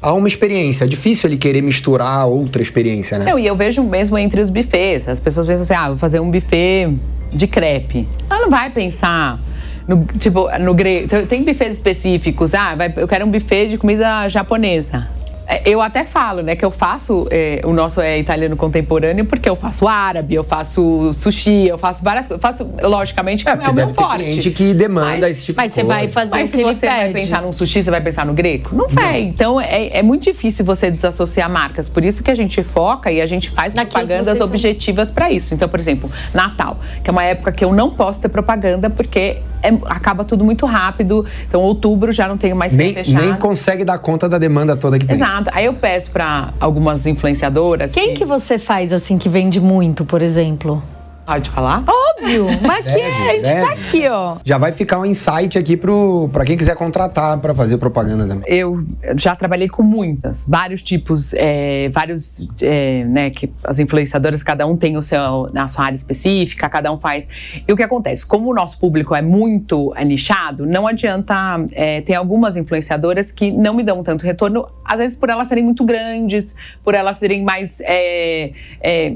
a 0.01 0.13
uma 0.15 0.27
experiência. 0.27 0.85
É 0.85 0.89
difícil 0.89 1.29
ele 1.29 1.37
querer 1.37 1.61
misturar 1.63 2.27
outra 2.27 2.63
experiência, 2.63 3.19
né? 3.19 3.27
Não, 3.31 3.39
e 3.39 3.47
eu 3.47 3.55
vejo 3.55 3.83
mesmo 3.85 4.17
entre 4.17 4.41
os 4.41 4.49
buffets. 4.49 5.09
As 5.09 5.21
pessoas 5.21 5.47
pensam 5.47 5.63
assim, 5.63 5.75
ah, 5.75 5.89
vou 5.89 5.99
fazer 5.99 6.21
um 6.21 6.31
buffet 6.31 6.97
de 7.31 7.47
crepe. 7.47 8.09
Ela 8.31 8.41
não 8.41 8.51
vai 8.51 8.71
pensar 8.71 9.39
no, 9.87 10.05
tipo, 10.19 10.49
no 10.59 10.73
grego. 10.73 11.27
Tem- 11.27 11.45
buffets 11.45 11.77
específicos. 11.77 12.55
Ah, 12.55 12.75
vai- 12.75 12.93
eu 12.97 13.07
quero 13.07 13.27
um 13.27 13.31
buffet 13.31 13.69
de 13.69 13.77
comida 13.77 14.27
japonesa. 14.29 15.07
É, 15.51 15.63
Eu 15.69 15.83
até 15.83 16.05
falo, 16.05 16.43
né, 16.43 16.55
que 16.55 16.65
eu 16.65 16.71
faço, 16.71 17.27
é, 17.31 17.61
o 17.65 17.73
nosso 17.73 18.01
é 18.01 18.19
italiano 18.19 18.57
contemporâneo, 18.57 19.25
porque 19.25 19.49
eu 19.49 19.57
faço 19.57 19.89
árabe, 19.89 20.35
eu 20.35 20.45
faço 20.45 21.13
sushi, 21.13 21.67
eu 21.67 21.77
faço 21.77 22.05
várias 22.05 22.29
coisas. 22.29 22.43
Eu 22.43 22.51
faço, 22.51 22.71
logicamente, 22.89 23.45
que 23.45 23.51
É, 23.51 23.57
não 23.57 23.65
é 23.65 23.69
o 23.69 23.75
meu 23.75 23.87
deve 23.87 23.97
forte. 23.99 24.17
cliente 24.25 24.51
que 24.53 24.73
demanda 24.75 25.19
Mas- 25.27 25.37
esse 25.39 25.47
tipo 25.47 25.61
Mas 25.61 25.71
de 25.71 25.75
você 25.75 25.81
coisa. 25.85 25.99
vai 25.99 26.09
fazer 26.09 26.31
Mas 26.31 26.49
o 26.49 26.51
se 26.53 26.57
que 26.59 26.63
você 26.65 26.87
vai 26.87 27.13
pensar 27.13 27.43
num 27.43 27.53
sushi, 27.53 27.83
você 27.83 27.91
vai 27.91 28.01
pensar 28.01 28.25
no 28.25 28.33
greco? 28.33 28.75
Não 28.75 28.89
vai. 28.89 29.23
Então 29.23 29.61
é, 29.61 29.99
é 29.99 30.03
muito 30.03 30.23
difícil 30.25 30.65
você 30.65 30.91
desassociar 30.91 31.51
marcas. 31.51 31.89
Por 31.89 32.05
isso 32.05 32.23
que 32.23 32.31
a 32.31 32.35
gente 32.35 32.63
foca 32.63 33.11
e 33.11 33.21
a 33.21 33.27
gente 33.27 33.51
faz 33.51 33.75
Naquilo 33.75 33.93
propagandas 34.07 34.41
objetivas 34.41 35.11
para 35.11 35.31
isso. 35.33 35.53
Então, 35.55 35.69
por 35.69 35.81
exemplo, 35.81 36.11
Natal, 36.33 36.79
que 37.03 37.11
é 37.11 37.13
uma 37.13 37.25
época 37.25 37.51
que 37.51 37.65
eu 37.65 37.73
não 37.73 37.91
posso 37.91 38.21
ter 38.21 38.29
propaganda 38.29 38.89
porque 38.89 39.39
é- 39.63 39.73
acaba 39.87 40.25
tudo 40.25 40.45
muito 40.45 40.65
rápido. 40.65 41.27
Então, 41.49 41.61
outubro 41.61 42.13
já 42.13 42.27
não 42.29 42.37
tenho 42.39 42.55
mais 42.57 42.77
Nem, 42.77 42.95
fechado. 42.95 43.23
nem 43.25 43.35
consegue 43.35 43.85
dar 43.85 43.99
conta 43.99 44.29
da 44.29 44.39
demanda 44.39 44.77
toda 44.77 44.99
que 44.99 45.07
tem. 45.07 45.17
Exato. 45.17 45.40
Aí 45.53 45.67
eu 45.67 45.75
peço 45.75 46.11
para 46.11 46.53
algumas 46.61 47.07
influenciadoras. 47.07 47.93
Quem 47.93 48.15
que 48.15 48.25
você 48.25 48.59
faz 48.59 48.93
assim 48.93 49.19
que 49.19 49.29
vende 49.29 49.61
muito, 49.61 50.05
por 50.05 50.23
exemplo? 50.23 50.83
Pode 51.31 51.49
falar? 51.49 51.85
Óbvio, 51.87 52.47
mas 52.61 52.79
que 52.79 52.91
Deve, 52.91 53.07
a 53.07 53.35
gente 53.35 53.45
tá 53.45 53.55
deve. 53.55 53.67
aqui, 53.67 54.09
ó. 54.09 54.37
Já 54.45 54.59
vai 54.59 54.73
ficar 54.73 54.99
um 54.99 55.07
insight 55.07 55.57
aqui 55.57 55.77
pro, 55.77 56.29
pra 56.33 56.45
quem 56.45 56.57
quiser 56.57 56.75
contratar 56.75 57.39
pra 57.39 57.55
fazer 57.55 57.79
propaganda 57.79 58.27
também. 58.27 58.43
Eu 58.49 58.85
já 59.17 59.37
trabalhei 59.37 59.69
com 59.69 59.85
muitas, 59.85 60.45
vários 60.49 60.83
tipos, 60.83 61.33
é, 61.35 61.89
vários, 61.91 62.49
é, 62.61 63.05
né, 63.05 63.31
que 63.31 63.49
as 63.63 63.79
influenciadoras, 63.79 64.43
cada 64.43 64.67
um 64.67 64.77
tem 64.77 64.97
o 64.97 65.03
seu, 65.03 65.49
na 65.53 65.69
sua 65.69 65.85
área 65.85 65.95
específica, 65.95 66.69
cada 66.69 66.93
um 66.93 66.99
faz. 66.99 67.29
E 67.67 67.73
o 67.73 67.77
que 67.77 67.83
acontece? 67.85 68.27
Como 68.27 68.51
o 68.51 68.55
nosso 68.55 68.77
público 68.81 69.15
é 69.15 69.23
muito 69.23 69.95
é, 69.95 70.05
nichado, 70.05 70.67
não 70.67 70.89
adianta, 70.89 71.65
é, 71.75 72.01
tem 72.01 72.17
algumas 72.17 72.57
influenciadoras 72.57 73.31
que 73.31 73.53
não 73.53 73.73
me 73.73 73.85
dão 73.85 74.03
tanto 74.03 74.25
retorno, 74.25 74.67
às 74.85 74.99
vezes 74.99 75.17
por 75.17 75.31
elas 75.31 75.47
serem 75.47 75.63
muito 75.63 75.85
grandes, 75.85 76.57
por 76.83 76.93
elas 76.93 77.19
serem 77.19 77.45
mais, 77.45 77.81
é, 77.83 78.51
é, 78.81 79.15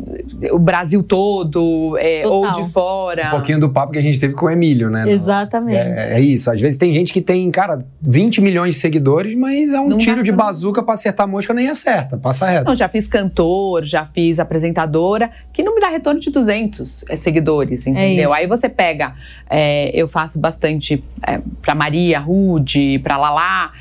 o 0.53 0.61
Brasil 0.61 1.03
todo, 1.03 1.99
é, 2.05 2.27
ou 2.27 2.51
de 2.53 2.69
fora. 2.71 3.29
Um 3.29 3.31
pouquinho 3.31 3.61
do 3.61 3.71
papo 3.71 3.93
que 3.93 3.99
a 3.99 4.03
gente 4.03 4.21
teve 4.21 4.35
com 4.35 4.47
o 4.47 4.51
Emílio, 4.51 4.91
né? 4.91 5.11
Exatamente. 5.11 5.77
É, 5.79 6.15
é 6.15 6.21
isso. 6.21 6.51
Às 6.51 6.61
vezes 6.61 6.77
tem 6.77 6.93
gente 6.93 7.13
que 7.13 7.21
tem, 7.21 7.51
cara, 7.51 7.85
20 8.03 8.41
milhões 8.41 8.75
de 8.75 8.81
seguidores, 8.81 9.35
mas 9.35 9.73
é 9.73 9.81
um 9.81 9.89
Não 9.89 9.99
tiro 9.99 10.23
de 10.23 10.33
pra- 10.33 10.45
bazuca 10.47 10.83
pra 10.83 10.95
acertar 10.95 11.25
a 11.25 11.27
mosca, 11.27 11.55
nem 11.55 11.69
acerta. 11.69 12.19
Passa 12.19 12.47
reto. 12.47 12.67
Não, 12.67 12.77
já 12.77 12.89
fiz 12.89 13.09
cantor, 13.09 13.85
já 13.85 14.05
fiz 14.05 14.39
apresentadora, 14.39 15.31
que 15.53 15.63
não 15.63 15.75
me 15.75 15.81
dá 15.81 15.89
retorno 15.89 16.21
de 16.21 16.31
200 16.31 17.05
é, 17.09 17.17
seguidores, 17.17 17.87
entendeu? 17.87 18.25
isso. 18.25 18.33
Aí 18.35 18.47
você 18.47 18.69
pega, 18.69 19.15
é, 19.49 19.91
eu 19.95 20.07
faço 20.07 20.39
bastante 20.39 21.03
é, 21.27 21.41
pra 21.63 21.75
Maria, 21.75 22.19
Rude, 22.21 22.99
pra 23.03 23.17
Lala, 23.17 23.73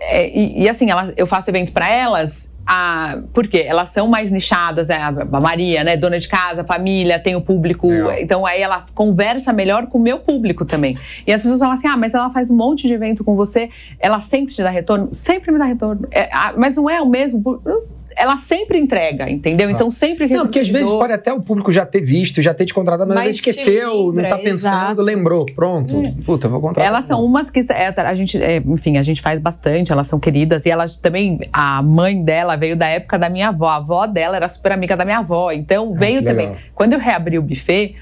é, 0.00 0.28
e, 0.28 0.62
e 0.62 0.68
assim, 0.68 0.90
elas, 0.90 1.12
eu 1.16 1.26
faço 1.26 1.50
evento 1.50 1.72
pra 1.72 1.88
elas. 1.90 2.53
Ah, 2.66 3.18
por 3.32 3.46
quê? 3.46 3.64
Elas 3.66 3.90
são 3.90 4.08
mais 4.08 4.30
nichadas, 4.30 4.90
é, 4.90 4.96
a 4.96 5.40
Maria, 5.40 5.84
né? 5.84 5.96
Dona 5.96 6.18
de 6.18 6.28
casa, 6.28 6.64
família, 6.64 7.18
tem 7.18 7.36
o 7.36 7.40
público. 7.40 7.88
Legal. 7.88 8.18
Então 8.18 8.46
aí 8.46 8.62
ela 8.62 8.86
conversa 8.94 9.52
melhor 9.52 9.86
com 9.86 9.98
o 9.98 10.00
meu 10.00 10.18
público 10.18 10.64
também. 10.64 10.96
E 11.26 11.32
as 11.32 11.42
pessoas 11.42 11.60
falam 11.60 11.74
assim: 11.74 11.86
ah, 11.88 11.96
mas 11.96 12.14
ela 12.14 12.30
faz 12.30 12.50
um 12.50 12.56
monte 12.56 12.86
de 12.86 12.94
evento 12.94 13.22
com 13.22 13.36
você, 13.36 13.70
ela 14.00 14.20
sempre 14.20 14.54
te 14.54 14.62
dá 14.62 14.70
retorno? 14.70 15.12
Sempre 15.12 15.52
me 15.52 15.58
dá 15.58 15.64
retorno. 15.64 16.08
É, 16.10 16.30
mas 16.56 16.76
não 16.76 16.88
é 16.88 17.00
o 17.00 17.08
mesmo. 17.08 17.60
Ela 18.16 18.36
sempre 18.36 18.78
entrega, 18.78 19.28
entendeu? 19.30 19.70
Então 19.70 19.90
sempre 19.90 20.28
Não, 20.28 20.44
porque 20.44 20.60
às 20.60 20.68
vezes 20.68 20.90
pode 20.90 21.12
até 21.12 21.32
o 21.32 21.40
público 21.40 21.70
já 21.72 21.84
ter 21.84 22.00
visto, 22.00 22.40
já 22.42 22.54
ter 22.54 22.64
te 22.64 22.74
contratado, 22.74 23.08
mas, 23.08 23.26
Mas 23.26 23.36
esqueceu, 23.36 24.06
lembra, 24.08 24.22
não 24.22 24.30
tá 24.30 24.38
pensando, 24.38 24.52
exato. 24.52 25.02
lembrou. 25.02 25.46
Pronto. 25.46 26.02
Puta, 26.24 26.46
eu 26.46 26.50
vou 26.50 26.60
contratar. 26.60 26.86
Elas 26.90 27.04
são 27.06 27.24
umas 27.24 27.50
que 27.50 27.60
é, 27.70 27.88
a 27.96 28.14
gente, 28.14 28.42
é, 28.42 28.56
enfim, 28.56 28.96
a 28.96 29.02
gente 29.02 29.20
faz 29.20 29.40
bastante, 29.40 29.92
elas 29.92 30.06
são 30.06 30.18
queridas 30.20 30.66
e 30.66 30.70
elas 30.70 30.96
também, 30.96 31.40
a 31.52 31.82
mãe 31.82 32.22
dela 32.22 32.56
veio 32.56 32.76
da 32.76 32.86
época 32.86 33.18
da 33.18 33.28
minha 33.28 33.48
avó, 33.48 33.68
a 33.68 33.76
avó 33.76 34.06
dela 34.06 34.36
era 34.36 34.48
super 34.48 34.72
amiga 34.72 34.96
da 34.96 35.04
minha 35.04 35.18
avó, 35.18 35.50
então 35.52 35.92
veio 35.94 36.18
Ah, 36.18 36.22
que 36.22 36.28
também. 36.28 36.56
Quando 36.74 36.92
eu 36.92 36.98
reabri 36.98 37.38
o 37.38 37.42
buffet, 37.42 37.94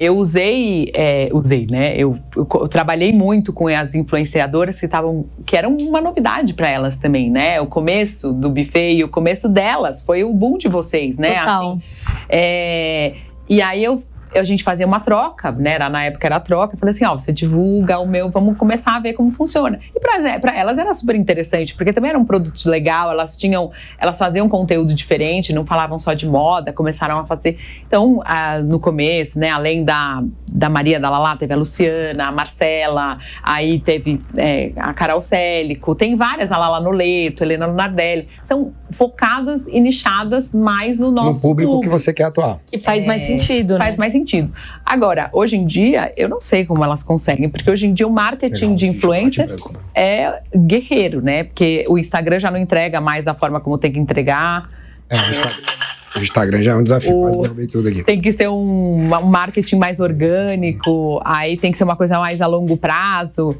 eu 0.00 0.16
usei, 0.16 0.92
é, 0.94 1.28
usei, 1.32 1.66
né? 1.66 1.94
Eu, 1.96 2.16
eu 2.36 2.46
eu 2.54 2.68
trabalhei 2.68 3.12
muito 3.12 3.52
com 3.52 3.66
as 3.66 3.94
influenciadoras 3.94 4.78
que 4.78 4.86
estavam, 4.86 5.26
que 5.44 5.56
eram 5.56 5.76
uma 5.76 6.00
novidade 6.00 6.54
para 6.54 6.70
elas 6.70 6.96
também, 6.96 7.28
né? 7.28 7.60
O 7.60 7.66
começo 7.66 8.32
do 8.32 8.48
buffet 8.48 8.94
e 8.94 9.04
o 9.04 9.08
começo 9.08 9.48
delas 9.48 10.02
foi 10.02 10.22
o 10.22 10.32
boom 10.32 10.56
de 10.56 10.68
vocês, 10.68 11.18
né? 11.18 11.38
Total. 11.40 11.72
Assim, 11.72 11.82
é, 12.28 13.14
e 13.48 13.60
aí 13.60 13.82
eu, 13.82 14.02
a 14.34 14.44
gente 14.44 14.62
fazia 14.64 14.86
uma 14.86 15.00
troca, 15.00 15.50
né? 15.52 15.72
Era, 15.72 15.88
na 15.88 16.04
época 16.04 16.26
era 16.26 16.36
a 16.36 16.40
troca. 16.40 16.74
Eu 16.74 16.78
falei 16.78 16.94
assim: 16.94 17.04
ó, 17.04 17.18
você 17.18 17.32
divulga 17.32 17.98
o 17.98 18.06
meu, 18.06 18.30
vamos 18.30 18.56
começar 18.56 18.96
a 18.96 19.00
ver 19.00 19.14
como 19.14 19.30
funciona. 19.30 19.78
E 19.94 20.00
para 20.00 20.56
elas 20.56 20.78
era 20.78 20.92
super 20.94 21.14
interessante, 21.14 21.74
porque 21.74 21.92
também 21.92 22.10
era 22.10 22.18
um 22.18 22.24
produto 22.24 22.64
legal, 22.68 23.10
elas 23.10 23.36
tinham, 23.36 23.70
elas 23.98 24.18
faziam 24.18 24.48
conteúdo 24.48 24.94
diferente, 24.94 25.52
não 25.52 25.64
falavam 25.64 25.98
só 25.98 26.14
de 26.14 26.26
moda, 26.26 26.72
começaram 26.72 27.18
a 27.18 27.26
fazer. 27.26 27.58
Então, 27.86 28.20
ah, 28.24 28.58
no 28.58 28.78
começo, 28.78 29.38
né, 29.38 29.50
além 29.50 29.84
da, 29.84 30.22
da 30.52 30.68
Maria 30.68 30.98
da 30.98 31.10
Lala, 31.10 31.36
teve 31.36 31.52
a 31.52 31.56
Luciana, 31.56 32.28
a 32.28 32.32
Marcela, 32.32 33.16
aí 33.42 33.80
teve 33.80 34.20
é, 34.36 34.72
a 34.76 34.92
Carol 34.92 35.20
Célico, 35.20 35.94
tem 35.94 36.16
várias, 36.16 36.52
a 36.52 36.58
Lala 36.58 36.80
Noleto, 36.80 37.42
Helena 37.42 37.66
Nardelli. 37.66 38.28
São 38.42 38.72
focadas 38.90 39.66
e 39.68 39.80
nichadas 39.80 40.52
mais 40.52 40.98
no 40.98 41.10
nosso 41.10 41.34
No 41.34 41.40
público 41.40 41.80
que 41.80 41.88
você 41.88 42.12
quer 42.12 42.24
atuar. 42.24 42.58
Que 42.66 42.78
faz 42.78 43.04
mais 43.04 43.22
sentido, 43.22 43.74
né? 43.74 43.86
Faz 43.86 43.96
mais 43.96 44.12
sentido. 44.12 44.52
Agora, 44.84 45.28
hoje 45.32 45.56
em 45.56 45.66
dia, 45.66 46.12
eu 46.16 46.28
não 46.28 46.40
sei 46.40 46.64
como 46.64 46.82
elas 46.82 47.02
conseguem, 47.02 47.48
porque 47.48 47.70
hoje 47.70 47.86
em 47.86 47.94
dia 47.94 48.06
o 48.06 48.12
marketing 48.12 48.62
Legal, 48.62 48.76
de 48.76 48.86
influencers 48.86 49.62
ótimo. 49.62 49.80
é 49.94 50.40
guerreiro, 50.56 51.20
né? 51.20 51.44
Porque 51.44 51.84
o 51.88 51.98
Instagram 51.98 52.40
já 52.40 52.50
não 52.50 52.58
entrega 52.58 53.00
mais 53.00 53.24
da 53.24 53.34
forma 53.34 53.60
como 53.60 53.78
tem 53.78 53.92
que 53.92 53.98
entregar. 53.98 54.68
É, 55.08 55.14
o 55.14 55.18
Instagram, 55.18 55.87
o 56.16 56.20
Instagram 56.20 56.62
já 56.62 56.72
é 56.72 56.76
um 56.76 56.82
desafio, 56.82 57.16
O- 57.16 57.22
quase 57.22 57.42
derrubei 57.42 57.66
tudo 57.66 57.88
aqui. 57.88 58.02
Tem 58.04 58.20
que 58.20 58.32
ser 58.32 58.48
um, 58.48 59.12
um 59.14 59.26
marketing 59.26 59.76
mais 59.76 60.00
orgânico, 60.00 61.20
aí 61.24 61.56
tem 61.56 61.70
que 61.72 61.78
ser 61.78 61.84
uma 61.84 61.96
coisa 61.96 62.18
mais 62.18 62.40
a 62.40 62.46
longo 62.46 62.76
prazo. 62.76 63.56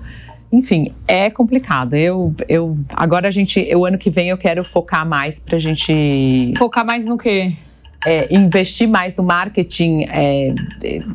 Enfim, 0.51 0.93
é 1.07 1.31
complicado. 1.31 1.95
Eu, 1.95 2.35
eu 2.49 2.77
agora 2.95 3.29
a 3.29 3.31
gente, 3.31 3.61
o 3.77 3.85
ano 3.85 3.99
que 3.99 4.09
vem 4.11 4.31
eu 4.31 4.39
quero 4.39 4.65
focar 4.65 5.07
mais 5.07 5.39
pra 5.39 5.59
gente 5.59 6.55
Focar 6.57 6.87
mais 6.87 7.05
no 7.05 7.19
quê? 7.19 7.53
É, 8.07 8.33
investir 8.35 8.89
mais 8.89 9.17
no 9.17 9.23
marketing 9.23 10.05
é, 10.05 10.55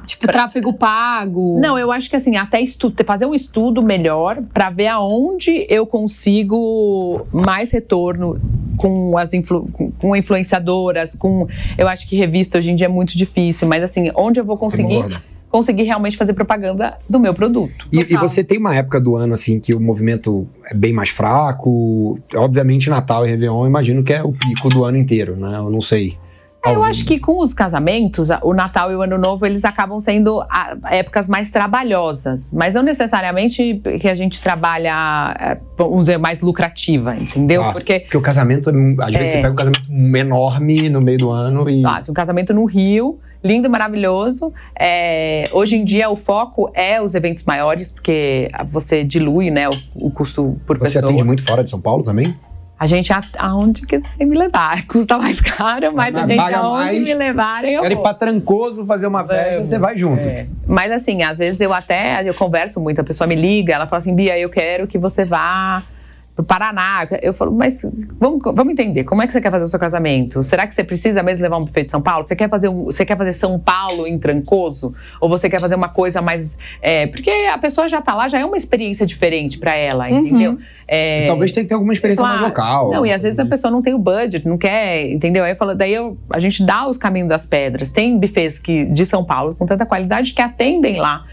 Tipo, 0.05 0.27
tráfego 0.27 0.73
pago. 0.73 1.59
Não, 1.59 1.77
eu 1.77 1.91
acho 1.91 2.09
que 2.09 2.15
assim, 2.15 2.35
até 2.35 2.61
estu 2.61 2.93
fazer 3.05 3.25
um 3.25 3.33
estudo 3.33 3.81
melhor 3.81 4.41
para 4.53 4.69
ver 4.69 4.87
aonde 4.87 5.65
eu 5.69 5.85
consigo 5.85 7.25
mais 7.31 7.71
retorno 7.71 8.39
com 8.77 9.17
as 9.17 9.33
influ 9.33 9.67
com, 9.97 10.15
influenciadoras, 10.15 11.15
com 11.15 11.47
eu 11.77 11.87
acho 11.87 12.07
que 12.07 12.15
revista 12.15 12.57
hoje 12.57 12.71
em 12.71 12.75
dia 12.75 12.87
é 12.87 12.89
muito 12.89 13.17
difícil, 13.17 13.67
mas 13.67 13.83
assim, 13.83 14.11
onde 14.15 14.39
eu 14.39 14.45
vou 14.45 14.57
conseguir 14.57 15.03
conseguir 15.49 15.83
realmente 15.83 16.17
fazer 16.17 16.33
propaganda 16.33 16.97
do 17.07 17.19
meu 17.19 17.31
produto. 17.31 17.87
E, 17.91 17.99
e 17.99 18.17
você 18.17 18.43
tem 18.43 18.57
uma 18.57 18.73
época 18.73 18.99
do 18.99 19.15
ano, 19.15 19.35
assim, 19.35 19.59
que 19.59 19.75
o 19.75 19.79
movimento 19.79 20.47
é 20.65 20.73
bem 20.73 20.91
mais 20.91 21.09
fraco. 21.09 22.19
Obviamente, 22.33 22.89
Natal 22.89 23.23
e 23.23 23.29
Réveillon, 23.29 23.61
eu 23.61 23.67
imagino 23.67 24.03
que 24.03 24.11
é 24.11 24.23
o 24.23 24.31
pico 24.31 24.67
do 24.67 24.83
ano 24.83 24.97
inteiro, 24.97 25.35
né? 25.35 25.55
Eu 25.57 25.69
não 25.69 25.79
sei. 25.79 26.17
É, 26.65 26.73
Eu 26.75 26.83
acho 26.83 27.05
que 27.05 27.19
com 27.19 27.39
os 27.39 27.53
casamentos, 27.53 28.29
o 28.41 28.53
Natal 28.53 28.91
e 28.91 28.95
o 28.95 29.01
Ano 29.01 29.17
Novo, 29.17 29.45
eles 29.45 29.65
acabam 29.65 29.99
sendo 29.99 30.41
épocas 30.89 31.27
mais 31.27 31.51
trabalhosas. 31.51 32.51
Mas 32.53 32.73
não 32.73 32.81
necessariamente 32.83 33.81
que 33.99 34.07
a 34.07 34.15
gente 34.15 34.41
trabalha, 34.41 35.35
é, 35.39 35.57
vamos 35.77 36.01
dizer, 36.03 36.17
mais 36.17 36.39
lucrativa, 36.41 37.15
entendeu? 37.15 37.63
Ah, 37.63 37.73
Porque 37.73 37.99
Porque 38.01 38.17
o 38.17 38.21
casamento, 38.21 38.69
às 38.69 39.13
vezes 39.13 39.33
É. 39.33 39.35
você 39.35 39.41
pega 39.41 39.51
um 39.51 39.55
casamento 39.55 39.81
enorme 40.17 40.89
no 40.89 41.01
meio 41.01 41.17
do 41.17 41.29
ano 41.31 41.69
e. 41.69 41.85
Ah, 41.85 41.99
tinha 42.01 42.11
um 42.11 42.15
casamento 42.15 42.53
no 42.53 42.65
Rio 42.65 43.19
lindo, 43.43 43.69
maravilhoso. 43.69 44.53
É, 44.79 45.43
hoje 45.51 45.75
em 45.75 45.83
dia 45.83 46.09
o 46.09 46.15
foco 46.15 46.71
é 46.73 47.01
os 47.01 47.13
eventos 47.13 47.43
maiores, 47.43 47.91
porque 47.91 48.47
você 48.71 49.03
dilui 49.03 49.51
né, 49.51 49.67
o, 49.67 49.71
o 49.95 50.09
custo 50.09 50.57
por 50.65 50.77
Você 50.77 50.93
pessoa. 50.93 51.11
atende 51.11 51.25
muito 51.25 51.43
fora 51.43 51.61
de 51.61 51.69
São 51.69 51.81
Paulo 51.81 52.03
também? 52.05 52.33
A 52.83 52.85
gente, 52.85 53.13
aonde 53.37 53.87
quiser 53.87 54.03
me 54.19 54.37
levar. 54.37 54.85
Custa 54.87 55.17
mais 55.17 55.39
caro, 55.39 55.93
mas 55.93 56.13
a 56.13 56.27
gente, 56.27 56.37
aonde 56.37 56.99
mais. 56.99 57.01
me 57.01 57.13
levarem, 57.13 57.75
eu 57.75 57.81
Quero 57.81 57.93
ir 57.93 58.01
pra 58.01 58.13
Trancoso 58.13 58.85
fazer 58.85 59.07
uma 59.07 59.23
festa, 59.23 59.63
você 59.63 59.79
vai 59.79 59.97
junto. 59.97 60.21
É. 60.27 60.47
Mas 60.67 60.91
assim, 60.91 61.23
às 61.23 61.39
vezes 61.39 61.61
eu 61.61 61.73
até 61.73 62.27
eu 62.27 62.33
converso 62.33 62.81
muito, 62.81 62.99
a 62.99 63.03
pessoa 63.03 63.25
me 63.25 63.35
liga, 63.35 63.73
ela 63.73 63.87
fala 63.87 63.99
assim, 63.99 64.13
Bia, 64.13 64.37
eu 64.37 64.49
quero 64.49 64.85
que 64.85 64.97
você 64.97 65.23
vá 65.23 65.81
pro 66.35 66.43
Paraná. 66.43 67.07
Eu 67.21 67.33
falo, 67.33 67.51
mas 67.51 67.85
vamos, 68.19 68.41
vamos 68.43 68.73
entender, 68.73 69.03
como 69.03 69.21
é 69.21 69.27
que 69.27 69.33
você 69.33 69.39
quer 69.41 69.51
fazer 69.51 69.65
o 69.65 69.67
seu 69.67 69.79
casamento? 69.79 70.41
Será 70.43 70.65
que 70.65 70.73
você 70.73 70.83
precisa 70.83 71.21
mesmo 71.21 71.43
levar 71.43 71.57
um 71.57 71.65
buffet 71.65 71.83
de 71.83 71.91
São 71.91 72.01
Paulo? 72.01 72.25
Você 72.25 72.35
quer 72.35 72.49
fazer, 72.49 72.69
você 72.69 73.05
quer 73.05 73.15
fazer 73.17 73.33
São 73.33 73.59
Paulo 73.59 74.07
em 74.07 74.17
Trancoso? 74.17 74.93
Ou 75.21 75.29
você 75.29 75.49
quer 75.49 75.59
fazer 75.61 75.75
uma 75.75 75.89
coisa 75.89 76.21
mais. 76.21 76.57
é, 76.81 77.05
porque 77.07 77.29
a 77.51 77.57
pessoa 77.57 77.87
já 77.87 78.01
tá 78.01 78.15
lá, 78.15 78.27
já 78.27 78.39
é 78.39 78.45
uma 78.45 78.57
experiência 78.57 79.05
diferente 79.05 79.57
para 79.59 79.75
ela, 79.75 80.09
entendeu? 80.09 80.57
É, 80.87 81.27
Talvez 81.27 81.51
tenha 81.53 81.63
que 81.63 81.69
ter 81.69 81.75
alguma 81.75 81.93
experiência 81.93 82.23
mais 82.25 82.41
local. 82.41 82.89
Não, 82.91 83.05
e 83.05 83.11
às 83.11 83.21
vezes 83.23 83.37
a 83.39 83.45
pessoa 83.45 83.69
não 83.71 83.81
tem 83.81 83.93
o 83.93 83.99
budget, 83.99 84.45
não 84.47 84.57
quer, 84.57 85.11
entendeu? 85.11 85.43
Aí 85.43 85.51
eu 85.51 85.55
falo, 85.55 85.75
daí 85.75 85.93
eu- 85.93 86.17
a 86.31 86.39
gente 86.39 86.63
dá 86.65 86.87
os 86.87 86.97
caminhos 86.97 87.29
das 87.29 87.45
pedras. 87.45 87.89
Tem 87.89 88.19
buffets 88.19 88.59
que, 88.59 88.85
de 88.85 89.05
São 89.05 89.23
Paulo 89.23 89.55
com 89.55 89.65
tanta 89.65 89.85
qualidade 89.85 90.33
que 90.33 90.41
atendem 90.41 90.97
lá. 90.99 91.25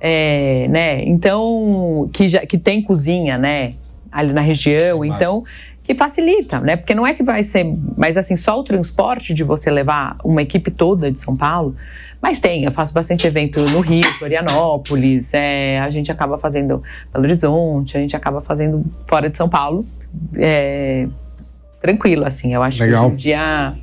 é, 0.00 0.66
né? 0.68 1.04
Então, 1.04 2.08
que, 2.12 2.28
já, 2.28 2.40
que 2.46 2.56
tem 2.58 2.80
cozinha, 2.82 3.36
né? 3.36 3.74
Ali 4.10 4.32
na 4.32 4.40
região. 4.40 4.98
Massa. 5.00 5.14
Então, 5.14 5.44
que 5.82 5.94
facilita, 5.94 6.60
né? 6.60 6.76
Porque 6.76 6.94
não 6.94 7.06
é 7.06 7.14
que 7.14 7.22
vai 7.22 7.42
ser. 7.42 7.64
Mas 7.96 8.16
assim, 8.16 8.36
só 8.36 8.58
o 8.60 8.62
transporte 8.62 9.32
de 9.32 9.42
você 9.42 9.70
levar 9.70 10.16
uma 10.22 10.42
equipe 10.42 10.70
toda 10.70 11.10
de 11.10 11.18
São 11.18 11.36
Paulo. 11.36 11.74
Mas 12.20 12.40
tem, 12.40 12.64
eu 12.64 12.72
faço 12.72 12.92
bastante 12.92 13.26
evento 13.26 13.60
no 13.70 13.80
Rio, 13.80 14.04
Florianópolis, 14.18 15.32
é, 15.32 15.78
a 15.78 15.88
gente 15.88 16.10
acaba 16.10 16.36
fazendo 16.36 16.82
Belo 17.12 17.24
Horizonte, 17.24 17.96
a 17.96 18.00
gente 18.00 18.16
acaba 18.16 18.40
fazendo 18.40 18.84
fora 19.06 19.30
de 19.30 19.36
São 19.36 19.48
Paulo. 19.48 19.86
É, 20.34 21.06
tranquilo, 21.80 22.24
assim, 22.26 22.52
eu 22.52 22.62
acho 22.62 22.82
Legal. 22.82 23.02
que 23.02 23.06
hoje 23.06 23.14
em 23.14 23.16
dia. 23.16 23.74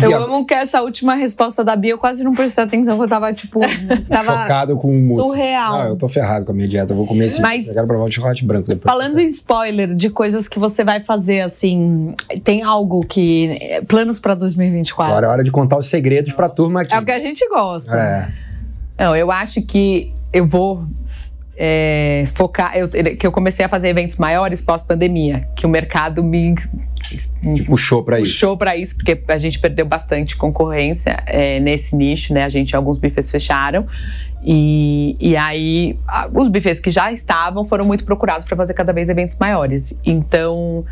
Eu 0.00 0.08
Bia, 0.08 0.18
amo 0.18 0.44
que 0.44 0.52
essa 0.52 0.82
última 0.82 1.14
resposta 1.14 1.64
da 1.64 1.74
Bia, 1.74 1.92
eu 1.92 1.98
quase 1.98 2.22
não 2.22 2.34
prestei 2.34 2.62
atenção, 2.64 2.98
que 2.98 3.04
eu 3.04 3.08
tava, 3.08 3.32
tipo, 3.32 3.60
tava 4.08 4.40
Focado 4.42 4.76
com 4.76 4.88
mousse. 4.88 5.14
surreal. 5.14 5.78
Não, 5.78 5.88
eu 5.88 5.96
tô 5.96 6.06
ferrado 6.06 6.44
com 6.44 6.52
a 6.52 6.54
minha 6.54 6.68
dieta. 6.68 6.92
Eu 6.92 6.96
vou 6.96 7.06
comer 7.06 7.26
esse. 7.26 7.40
Mas- 7.40 7.66
Eu 7.66 7.74
quero 7.74 7.86
provar 7.86 8.04
o 8.04 8.10
chocolate 8.10 8.44
branco 8.44 8.68
depois. 8.68 8.84
Falando 8.84 9.18
em 9.18 9.26
spoiler 9.26 9.94
de 9.94 10.10
coisas 10.10 10.48
que 10.48 10.58
você 10.58 10.84
vai 10.84 11.02
fazer, 11.02 11.40
assim, 11.40 12.14
tem 12.44 12.62
algo 12.62 13.00
que. 13.06 13.58
Planos 13.88 14.20
pra 14.20 14.34
2024? 14.34 15.12
Agora 15.12 15.26
é 15.26 15.30
hora 15.30 15.44
de 15.44 15.50
contar 15.50 15.78
os 15.78 15.88
segredos 15.88 16.32
pra 16.34 16.48
turma 16.48 16.82
aqui. 16.82 16.92
É 16.94 16.98
o 16.98 17.04
que 17.04 17.12
a 17.12 17.18
gente 17.18 17.48
gosta. 17.48 17.96
É. 17.96 18.28
Não, 19.02 19.16
eu 19.16 19.30
acho 19.32 19.62
que 19.62 20.12
eu 20.32 20.46
vou 20.46 20.82
é, 21.56 22.26
focar. 22.34 22.76
Eu, 22.76 22.88
que 22.88 23.26
eu 23.26 23.32
comecei 23.32 23.64
a 23.64 23.68
fazer 23.68 23.88
eventos 23.88 24.16
maiores 24.16 24.60
pós-pandemia, 24.60 25.42
que 25.56 25.64
o 25.66 25.68
mercado 25.68 26.22
me 26.22 26.54
Puxou 27.66 28.02
pra 28.02 28.18
isso. 28.18 28.32
puxou 28.32 28.56
para 28.56 28.76
isso, 28.76 28.96
porque 28.96 29.20
a 29.28 29.38
gente 29.38 29.58
perdeu 29.60 29.86
bastante 29.86 30.36
concorrência 30.36 31.22
é, 31.26 31.60
nesse 31.60 31.94
nicho, 31.94 32.34
né? 32.34 32.42
A 32.44 32.48
gente, 32.48 32.74
alguns 32.74 32.98
bufês 32.98 33.30
fecharam. 33.30 33.86
E, 34.44 35.16
e 35.20 35.36
aí, 35.36 35.98
a- 36.06 36.28
os 36.32 36.48
bufês 36.48 36.78
que 36.80 36.90
já 36.90 37.12
estavam 37.12 37.64
foram 37.66 37.84
muito 37.86 38.04
procurados 38.04 38.46
para 38.46 38.56
fazer 38.56 38.74
cada 38.74 38.92
vez 38.92 39.08
eventos 39.08 39.36
maiores. 39.38 39.98
Então, 40.04 40.84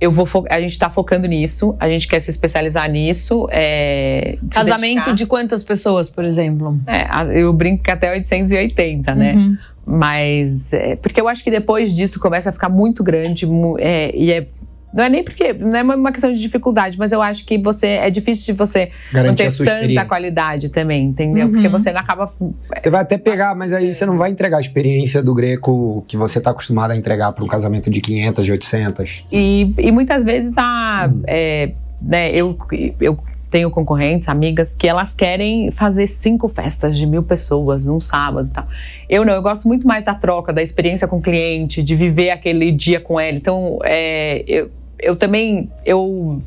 eu 0.00 0.12
vou 0.12 0.26
a 0.48 0.60
gente 0.60 0.72
está 0.72 0.88
focando 0.88 1.26
nisso, 1.26 1.74
a 1.80 1.88
gente 1.88 2.06
quer 2.06 2.20
se 2.20 2.30
especializar 2.30 2.88
nisso. 2.90 3.48
é, 3.50 4.38
se 4.42 4.48
Casamento 4.50 5.12
de 5.14 5.26
quantas 5.26 5.62
pessoas, 5.64 6.08
por 6.08 6.24
exemplo? 6.24 6.78
É, 6.86 7.40
eu 7.40 7.52
brinco 7.52 7.82
que 7.82 7.90
até 7.90 8.10
880, 8.12 9.14
né? 9.14 9.34
Uhum. 9.34 9.58
Mas, 9.88 10.70
é, 10.74 10.96
porque 10.96 11.18
eu 11.18 11.26
acho 11.26 11.42
que 11.42 11.50
depois 11.50 11.96
disso 11.96 12.20
começa 12.20 12.50
a 12.50 12.52
ficar 12.52 12.68
muito 12.68 13.02
grande 13.02 13.48
é, 13.78 14.14
e 14.14 14.30
é. 14.30 14.46
Não 14.92 15.04
é 15.04 15.08
nem 15.08 15.22
porque. 15.22 15.52
Não 15.52 15.76
é 15.76 15.82
uma 15.82 16.12
questão 16.12 16.32
de 16.32 16.40
dificuldade, 16.40 16.98
mas 16.98 17.12
eu 17.12 17.22
acho 17.22 17.44
que 17.44 17.58
você. 17.58 17.86
É 17.86 18.10
difícil 18.10 18.52
de 18.52 18.58
você 18.58 18.90
Garantir 19.12 19.44
manter 19.44 19.64
tanta 19.64 20.04
qualidade 20.04 20.68
também, 20.70 21.04
entendeu? 21.04 21.46
Uhum. 21.46 21.52
Porque 21.52 21.68
você 21.68 21.92
não 21.92 22.00
acaba. 22.00 22.32
Você 22.38 22.90
vai 22.90 23.02
até 23.02 23.16
pegar, 23.16 23.54
mas 23.54 23.72
aí 23.72 23.92
você 23.92 24.04
não 24.06 24.16
vai 24.16 24.30
entregar 24.30 24.58
a 24.58 24.60
experiência 24.60 25.22
do 25.22 25.34
greco 25.34 26.04
que 26.06 26.16
você 26.16 26.40
tá 26.40 26.50
acostumado 26.50 26.90
a 26.90 26.96
entregar 26.96 27.32
para 27.32 27.44
um 27.44 27.48
casamento 27.48 27.90
de 27.90 28.00
500, 28.00 28.44
de 28.44 28.52
800. 28.52 29.24
E, 29.30 29.74
e 29.78 29.90
muitas 29.90 30.24
vezes 30.24 30.54
a. 30.56 31.10
é, 31.26 31.72
né, 32.00 32.30
eu, 32.30 32.56
eu 33.00 33.18
tenho 33.50 33.70
concorrentes, 33.70 34.28
amigas, 34.28 34.74
que 34.74 34.86
elas 34.86 35.14
querem 35.14 35.70
fazer 35.70 36.06
cinco 36.06 36.48
festas 36.48 36.96
de 36.96 37.06
mil 37.06 37.22
pessoas 37.22 37.86
num 37.86 38.00
sábado 38.00 38.48
e 38.48 38.54
tal. 38.54 38.66
Eu 39.08 39.24
não, 39.24 39.32
eu 39.32 39.42
gosto 39.42 39.66
muito 39.66 39.86
mais 39.86 40.04
da 40.04 40.14
troca, 40.14 40.52
da 40.52 40.62
experiência 40.62 41.08
com 41.08 41.16
o 41.16 41.22
cliente, 41.22 41.82
de 41.82 41.96
viver 41.96 42.30
aquele 42.30 42.70
dia 42.70 43.00
com 43.00 43.20
ele. 43.20 43.38
Então, 43.38 43.78
é, 43.84 44.44
eu, 44.46 44.70
eu 44.98 45.16
também. 45.16 45.70
Eu, 45.84 46.42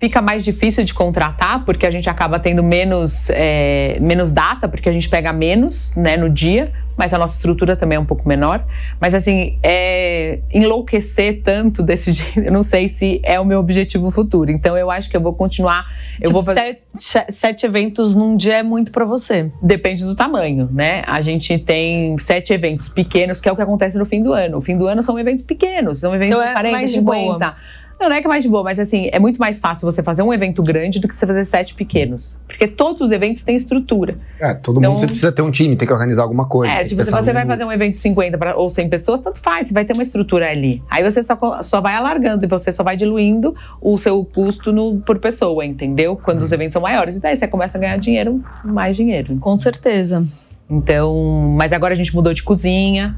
fica 0.00 0.22
mais 0.22 0.42
difícil 0.42 0.82
de 0.82 0.94
contratar, 0.94 1.64
porque 1.64 1.84
a 1.86 1.90
gente 1.90 2.08
acaba 2.08 2.38
tendo 2.40 2.62
menos, 2.64 3.28
é, 3.30 3.98
menos 4.00 4.32
data, 4.32 4.66
porque 4.66 4.88
a 4.88 4.92
gente 4.92 5.08
pega 5.08 5.30
menos 5.32 5.92
né, 5.94 6.16
no 6.16 6.30
dia, 6.30 6.72
mas 6.96 7.12
a 7.12 7.18
nossa 7.18 7.36
estrutura 7.36 7.76
também 7.76 7.96
é 7.96 8.00
um 8.00 8.04
pouco 8.06 8.26
menor. 8.26 8.64
Mas 8.98 9.14
assim, 9.14 9.58
é, 9.62 10.38
enlouquecer 10.52 11.42
tanto 11.44 11.82
desse 11.82 12.12
jeito, 12.12 12.40
eu 12.40 12.52
não 12.52 12.62
sei 12.62 12.88
se 12.88 13.20
é 13.22 13.38
o 13.38 13.44
meu 13.44 13.58
objetivo 13.60 14.10
futuro. 14.10 14.50
Então 14.50 14.76
eu 14.76 14.90
acho 14.90 15.08
que 15.10 15.16
eu 15.16 15.20
vou 15.20 15.34
continuar. 15.34 15.84
Eu 16.18 16.28
Tipo, 16.28 16.32
vou 16.32 16.42
fazer. 16.44 16.78
sete, 16.96 17.32
sete 17.32 17.66
eventos 17.66 18.14
num 18.14 18.36
dia 18.36 18.56
é 18.58 18.62
muito 18.62 18.92
pra 18.92 19.04
você. 19.04 19.50
Depende 19.62 20.04
do 20.04 20.14
tamanho, 20.14 20.68
né? 20.72 21.02
A 21.06 21.20
gente 21.20 21.58
tem 21.58 22.16
sete 22.18 22.52
eventos 22.54 22.88
pequenos, 22.88 23.40
que 23.40 23.48
é 23.48 23.52
o 23.52 23.56
que 23.56 23.62
acontece 23.62 23.98
no 23.98 24.06
fim 24.06 24.22
do 24.22 24.32
ano. 24.32 24.58
O 24.58 24.62
fim 24.62 24.76
do 24.78 24.86
ano 24.86 25.02
são 25.02 25.18
eventos 25.18 25.44
pequenos, 25.44 25.98
são 25.98 26.14
eventos 26.14 26.38
Então 26.38 26.42
de 26.44 26.50
é 26.50 26.52
40, 26.54 26.72
mais 26.76 26.90
de 26.90 26.96
50. 26.98 27.38
boa. 27.38 27.54
Não, 28.00 28.08
não 28.08 28.16
é 28.16 28.20
que 28.22 28.26
é 28.26 28.28
mais 28.28 28.42
de 28.42 28.48
boa, 28.48 28.62
mas 28.64 28.78
assim, 28.78 29.10
é 29.12 29.18
muito 29.18 29.36
mais 29.38 29.60
fácil 29.60 29.84
você 29.84 30.02
fazer 30.02 30.22
um 30.22 30.32
evento 30.32 30.62
grande 30.62 30.98
do 30.98 31.06
que 31.06 31.14
você 31.14 31.26
fazer 31.26 31.44
sete 31.44 31.74
pequenos. 31.74 32.38
Porque 32.48 32.66
todos 32.66 33.02
os 33.02 33.12
eventos 33.12 33.42
têm 33.42 33.54
estrutura. 33.56 34.16
É, 34.40 34.54
todo 34.54 34.78
Então- 34.78 34.90
mundo 34.92 35.00
você 35.00 35.06
precisa 35.06 35.30
ter 35.30 35.42
um 35.42 35.50
time, 35.50 35.76
tem 35.76 35.86
que 35.86 35.92
organizar 35.92 36.22
alguma 36.22 36.46
coisa. 36.46 36.72
É, 36.72 36.82
tipo, 36.82 37.04
se 37.04 37.10
você 37.10 37.30
vai 37.32 37.44
fazer 37.46 37.64
um 37.64 37.70
evento 37.70 37.92
de 37.92 37.98
50 37.98 38.38
pra- 38.38 38.56
ou 38.56 38.70
100 38.70 38.88
pessoas, 38.88 39.20
tanto 39.20 39.38
faz, 39.40 39.68
você 39.68 39.74
vai 39.74 39.84
ter 39.84 39.92
uma 39.92 40.02
estrutura 40.02 40.48
ali. 40.48 40.82
Aí 40.90 41.02
você 41.04 41.22
só, 41.22 41.38
só 41.62 41.80
vai 41.82 41.94
alargando 41.94 42.44
e 42.46 42.48
você 42.48 42.72
só 42.72 42.82
vai 42.82 42.96
diluindo 42.96 43.54
o 43.82 43.98
seu 43.98 44.24
custo 44.24 44.72
no- 44.72 44.98
por 45.00 45.18
pessoa, 45.18 45.64
entendeu? 45.66 46.16
Quando 46.16 46.38
Uhum. 46.38 46.44
os 46.44 46.52
eventos 46.52 46.72
são 46.72 46.80
maiores. 46.82 47.16
E 47.16 47.20
daí 47.20 47.36
você 47.36 47.46
começa 47.46 47.76
a 47.76 47.80
ganhar 47.80 47.98
dinheiro, 47.98 48.42
mais 48.64 48.96
dinheiro. 48.96 49.36
Com 49.38 49.58
certeza. 49.58 50.26
Então, 50.70 51.52
mas 51.56 51.72
agora 51.72 51.92
a 51.92 51.96
gente 51.96 52.14
mudou 52.14 52.32
de 52.32 52.42
cozinha, 52.42 53.16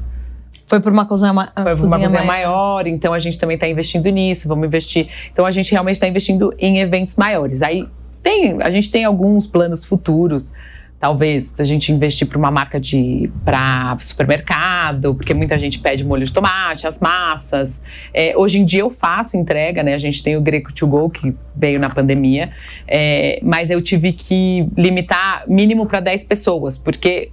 Foi 0.73 0.79
por 0.79 0.91
uma 0.91 1.05
cozinha, 1.05 1.31
ma 1.31 1.51
foi 1.53 1.75
pra 1.75 1.85
uma 1.85 1.99
cozinha 1.99 2.23
maior, 2.23 2.87
então 2.87 3.13
a 3.13 3.19
gente 3.19 3.37
também 3.37 3.53
está 3.53 3.67
investindo 3.67 4.09
nisso, 4.09 4.47
vamos 4.47 4.65
investir. 4.65 5.07
Então 5.31 5.45
a 5.45 5.51
gente 5.51 5.71
realmente 5.71 5.97
está 5.97 6.07
investindo 6.07 6.51
em 6.57 6.79
eventos 6.79 7.15
maiores. 7.15 7.61
Aí 7.61 7.87
tem, 8.23 8.59
a 8.59 8.71
gente 8.71 8.89
tem 8.89 9.05
alguns 9.05 9.45
planos 9.45 9.85
futuros. 9.85 10.51
Talvez 10.99 11.59
a 11.59 11.63
gente 11.63 11.91
investir 11.91 12.27
para 12.27 12.39
uma 12.39 12.49
marca 12.49 12.79
de 12.79 13.29
para 13.45 13.95
supermercado, 13.99 15.13
porque 15.13 15.31
muita 15.31 15.59
gente 15.59 15.77
pede 15.77 16.03
molho 16.03 16.25
de 16.25 16.33
tomate, 16.33 16.87
as 16.87 16.99
massas. 16.99 17.83
É, 18.11 18.35
hoje 18.35 18.57
em 18.57 18.65
dia 18.65 18.81
eu 18.81 18.89
faço 18.89 19.37
entrega, 19.37 19.83
né? 19.83 19.93
A 19.93 19.99
gente 19.99 20.23
tem 20.23 20.35
o 20.35 20.41
Greco 20.41 20.73
to 20.73 20.87
Go 20.87 21.07
que 21.07 21.35
veio 21.55 21.79
na 21.79 21.91
pandemia, 21.91 22.49
é, 22.87 23.39
mas 23.43 23.69
eu 23.69 23.79
tive 23.79 24.11
que 24.11 24.67
limitar 24.75 25.43
mínimo 25.47 25.85
para 25.85 25.99
10 25.99 26.23
pessoas, 26.23 26.79
porque 26.79 27.29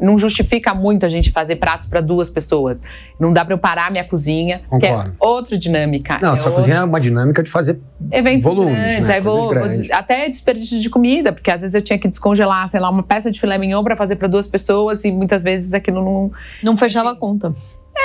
não 0.00 0.18
justifica 0.18 0.72
muito 0.74 1.04
a 1.04 1.08
gente 1.08 1.30
fazer 1.30 1.56
pratos 1.56 1.88
para 1.88 2.00
duas 2.00 2.30
pessoas. 2.30 2.80
Não 3.18 3.32
dá 3.32 3.44
para 3.44 3.54
eu 3.54 3.58
parar 3.58 3.90
minha 3.90 4.04
cozinha, 4.04 4.60
que 4.78 4.86
é 4.86 4.90
Concordo. 4.90 5.12
outra 5.20 5.58
dinâmica. 5.58 6.18
Não, 6.22 6.32
é 6.32 6.36
sua 6.36 6.46
outra- 6.46 6.52
cozinha 6.62 6.76
é 6.78 6.84
uma 6.84 7.00
dinâmica 7.00 7.42
de 7.42 7.50
fazer 7.50 7.78
eventos 8.10 8.44
volumes, 8.44 8.74
grandes, 8.74 9.00
né? 9.08 9.14
aí 9.14 9.20
vou, 9.20 9.52
até 9.92 10.28
desperdício 10.28 10.80
de 10.80 10.88
comida, 10.90 11.32
porque 11.32 11.50
às 11.50 11.62
vezes 11.62 11.74
eu 11.74 11.82
tinha 11.82 11.98
que 11.98 12.08
descongelar, 12.08 12.68
sei 12.68 12.80
lá, 12.80 12.88
uma 12.90 13.02
peça 13.02 13.30
de 13.30 13.38
filé 13.40 13.58
mignon 13.58 13.82
para 13.84 13.96
fazer 13.96 14.16
para 14.16 14.28
duas 14.28 14.46
pessoas 14.46 15.04
e 15.04 15.12
muitas 15.12 15.42
vezes 15.42 15.74
aquilo 15.74 16.02
não 16.04 16.32
Não 16.62 16.76
fechava 16.76 17.10
a 17.12 17.14
conta. 17.16 17.54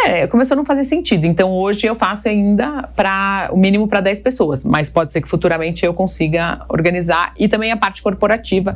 é, 0.08 0.28
começou 0.28 0.56
a 0.56 0.58
não 0.58 0.66
fazer 0.66 0.84
sentido. 0.84 1.26
Então 1.26 1.52
hoje 1.52 1.88
eu 1.88 1.96
faço 1.96 2.28
ainda 2.28 2.90
para 2.96 3.50
o 3.52 3.58
mínimo 3.58 3.88
para 3.88 4.02
10 4.02 4.20
pessoas, 4.20 4.64
mas 4.66 4.90
pode 4.90 5.12
ser 5.12 5.22
que 5.22 5.28
futuramente 5.28 5.86
eu 5.86 5.94
consiga 5.94 6.62
organizar 6.68 7.34
e 7.40 7.48
também 7.48 7.72
a 7.72 7.78
parte 7.78 8.02
corporativa, 8.04 8.76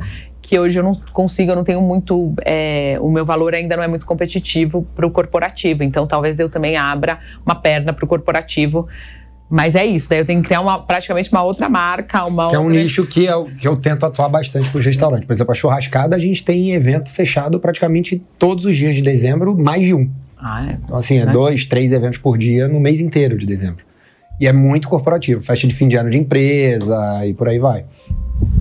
que 0.50 0.58
hoje 0.58 0.80
eu 0.80 0.82
não 0.82 0.90
consigo, 1.12 1.52
eu 1.52 1.54
não 1.54 1.62
tenho 1.62 1.80
muito, 1.80 2.34
é, 2.44 2.98
o 3.00 3.08
meu 3.08 3.24
valor 3.24 3.54
ainda 3.54 3.76
não 3.76 3.84
é 3.84 3.86
muito 3.86 4.04
competitivo 4.04 4.84
para 4.96 5.06
o 5.06 5.10
corporativo. 5.12 5.84
Então 5.84 6.08
talvez 6.08 6.40
eu 6.40 6.50
também 6.50 6.76
abra 6.76 7.20
uma 7.46 7.54
perna 7.54 7.92
para 7.92 8.04
o 8.04 8.08
corporativo. 8.08 8.88
Mas 9.48 9.76
é 9.76 9.86
isso, 9.86 10.10
daí 10.10 10.18
eu 10.18 10.26
tenho 10.26 10.40
que 10.42 10.48
criar 10.48 10.60
uma, 10.60 10.82
praticamente 10.82 11.30
uma 11.30 11.44
outra 11.44 11.68
marca, 11.68 12.24
uma 12.24 12.48
Que 12.48 12.56
é 12.56 12.58
outra... 12.58 12.74
um 12.74 12.82
nicho 12.82 13.06
que 13.06 13.24
eu, 13.24 13.44
que 13.44 13.66
eu 13.66 13.76
tento 13.76 14.04
atuar 14.04 14.28
bastante 14.28 14.68
com 14.70 14.78
os 14.78 14.84
restaurantes. 14.84 15.24
Por 15.24 15.32
exemplo, 15.32 15.52
a 15.52 15.54
churrascada, 15.54 16.16
a 16.16 16.18
gente 16.18 16.44
tem 16.44 16.72
evento 16.72 17.10
fechado 17.10 17.60
praticamente 17.60 18.20
todos 18.36 18.64
os 18.64 18.76
dias 18.76 18.96
de 18.96 19.02
dezembro, 19.02 19.56
mais 19.56 19.84
de 19.86 19.94
um. 19.94 20.10
Ah, 20.36 20.66
é. 20.68 20.78
Então, 20.84 20.96
assim, 20.96 21.18
é 21.18 21.26
Né? 21.26 21.32
dois, 21.32 21.64
três 21.64 21.92
eventos 21.92 22.18
por 22.18 22.36
dia 22.36 22.66
no 22.66 22.80
mês 22.80 23.00
inteiro 23.00 23.38
de 23.38 23.46
dezembro. 23.46 23.84
E 24.40 24.48
é 24.48 24.52
muito 24.52 24.88
corporativo. 24.88 25.42
Festa 25.42 25.68
de 25.68 25.74
fim 25.74 25.86
de 25.86 25.94
ano 25.94 26.10
de 26.10 26.18
empresa 26.18 27.24
e 27.24 27.34
por 27.34 27.48
aí 27.48 27.60
vai. 27.60 27.84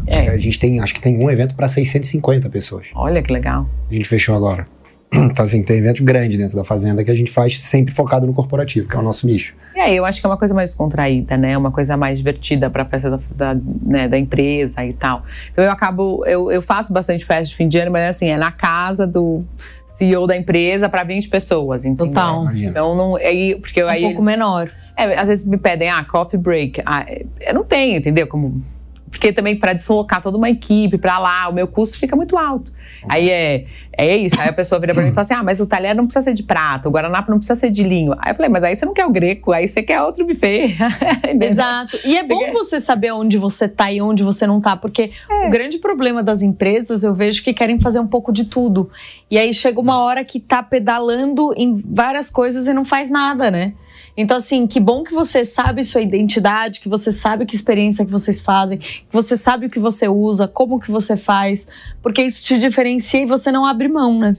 É. 0.05 0.29
A 0.29 0.37
gente 0.37 0.59
tem, 0.59 0.79
acho 0.79 0.93
que 0.93 1.01
tem 1.01 1.17
um 1.17 1.29
evento 1.29 1.55
para 1.55 1.67
650 1.67 2.49
pessoas. 2.49 2.87
Olha 2.95 3.21
que 3.21 3.31
legal. 3.31 3.67
A 3.89 3.93
gente 3.93 4.07
fechou 4.07 4.35
agora. 4.35 4.65
Então, 5.11 5.43
assim, 5.43 5.63
tem 5.63 5.77
eventos 5.77 6.01
grandes 6.01 6.37
dentro 6.37 6.55
da 6.55 6.63
fazenda 6.63 7.03
que 7.03 7.09
a 7.09 7.15
gente 7.15 7.31
faz 7.31 7.59
sempre 7.59 7.93
focado 7.93 8.27
no 8.27 8.33
corporativo, 8.33 8.87
que 8.87 8.95
é 8.95 8.99
o 8.99 9.01
nosso 9.01 9.25
nicho. 9.25 9.55
E 9.75 9.79
aí, 9.79 9.95
eu 9.95 10.05
acho 10.05 10.21
que 10.21 10.27
é 10.27 10.29
uma 10.29 10.37
coisa 10.37 10.53
mais 10.53 10.75
contraída, 10.75 11.35
né? 11.35 11.57
Uma 11.57 11.71
coisa 11.71 11.97
mais 11.97 12.19
divertida 12.19 12.69
para 12.69 12.83
a 12.83 12.85
festa 12.85 13.09
da, 13.09 13.19
da, 13.35 13.61
né, 13.81 14.07
da, 14.07 14.19
empresa 14.19 14.85
e 14.85 14.93
tal. 14.93 15.23
Então, 15.51 15.63
eu 15.63 15.71
acabo, 15.71 16.23
eu, 16.27 16.51
eu 16.51 16.61
faço 16.61 16.93
bastante 16.93 17.25
festa 17.25 17.45
de 17.45 17.55
fim 17.55 17.67
de 17.67 17.79
ano, 17.79 17.91
mas 17.91 18.15
assim, 18.15 18.27
é 18.27 18.37
na 18.37 18.51
casa 18.51 19.07
do 19.07 19.43
CEO 19.87 20.27
da 20.27 20.37
empresa 20.37 20.87
para 20.87 21.03
20 21.03 21.27
pessoas, 21.27 21.85
entendeu? 21.85 22.07
Total. 22.07 22.47
Então, 22.53 22.95
não, 22.95 23.15
aí, 23.15 23.55
porque 23.55 23.83
um 23.83 23.87
aí, 23.87 24.03
pouco 24.03 24.21
menor. 24.21 24.69
É, 24.95 25.17
às 25.17 25.27
vezes 25.27 25.45
me 25.45 25.57
pedem, 25.57 25.89
ah, 25.89 26.03
coffee 26.03 26.39
break. 26.39 26.81
Ah, 26.85 27.05
eu 27.41 27.53
não 27.53 27.63
tenho, 27.63 27.97
entendeu? 27.97 28.27
Como 28.27 28.61
porque 29.09 29.33
também 29.33 29.57
para 29.57 29.73
deslocar 29.73 30.21
toda 30.21 30.37
uma 30.37 30.49
equipe 30.49 30.97
para 30.97 31.19
lá, 31.19 31.49
o 31.49 31.53
meu 31.53 31.67
custo 31.67 31.97
fica 31.97 32.15
muito 32.15 32.37
alto. 32.37 32.71
Aí 33.07 33.29
é, 33.29 33.65
é 33.97 34.17
isso. 34.17 34.39
Aí 34.39 34.49
a 34.49 34.53
pessoa 34.53 34.79
vira 34.79 34.93
para 34.93 35.03
mim 35.03 35.09
e 35.09 35.13
fala 35.13 35.21
assim: 35.21 35.33
ah, 35.33 35.43
mas 35.43 35.59
o 35.59 35.65
talher 35.65 35.95
não 35.95 36.05
precisa 36.05 36.25
ser 36.25 36.33
de 36.33 36.43
prata, 36.43 36.89
o 36.89 36.91
guardanapo 36.91 37.31
não 37.31 37.37
precisa 37.37 37.59
ser 37.59 37.69
de 37.69 37.83
linho. 37.83 38.13
Aí 38.19 38.31
eu 38.31 38.35
falei: 38.35 38.49
mas 38.49 38.63
aí 38.63 38.75
você 38.75 38.85
não 38.85 38.93
quer 38.93 39.05
o 39.05 39.09
greco, 39.09 39.51
aí 39.51 39.67
você 39.67 39.81
quer 39.81 40.01
outro 40.01 40.25
buffet. 40.25 40.75
Exato. 41.41 41.97
E 42.05 42.17
é 42.17 42.21
você 42.21 42.33
bom 42.33 42.39
quer... 42.39 42.51
você 42.51 42.79
saber 42.79 43.11
onde 43.11 43.37
você 43.37 43.69
tá 43.69 43.91
e 43.91 44.01
onde 44.01 44.23
você 44.23 44.45
não 44.45 44.59
tá, 44.59 44.75
porque 44.75 45.11
é. 45.29 45.47
o 45.47 45.49
grande 45.49 45.77
problema 45.77 46.21
das 46.21 46.41
empresas 46.41 47.03
eu 47.03 47.13
vejo 47.13 47.43
que 47.43 47.53
querem 47.53 47.79
fazer 47.79 47.99
um 47.99 48.07
pouco 48.07 48.31
de 48.31 48.45
tudo. 48.45 48.89
E 49.29 49.37
aí 49.37 49.53
chega 49.53 49.79
uma 49.79 49.99
hora 49.99 50.23
que 50.23 50.39
tá 50.39 50.61
pedalando 50.61 51.53
em 51.55 51.75
várias 51.75 52.29
coisas 52.29 52.67
e 52.67 52.73
não 52.73 52.83
faz 52.83 53.09
nada, 53.09 53.49
né? 53.49 53.73
Então, 54.21 54.35
assim, 54.35 54.67
que 54.67 54.81
bom 54.81 55.01
que 55.01 55.13
você 55.13 55.45
sabe 55.45 55.81
sua 55.81 56.01
identidade, 56.01 56.81
que 56.81 56.89
você 56.89 57.09
sabe 57.09 57.45
que 57.45 57.55
experiência 57.55 58.03
que 58.03 58.11
vocês 58.11 58.41
fazem, 58.41 58.77
que 58.77 59.05
você 59.09 59.37
sabe 59.37 59.67
o 59.67 59.69
que 59.69 59.79
você 59.79 60.09
usa, 60.09 60.45
como 60.45 60.77
que 60.77 60.91
você 60.91 61.15
faz, 61.15 61.69
porque 62.03 62.21
isso 62.21 62.43
te 62.43 62.59
diferencia 62.59 63.21
e 63.21 63.25
você 63.25 63.49
não 63.49 63.65
abre 63.65 63.87
mão, 63.87 64.19
né? 64.19 64.33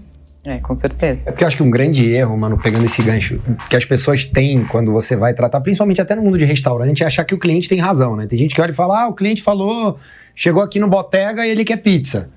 É, 0.45 0.59
com 0.59 0.77
certeza. 0.77 1.23
É 1.25 1.31
porque 1.31 1.45
eu 1.45 1.49
acho 1.49 1.57
que 1.57 1.63
um 1.63 1.71
grande 1.71 2.07
erro, 2.11 2.37
mano, 2.37 2.59
pegando 2.59 2.85
esse 2.85 3.03
gancho, 3.03 3.41
que 3.71 3.77
as 3.77 3.87
pessoas 3.87 4.27
têm 4.27 4.67
quando 4.67 4.93
você 4.93 5.17
vai 5.17 5.33
tratar, 5.33 5.63
principalmente 5.63 6.03
até 6.03 6.15
no 6.15 6.21
mundo 6.21 6.37
de 6.37 6.45
restaurante, 6.45 7.03
é 7.03 7.07
achar 7.07 7.25
que 7.25 7.35
o 7.35 7.39
cliente 7.39 7.67
tem 7.67 7.81
razão, 7.81 8.15
né? 8.17 8.27
Tem 8.27 8.39
gente 8.39 8.55
que 8.55 8.61
olha 8.61 8.73
e 8.73 8.75
fala, 8.75 9.05
ah, 9.05 9.09
o 9.09 9.15
cliente 9.15 9.41
falou, 9.43 9.99
chegou 10.35 10.63
aqui 10.63 10.79
no 10.79 10.89
Botega 10.89 11.47
e 11.47 11.51
ele 11.51 11.65
quer 11.65 11.79
pizza. 11.79 12.31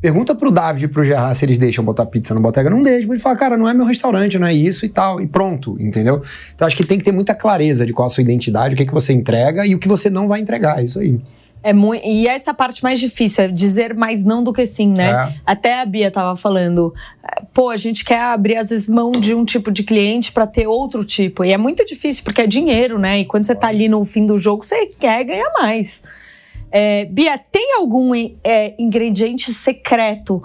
Pergunta 0.00 0.32
pro 0.34 0.50
David 0.50 0.84
e 0.84 0.88
pro 0.88 1.04
Gerard 1.04 1.36
se 1.36 1.44
eles 1.44 1.58
deixam 1.58 1.84
botar 1.84 2.06
pizza 2.06 2.32
no 2.32 2.40
Botega. 2.40 2.70
Não 2.70 2.82
deixam. 2.82 3.12
Ele 3.12 3.18
fala, 3.18 3.36
cara, 3.36 3.56
não 3.56 3.68
é 3.68 3.74
meu 3.74 3.84
restaurante, 3.84 4.38
não 4.38 4.46
é 4.46 4.54
isso 4.54 4.86
e 4.86 4.88
tal. 4.88 5.20
E 5.20 5.26
pronto, 5.26 5.76
entendeu? 5.80 6.22
Então 6.54 6.66
acho 6.66 6.76
que 6.76 6.84
tem 6.84 6.98
que 6.98 7.04
ter 7.04 7.12
muita 7.12 7.34
clareza 7.34 7.84
de 7.84 7.92
qual 7.92 8.06
a 8.06 8.08
sua 8.08 8.22
identidade, 8.22 8.74
o 8.74 8.76
que, 8.76 8.84
é 8.84 8.86
que 8.86 8.94
você 8.94 9.12
entrega 9.12 9.66
e 9.66 9.74
o 9.74 9.78
que 9.78 9.88
você 9.88 10.08
não 10.08 10.28
vai 10.28 10.40
entregar. 10.40 10.78
É 10.78 10.84
isso 10.84 11.00
aí. 11.00 11.18
É 11.60 11.72
muito, 11.72 12.06
e 12.06 12.28
essa 12.28 12.54
parte 12.54 12.82
mais 12.84 13.00
difícil, 13.00 13.44
é 13.44 13.48
dizer 13.48 13.92
mais 13.92 14.22
não 14.22 14.44
do 14.44 14.52
que 14.52 14.64
sim, 14.64 14.92
né? 14.92 15.10
É. 15.10 15.34
Até 15.44 15.80
a 15.80 15.84
Bia 15.84 16.08
tava 16.08 16.36
falando, 16.36 16.94
pô, 17.52 17.70
a 17.70 17.76
gente 17.76 18.04
quer 18.04 18.20
abrir 18.20 18.56
às 18.56 18.70
vezes 18.70 18.86
mão 18.86 19.10
de 19.10 19.34
um 19.34 19.44
tipo 19.44 19.72
de 19.72 19.82
cliente 19.82 20.30
para 20.30 20.46
ter 20.46 20.68
outro 20.68 21.04
tipo. 21.04 21.44
E 21.44 21.52
é 21.52 21.58
muito 21.58 21.84
difícil 21.84 22.22
porque 22.22 22.42
é 22.42 22.46
dinheiro, 22.46 22.98
né? 22.98 23.18
E 23.18 23.24
quando 23.24 23.44
você 23.44 23.56
tá 23.56 23.66
ali 23.66 23.88
no 23.88 24.04
fim 24.04 24.24
do 24.24 24.38
jogo, 24.38 24.64
você 24.64 24.86
quer 24.86 25.24
ganhar 25.24 25.50
mais. 25.58 26.00
É, 26.70 27.04
Bia, 27.06 27.38
tem 27.38 27.76
algum 27.76 28.14
é, 28.14 28.74
ingrediente 28.78 29.52
secreto 29.52 30.42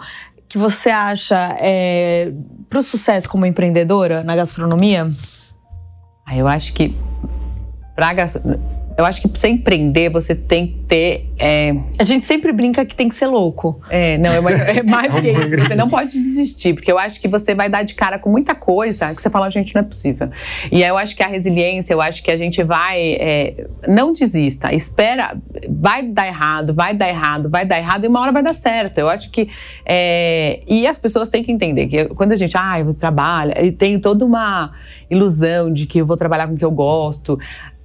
que 0.48 0.58
você 0.58 0.90
acha 0.90 1.58
é, 1.60 2.32
para 2.70 2.80
o 2.80 2.84
sucesso 2.84 3.30
como 3.30 3.46
empreendedora 3.46 4.24
na 4.24 4.36
gastronomia? 4.36 5.10
Ah, 6.26 6.38
eu 6.38 6.48
acho 6.48 6.74
que 6.74 6.96
para 7.96 8.14
eu 8.98 9.06
acho 9.06 9.22
que 9.22 9.28
pra 9.28 9.40
você 9.40 9.48
empreender, 9.48 10.10
você 10.10 10.36
tem 10.36 10.68
que 10.68 10.80
ter. 10.88 11.30
É... 11.40 11.76
A 11.98 12.04
gente 12.04 12.26
sempre 12.26 12.52
brinca 12.52 12.86
que 12.86 12.96
tem 12.96 13.10
que 13.10 13.16
ser 13.16 13.28
louco. 13.28 13.82
É, 13.90 14.18
não, 14.18 14.32
é 14.32 14.42
mais, 14.42 14.62
é 14.62 14.84
mais 14.84 15.14
que 15.20 15.32
isso. 15.32 15.58
Você 15.58 15.76
não 15.76 15.90
pode 15.90 16.12
desistir, 16.12 16.74
porque 16.74 16.92
eu 16.92 17.00
acho 17.00 17.20
que 17.20 17.28
você 17.28 17.56
vai 17.56 17.70
dar 17.70 17.84
de 17.84 17.96
cara 17.96 18.20
com 18.20 18.30
muita 18.30 18.54
coisa 18.54 19.14
que 19.14 19.22
você 19.22 19.30
fala, 19.30 19.50
gente, 19.50 19.74
não 19.74 19.82
é 19.82 19.84
possível. 19.84 20.30
E 20.72 20.84
aí 20.84 20.90
eu 20.90 20.98
acho 20.98 21.16
que 21.16 21.24
a 21.24 21.28
resiliência, 21.28 21.94
eu 21.94 22.02
acho 22.02 22.22
que 22.22 22.30
a 22.30 22.38
gente 22.38 22.62
vai. 22.64 23.00
É, 23.20 23.66
não 23.88 24.14
desista, 24.14 24.74
espera, 24.74 25.36
vai 25.70 26.04
dar 26.04 26.28
errado, 26.28 26.74
vai 26.74 26.94
dar 26.94 27.10
errado, 27.10 27.50
vai 27.50 27.66
dar 27.66 27.78
errado, 27.78 28.04
e 28.04 28.08
uma 28.08 28.22
hora 28.22 28.32
vai 28.32 28.44
dar 28.44 28.54
certo. 28.54 29.00
Eu 29.00 29.10
acho 29.10 29.32
que. 29.32 29.50
É, 29.86 30.62
e 30.68 30.86
as 30.86 30.98
pessoas 31.00 31.30
têm 31.30 31.44
que 31.44 31.52
entender 31.52 31.88
que 31.88 32.06
quando 32.10 32.34
a 32.34 32.36
gente, 32.36 32.56
ah, 32.56 32.80
eu 32.80 32.94
trabalho, 32.94 33.54
e 33.60 33.72
tem 33.72 34.00
toda 34.00 34.24
uma 34.24 34.72
ilusão 35.10 35.72
de 35.72 35.86
que 35.86 36.00
eu 36.00 36.06
vou 36.06 36.18
trabalhar 36.18 36.48
com 36.48 36.54
o 36.54 36.58
que 36.58 36.66
eu 36.66 36.72
gosto. 36.72 37.40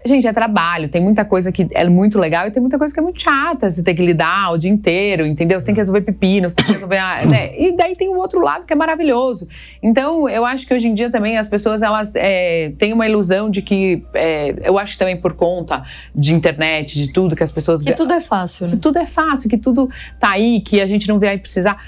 Gente, 0.04 0.26
é 0.26 0.32
trabalho, 0.32 0.88
tem 0.88 1.02
muita 1.02 1.24
coisa 1.24 1.50
que 1.50 1.66
é 1.72 1.84
muito 1.88 2.18
legal 2.18 2.46
e 2.46 2.50
tem 2.50 2.60
muita 2.60 2.78
coisa 2.78 2.94
que 2.94 3.00
é 3.00 3.02
muito 3.02 3.20
chata. 3.20 3.70
Você 3.70 3.82
tem 3.82 3.94
que 3.94 4.04
lidar 4.04 4.52
o 4.52 4.58
dia 4.58 4.70
inteiro, 4.70 5.26
entendeu? 5.26 5.58
Você 5.58 5.66
tem 5.66 5.74
que 5.74 5.80
resolver 5.80 6.02
pepino, 6.02 6.48
você 6.48 6.54
tem 6.54 6.66
que 6.66 6.72
resolver. 6.72 6.98
né? 7.28 7.58
E 7.58 7.76
daí 7.76 7.96
tem 7.96 8.08
o 8.08 8.16
outro 8.16 8.40
lado 8.40 8.64
que 8.64 8.72
é 8.72 8.76
maravilhoso. 8.76 9.48
Então, 9.82 10.28
eu 10.28 10.44
acho 10.46 10.66
que 10.66 10.72
hoje 10.72 10.86
em 10.86 10.94
dia 10.94 11.10
também 11.10 11.36
as 11.36 11.48
pessoas 11.48 11.82
elas 11.82 12.12
é, 12.14 12.72
têm 12.78 12.92
uma 12.92 13.06
ilusão 13.06 13.50
de 13.50 13.60
que. 13.60 14.04
É, 14.14 14.54
eu 14.62 14.78
acho 14.78 14.96
também 14.96 15.20
por 15.20 15.34
conta 15.34 15.82
de 16.14 16.32
internet, 16.32 16.94
de 16.94 17.12
tudo 17.12 17.34
que 17.34 17.42
as 17.42 17.50
pessoas. 17.50 17.82
Que 17.82 17.92
tudo 17.92 18.12
é 18.12 18.20
fácil, 18.20 18.66
né? 18.66 18.72
Que 18.74 18.78
tudo 18.78 18.98
é 18.98 19.06
fácil, 19.06 19.50
que 19.50 19.58
tudo 19.58 19.90
tá 20.20 20.30
aí, 20.30 20.60
que 20.60 20.80
a 20.80 20.86
gente 20.86 21.08
não 21.08 21.18
vai 21.18 21.38
precisar. 21.38 21.82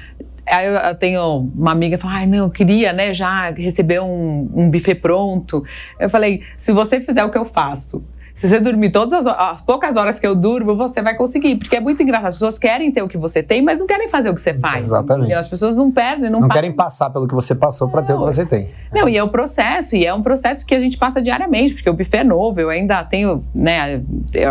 Aí 0.47 0.67
eu 0.67 0.95
tenho 0.97 1.51
uma 1.55 1.73
amiga 1.73 1.97
que 1.97 2.03
fala, 2.03 2.15
ai, 2.15 2.27
não, 2.27 2.39
eu 2.39 2.51
queria, 2.51 2.93
né, 2.93 3.15
já 3.15 3.51
receber 3.51 4.01
um, 4.01 4.51
um 4.55 4.71
buffet 4.71 4.97
pronto. 4.97 5.65
Eu 5.99 6.11
falei, 6.11 6.43
se 6.57 6.73
você 6.73 7.01
fizer 7.01 7.25
o 7.25 7.31
que 7.31 7.39
eu 7.39 7.45
faço, 7.45 8.05
se 8.41 8.49
você 8.49 8.59
dormir 8.59 8.89
todas 8.89 9.13
as, 9.13 9.27
as, 9.27 9.61
poucas 9.61 9.99
horas 9.99 10.19
que 10.19 10.27
eu 10.27 10.35
durmo, 10.35 10.75
você 10.75 11.03
vai 11.03 11.15
conseguir. 11.15 11.57
Porque 11.57 11.77
é 11.77 11.81
muito 11.81 12.03
engraçado. 12.03 12.29
As 12.29 12.37
pessoas 12.37 12.59
querem 12.59 12.91
ter 12.91 13.03
o 13.03 13.09
que 13.09 13.19
você 13.19 13.43
tem, 13.43 13.61
mas 13.61 13.81
não 13.81 13.87
querem 13.87 14.09
fazer 14.09 14.31
o 14.31 14.35
que 14.35 14.41
você 14.41 14.55
faz. 14.55 14.87
Exatamente. 14.87 15.35
As 15.35 15.47
pessoas 15.47 15.77
não 15.77 15.91
perdem, 15.91 16.31
não 16.31 16.41
Não 16.41 16.49
querem 16.49 16.73
passar 16.73 17.11
pelo 17.11 17.29
que 17.29 17.35
você 17.35 17.55
passou 17.55 17.91
para 17.91 18.01
ter 18.01 18.15
o 18.15 18.19
que 18.21 18.25
você 18.25 18.47
tem. 18.47 18.71
Não, 18.91 19.07
é 19.07 19.11
e 19.11 19.19
é 19.19 19.23
o 19.23 19.29
processo. 19.29 19.95
E 19.95 20.07
é 20.07 20.15
um 20.15 20.23
processo 20.23 20.65
que 20.65 20.75
a 20.75 20.81
gente 20.81 20.97
passa 20.97 21.21
diariamente, 21.21 21.75
porque 21.75 21.91
o 21.91 21.93
buffet 21.93 22.21
é 22.21 22.25
novo. 22.25 22.59
Eu 22.59 22.71
ainda 22.71 23.05
tenho, 23.05 23.45
né, 23.55 24.03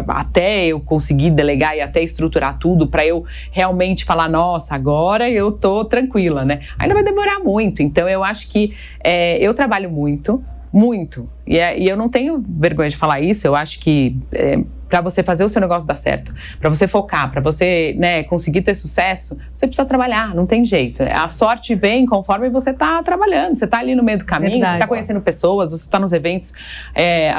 até 0.08 0.68
eu 0.68 0.80
conseguir 0.80 1.32
delegar 1.32 1.76
e 1.76 1.82
até 1.82 2.04
estruturar 2.04 2.60
tudo 2.60 2.86
para 2.86 3.04
eu 3.04 3.26
realmente 3.52 4.06
falar, 4.06 4.30
nossa, 4.30 4.76
agora 4.76 5.28
eu 5.28 5.52
tô 5.52 5.84
tranquila, 5.84 6.46
né? 6.46 6.60
Ainda 6.78 6.94
vai 6.94 7.04
demorar 7.04 7.40
muito. 7.40 7.82
Então 7.82 8.08
eu 8.08 8.24
acho 8.24 8.52
que 8.52 8.76
é, 9.04 9.40
eu 9.40 9.56
trabalho 9.56 9.90
muito 9.90 10.44
muito. 10.72 11.28
E, 11.50 11.58
é, 11.58 11.80
e, 11.80 11.89
eu 11.89 11.97
não 11.97 12.08
tenho 12.08 12.41
vergonha 12.47 12.89
de 12.89 12.95
falar 12.95 13.20
isso, 13.20 13.47
eu 13.47 13.56
acho 13.56 13.80
que 13.80 14.16
é, 14.32 14.60
para 14.89 15.02
você 15.02 15.22
fazer 15.22 15.43
o 15.43 15.50
seu 15.50 15.62
negócio 15.62 15.88
dar 15.88 15.95
certo, 15.95 16.34
para 16.60 16.70
você 16.70 16.88
focar, 16.88 17.32
para 17.32 17.39
você 17.39 17.95
né, 17.97 18.24
conseguir 18.24 18.62
ter 18.64 18.74
sucesso, 18.74 19.38
você 19.54 19.68
precisa 19.68 19.88
trabalhar, 19.88 20.34
não 20.34 20.47
tem 20.47 20.66
jeito. 20.66 21.04
A 21.04 21.30
sorte 21.30 21.76
vem 21.76 22.06
conforme 22.06 22.50
você 22.50 22.72
está 22.72 23.02
trabalhando, 23.04 23.56
você 23.56 23.66
está 23.66 23.78
ali 23.78 23.93
no 23.93 24.04
meio 24.04 24.18
do 24.18 24.26
caminho, 24.26 24.54
Verdade. 24.54 24.72
você 24.72 24.76
está 24.78 24.88
conhecendo 24.88 25.22
pessoas, 25.22 25.72
você 25.72 25.84
está 25.84 26.00
nos 26.00 26.12
eventos. 26.12 26.54
É, 26.95 27.32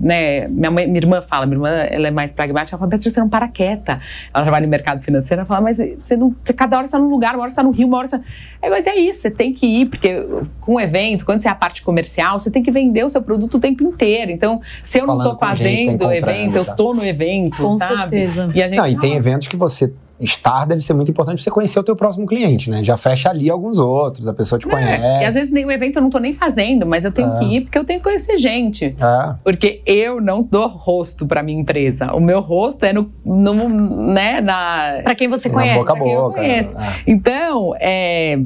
né, 0.00 0.48
minha, 0.48 0.70
mãe, 0.70 0.86
minha 0.86 0.98
irmã 0.98 1.22
fala, 1.22 1.46
minha 1.46 1.56
irmã 1.56 1.70
ela 1.70 2.08
é 2.08 2.10
mais 2.10 2.30
pragmática, 2.30 2.74
ela 2.74 2.78
fala, 2.80 2.90
Beatriz, 2.90 3.14
você 3.14 3.20
não 3.20 3.28
para 3.28 3.48
quieta. 3.48 4.00
Ela 4.34 4.44
trabalha 4.44 4.66
no 4.66 4.70
mercado 4.70 5.02
financeiro, 5.02 5.40
ela 5.40 5.46
fala, 5.46 5.62
mas 5.62 5.78
você 5.78 6.16
não, 6.16 6.34
você, 6.44 6.52
cada 6.52 6.76
hora 6.76 6.84
está 6.84 6.98
num 6.98 7.08
lugar, 7.08 7.34
uma 7.34 7.42
hora 7.42 7.50
está 7.50 7.62
no 7.62 7.70
Rio, 7.70 7.86
uma 7.86 7.96
hora 7.96 8.06
está... 8.06 8.20
É, 8.60 8.68
mas 8.68 8.86
é 8.86 8.96
isso, 8.96 9.20
você 9.20 9.30
tem 9.30 9.54
que 9.54 9.66
ir, 9.66 9.86
porque 9.86 10.26
com 10.60 10.74
o 10.74 10.80
evento, 10.80 11.24
quando 11.24 11.40
você 11.40 11.48
é 11.48 11.50
a 11.50 11.54
parte 11.54 11.82
comercial, 11.82 12.38
você 12.38 12.50
tem 12.50 12.62
que 12.62 12.70
vender 12.70 13.04
o 13.04 13.08
seu 13.08 13.22
produto 13.22 13.57
o 13.58 13.60
tempo 13.60 13.84
inteiro. 13.84 14.30
Então, 14.30 14.60
se 14.82 14.98
eu 14.98 15.06
Falando 15.06 15.24
não 15.24 15.32
estou 15.32 15.48
fazendo 15.48 16.06
o 16.06 16.12
evento, 16.12 16.56
eu 16.56 16.62
estou 16.62 16.94
no 16.94 17.04
evento, 17.04 17.62
Com 17.62 17.78
sabe? 17.78 17.94
certeza. 17.94 18.50
E, 18.54 18.62
a 18.62 18.68
gente 18.68 18.78
não, 18.78 18.86
e 18.86 18.98
tem 18.98 19.14
eventos 19.14 19.48
que 19.48 19.56
você 19.56 19.92
estar 20.20 20.64
deve 20.66 20.82
ser 20.82 20.94
muito 20.94 21.10
importante 21.10 21.36
para 21.36 21.44
você 21.44 21.50
conhecer 21.50 21.78
o 21.78 21.82
teu 21.82 21.94
próximo 21.94 22.26
cliente, 22.26 22.70
né? 22.70 22.82
Já 22.82 22.96
fecha 22.96 23.30
ali 23.30 23.48
alguns 23.48 23.78
outros, 23.78 24.26
a 24.26 24.34
pessoa 24.34 24.58
te 24.58 24.66
não, 24.66 24.74
conhece. 24.74 25.22
E 25.22 25.24
às 25.24 25.34
vezes 25.34 25.50
nem 25.50 25.64
o 25.64 25.70
evento 25.70 25.96
eu 25.96 26.02
não 26.02 26.10
tô 26.10 26.18
nem 26.18 26.34
fazendo, 26.34 26.86
mas 26.86 27.04
eu 27.04 27.12
tenho 27.12 27.32
é. 27.34 27.38
que 27.38 27.44
ir 27.44 27.60
porque 27.62 27.78
eu 27.78 27.84
tenho 27.84 28.00
que 28.00 28.04
conhecer 28.04 28.38
gente. 28.38 28.96
É. 29.00 29.34
Porque 29.44 29.80
eu 29.86 30.20
não 30.20 30.42
dou 30.42 30.66
rosto 30.66 31.26
para 31.26 31.42
minha 31.42 31.60
empresa. 31.60 32.12
O 32.12 32.20
meu 32.20 32.40
rosto 32.40 32.84
é 32.84 32.92
no, 32.92 33.10
no 33.24 33.68
né, 33.68 34.40
na 34.40 35.00
para 35.04 35.14
quem 35.14 35.28
você 35.28 35.48
conhece. 35.48 35.78
Boca 35.78 35.92
a 35.92 35.96
boca. 35.96 36.44
É. 36.44 36.66
Então, 37.06 37.74
é 37.78 38.40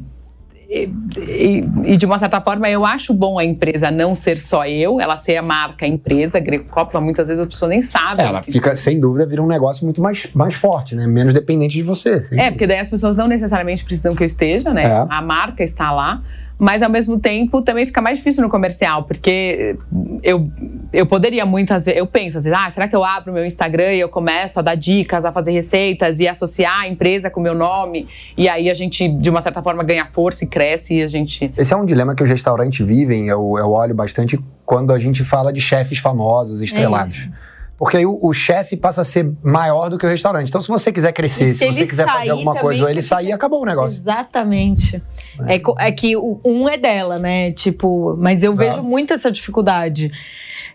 e, 0.72 1.64
e, 1.84 1.96
de 1.98 2.06
uma 2.06 2.18
certa 2.18 2.40
forma 2.40 2.68
eu 2.70 2.86
acho 2.86 3.12
bom 3.12 3.38
a 3.38 3.44
empresa 3.44 3.90
não 3.90 4.14
ser 4.14 4.40
só 4.40 4.66
eu, 4.66 4.98
ela 4.98 5.18
ser 5.18 5.36
a 5.36 5.42
marca 5.42 5.84
a 5.84 5.88
empresa, 5.88 6.40
Greco 6.40 6.70
Coppola, 6.70 7.04
muitas 7.04 7.28
vezes 7.28 7.42
a 7.42 7.46
pessoa 7.46 7.68
nem 7.68 7.82
sabe. 7.82 8.22
Ela 8.22 8.42
fica, 8.42 8.74
sem 8.74 8.98
dúvida, 8.98 9.26
vira 9.26 9.42
um 9.42 9.46
negócio 9.46 9.84
muito 9.84 10.00
mais, 10.00 10.32
mais 10.32 10.54
forte, 10.54 10.94
né? 10.94 11.06
Menos 11.06 11.34
dependente 11.34 11.74
de 11.74 11.82
você. 11.82 12.18
É, 12.32 12.50
porque 12.50 12.66
daí 12.66 12.78
as 12.78 12.88
pessoas 12.88 13.16
não 13.16 13.28
necessariamente 13.28 13.84
precisam 13.84 14.14
que 14.14 14.22
eu 14.22 14.26
esteja, 14.26 14.72
né? 14.72 14.84
É. 14.84 15.06
A 15.10 15.20
marca 15.20 15.62
está 15.62 15.92
lá 15.92 16.22
mas 16.58 16.80
ao 16.80 16.88
mesmo 16.88 17.18
tempo 17.18 17.60
também 17.60 17.84
fica 17.84 18.00
mais 18.00 18.18
difícil 18.18 18.40
no 18.40 18.48
comercial, 18.48 19.02
porque 19.02 19.76
eu, 20.22 20.48
eu 20.92 21.06
poderia 21.06 21.46
muitas 21.46 21.84
vezes, 21.86 21.98
eu 21.98 22.06
penso 22.06 22.38
assim, 22.38 22.50
ah, 22.50 22.70
será 22.70 22.86
que 22.86 22.94
eu 22.94 23.02
abro 23.02 23.32
meu 23.32 23.44
Instagram 23.46 23.92
e 23.94 24.00
eu 24.00 24.08
começo 24.08 24.58
a 24.58 24.62
dar 24.62 24.74
dicas, 24.74 25.24
a 25.24 25.32
fazer 25.32 25.52
receitas 25.52 26.20
e 26.20 26.28
associar 26.28 26.80
a 26.80 26.88
empresa 26.88 27.30
com 27.30 27.40
o 27.40 27.42
meu 27.42 27.54
nome, 27.54 28.06
e 28.36 28.48
aí 28.48 28.68
a 28.70 28.74
gente, 28.74 29.08
de 29.08 29.30
uma 29.30 29.40
certa 29.40 29.62
forma, 29.62 29.82
ganha 29.82 30.06
força 30.12 30.44
e 30.44 30.46
cresce 30.46 30.96
e 30.98 31.02
a 31.02 31.06
gente... 31.08 31.52
Esse 31.56 31.72
é 31.72 31.76
um 31.76 31.84
dilema 31.84 32.14
que 32.14 32.22
os 32.22 32.28
restaurantes 32.28 32.86
vivem, 32.86 33.28
eu, 33.28 33.54
eu 33.58 33.70
olho 33.70 33.94
bastante 33.94 34.38
quando 34.66 34.92
a 34.92 34.98
gente 34.98 35.24
fala 35.24 35.52
de 35.52 35.60
chefes 35.60 35.98
famosos, 35.98 36.60
estrelados. 36.60 37.28
É 37.28 37.52
Porque 37.78 37.96
aí 37.96 38.06
o, 38.06 38.16
o 38.22 38.32
chefe 38.32 38.76
passa 38.76 39.00
a 39.00 39.04
ser 39.04 39.32
maior 39.42 39.88
do 39.90 39.98
que 39.98 40.06
o 40.06 40.08
restaurante. 40.08 40.48
Então, 40.48 40.60
se 40.62 40.68
você 40.68 40.92
quiser 40.92 41.12
crescer, 41.12 41.44
E 41.50 41.54
se, 41.54 41.58
se 41.58 41.66
você 41.66 41.80
quiser 41.80 42.06
fazer 42.06 42.30
alguma 42.30 42.54
coisa, 42.54 42.84
ou 42.84 42.88
ele 42.88 43.02
sair, 43.02 43.24
fica- 43.24 43.36
acabou 43.36 43.62
o 43.62 43.66
negócio. 43.66 43.96
Exatamente. 43.98 45.02
É, 45.48 45.58
co- 45.58 45.74
é 45.78 45.90
que 45.90 46.16
o- 46.16 46.40
um 46.44 46.68
é 46.68 46.76
dela, 46.76 47.18
né? 47.18 47.50
Tipo, 47.50 48.16
mas 48.18 48.44
eu 48.44 48.52
Exato. 48.52 48.70
vejo 48.70 48.82
muito 48.84 49.12
essa 49.12 49.32
dificuldade. 49.32 50.12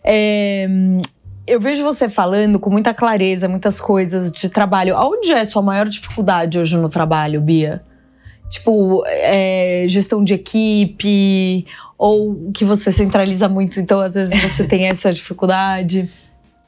É, 0.09 0.65
eu 1.45 1.59
vejo 1.59 1.83
você 1.83 2.07
falando 2.09 2.59
com 2.59 2.69
muita 2.69 2.93
clareza, 2.93 3.49
muitas 3.49 3.81
coisas 3.81 4.31
de 4.31 4.47
trabalho. 4.47 4.95
Aonde 4.95 5.31
é 5.31 5.41
a 5.41 5.45
sua 5.45 5.61
maior 5.61 5.85
dificuldade 5.87 6.57
hoje 6.57 6.77
no 6.77 6.87
trabalho, 6.87 7.41
Bia? 7.41 7.81
Tipo, 8.49 9.03
é, 9.05 9.83
gestão 9.89 10.23
de 10.23 10.33
equipe, 10.33 11.65
ou 11.97 12.49
que 12.53 12.63
você 12.63 12.89
centraliza 12.89 13.49
muito, 13.49 13.77
então 13.81 13.99
às 13.99 14.13
vezes 14.13 14.33
você 14.41 14.63
tem 14.63 14.85
essa 14.87 15.11
dificuldade. 15.11 16.09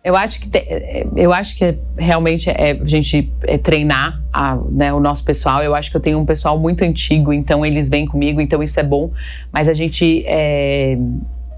Eu 0.04 0.16
acho 0.18 0.42
que 0.42 0.50
te- 0.50 1.08
eu 1.16 1.32
acho 1.32 1.56
que 1.58 1.78
realmente 1.98 2.50
é 2.50 2.72
a 2.72 2.86
gente 2.86 3.32
é 3.44 3.58
treinar 3.58 4.22
a, 4.34 4.58
né, 4.70 4.92
o 4.94 5.00
nosso 5.00 5.24
pessoal. 5.24 5.62
Eu 5.64 5.74
acho 5.76 5.90
que 5.92 5.96
eu 5.96 6.02
tenho 6.02 6.20
um 6.20 6.26
pessoal 6.26 6.60
muito 6.60 6.84
antigo, 6.84 7.32
então 7.32 7.66
eles 7.66 7.90
vêm 7.90 8.06
comigo, 8.06 8.42
então 8.42 8.62
isso 8.62 8.78
é 8.80 8.84
bom. 8.84 9.12
Mas 9.52 9.70
a 9.70 9.74
gente 9.74 10.24
é, 10.26 10.98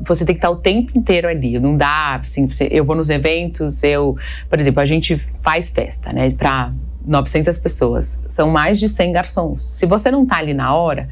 você 0.05 0.25
tem 0.25 0.35
que 0.35 0.39
estar 0.39 0.49
o 0.49 0.55
tempo 0.55 0.91
inteiro 0.97 1.27
ali. 1.27 1.59
Não 1.59 1.75
dá 1.77 2.15
assim, 2.15 2.47
você- 2.47 2.67
eu 2.71 2.83
vou 2.85 2.95
nos 2.95 3.09
eventos, 3.09 3.83
eu, 3.83 4.15
por 4.49 4.59
exemplo, 4.59 4.79
a 4.81 4.85
gente 4.85 5.15
faz 5.43 5.69
festa, 5.69 6.11
né, 6.13 6.31
para 6.31 6.71
900 7.05 7.57
pessoas. 7.57 8.19
São 8.29 8.49
mais 8.49 8.79
de 8.79 8.87
100 8.87 9.11
garçons. 9.13 9.63
Se 9.71 9.85
você 9.85 10.11
não 10.11 10.25
tá 10.25 10.37
ali 10.37 10.53
na 10.53 10.73
hora, 10.75 11.09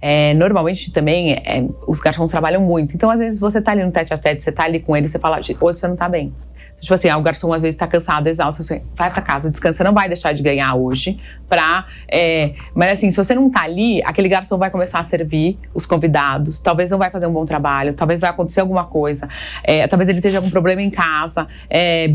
é, 0.00 0.34
normalmente 0.34 0.90
também 0.90 1.32
é, 1.32 1.64
os 1.86 2.00
garçons 2.00 2.30
trabalham 2.30 2.62
muito. 2.62 2.94
Então, 2.94 3.10
às 3.10 3.20
vezes, 3.20 3.38
você 3.40 3.60
tá 3.60 3.72
ali 3.72 3.84
no 3.84 3.90
tete 3.90 4.12
a 4.14 4.18
tete, 4.18 4.42
você 4.42 4.52
tá 4.52 4.64
ali 4.64 4.80
com 4.80 4.96
ele, 4.96 5.08
você 5.08 5.18
fala, 5.18 5.38
hoje 5.38 5.54
você 5.78 5.88
não 5.88 5.96
tá 5.96 6.08
bem. 6.08 6.32
Tipo 6.78 6.92
assim, 6.92 7.08
ah, 7.08 7.16
o 7.16 7.22
garçom 7.22 7.52
às 7.54 7.62
vezes 7.62 7.76
tá 7.78 7.86
cansado, 7.86 8.26
exausto, 8.26 8.62
você 8.62 8.82
vai 8.94 9.10
pra 9.10 9.22
casa, 9.22 9.50
descansa, 9.50 9.78
você 9.78 9.84
não 9.84 9.94
vai 9.94 10.08
deixar 10.08 10.34
de 10.34 10.42
ganhar 10.42 10.74
hoje 10.74 11.18
pra. 11.48 11.86
é, 12.08 12.54
mas 12.74 12.92
assim, 12.92 13.10
se 13.10 13.16
você 13.16 13.34
não 13.34 13.48
tá 13.50 13.62
ali, 13.62 14.02
aquele 14.04 14.28
garçom 14.28 14.58
vai 14.58 14.70
começar 14.70 14.98
a 14.98 15.04
servir 15.04 15.58
os 15.74 15.86
convidados, 15.86 16.60
talvez 16.60 16.90
não 16.90 16.98
vai 16.98 17.10
fazer 17.10 17.26
um 17.26 17.32
bom 17.32 17.44
trabalho, 17.46 17.92
talvez 17.94 18.20
vai 18.20 18.30
acontecer 18.30 18.60
alguma 18.60 18.84
coisa, 18.84 19.28
é, 19.62 19.86
talvez 19.86 20.08
ele 20.08 20.18
esteja 20.18 20.40
com 20.40 20.50
problema 20.50 20.82
em 20.82 20.90
casa, 20.90 21.46
é, 21.70 22.14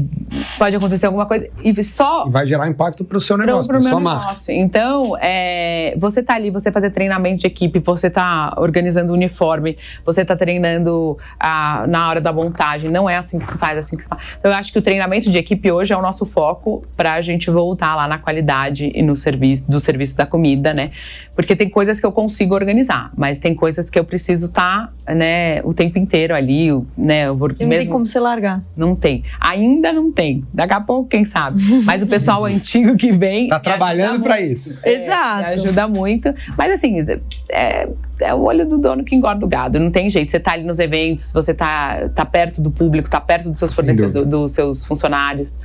pode 0.57 0.75
acontecer 0.75 1.05
alguma 1.05 1.25
coisa, 1.25 1.47
e 1.63 1.83
só 1.83 2.25
vai 2.27 2.45
gerar 2.45 2.67
impacto 2.67 3.03
pro 3.05 3.19
seu 3.19 3.37
negócio, 3.37 3.67
pro 3.71 3.79
meu 3.81 3.89
sua 3.89 3.99
marca. 3.99 4.21
negócio. 4.25 4.53
Então, 4.53 5.17
é, 5.19 5.95
você 5.97 6.21
tá 6.21 6.35
ali, 6.35 6.49
você 6.49 6.71
fazer 6.71 6.89
treinamento 6.91 7.39
de 7.39 7.47
equipe, 7.47 7.79
você 7.79 8.09
tá 8.09 8.53
organizando 8.57 9.11
o 9.11 9.15
uniforme, 9.15 9.77
você 10.05 10.23
tá 10.25 10.35
treinando 10.35 11.17
a- 11.39 11.85
na 11.87 12.09
hora 12.09 12.21
da 12.21 12.31
montagem. 12.33 12.89
Não 12.91 13.09
é 13.09 13.17
assim 13.17 13.39
que 13.39 13.47
se 13.47 13.57
faz, 13.57 13.75
é 13.77 13.79
assim 13.79 13.97
que 13.97 14.03
se 14.03 14.09
faz. 14.09 14.21
Então, 14.39 14.51
eu 14.51 14.57
acho 14.57 14.71
que 14.71 14.79
o 14.79 14.81
treinamento 14.81 15.29
de 15.31 15.37
equipe 15.37 15.71
hoje 15.71 15.93
é 15.93 15.97
o 15.97 16.01
nosso 16.01 16.25
foco 16.25 16.83
pra 16.95 17.21
gente 17.21 17.49
voltar 17.49 17.95
lá 17.95 18.07
na 18.07 18.17
qualidade 18.17 18.91
e 18.93 19.01
no 19.01 19.15
serviço, 19.21 19.69
do 19.69 19.79
serviço 19.79 20.15
da 20.17 20.25
comida, 20.25 20.73
né? 20.73 20.91
Porque 21.35 21.55
tem 21.55 21.69
coisas 21.69 21.99
que 21.99 22.05
eu 22.05 22.11
consigo 22.11 22.53
organizar, 22.55 23.11
mas 23.15 23.39
tem 23.39 23.55
coisas 23.55 23.89
que 23.89 23.97
eu 23.97 24.03
preciso 24.03 24.47
estar, 24.47 24.91
né, 25.07 25.61
o 25.63 25.73
tempo 25.73 25.97
inteiro 25.97 26.35
ali, 26.35 26.71
o- 26.71 26.85
né? 26.97 27.27
Eu 27.27 27.35
vou 27.37 27.47
Não 27.49 27.55
tem 27.55 27.67
mesmo 27.67 27.91
como 27.91 28.05
você 28.05 28.19
largar. 28.19 28.61
não 28.75 28.95
tem. 28.95 29.23
Ainda 29.39 29.93
não 29.93 30.11
tem. 30.11 30.43
Daqui 30.53 30.73
a 30.73 30.81
pouco, 30.81 31.07
quem 31.09 31.23
sabe. 31.23 31.61
Mas 31.85 32.01
o 32.03 32.07
pessoal 32.07 32.45
antigo 32.45 32.95
que 32.97 33.11
vem. 33.11 33.47
Tá 33.47 33.59
trabalhando 33.59 34.19
muito. 34.19 34.35
isso. 34.41 34.79
É, 34.83 35.03
Exato. 35.03 35.45
ajuda 35.45 35.87
muito. 35.87 36.33
Mas 36.57 36.73
assim, 36.73 36.97
é, 37.49 37.87
é 38.19 38.33
o 38.33 38.41
olho 38.41 38.67
do 38.67 38.77
dono 38.77 39.03
que 39.03 39.15
engorda 39.15 39.45
o 39.45 39.49
gado. 39.49 39.79
Não 39.79 39.91
tem 39.91 40.09
jeito. 40.09 40.31
Você 40.31 40.39
tá 40.39 40.51
ali 40.53 40.63
nos 40.63 40.79
eventos, 40.79 41.31
você 41.31 41.53
tá, 41.53 42.09
tá 42.15 42.25
perto 42.25 42.61
do 42.61 42.71
público, 42.71 43.09
tá 43.09 43.19
perto 43.21 43.49
dos 43.49 43.59
seus 43.59 43.73
fornecedores, 43.73 44.27
dos 44.27 44.51
seus 44.53 44.85
funcionários. 44.85 45.59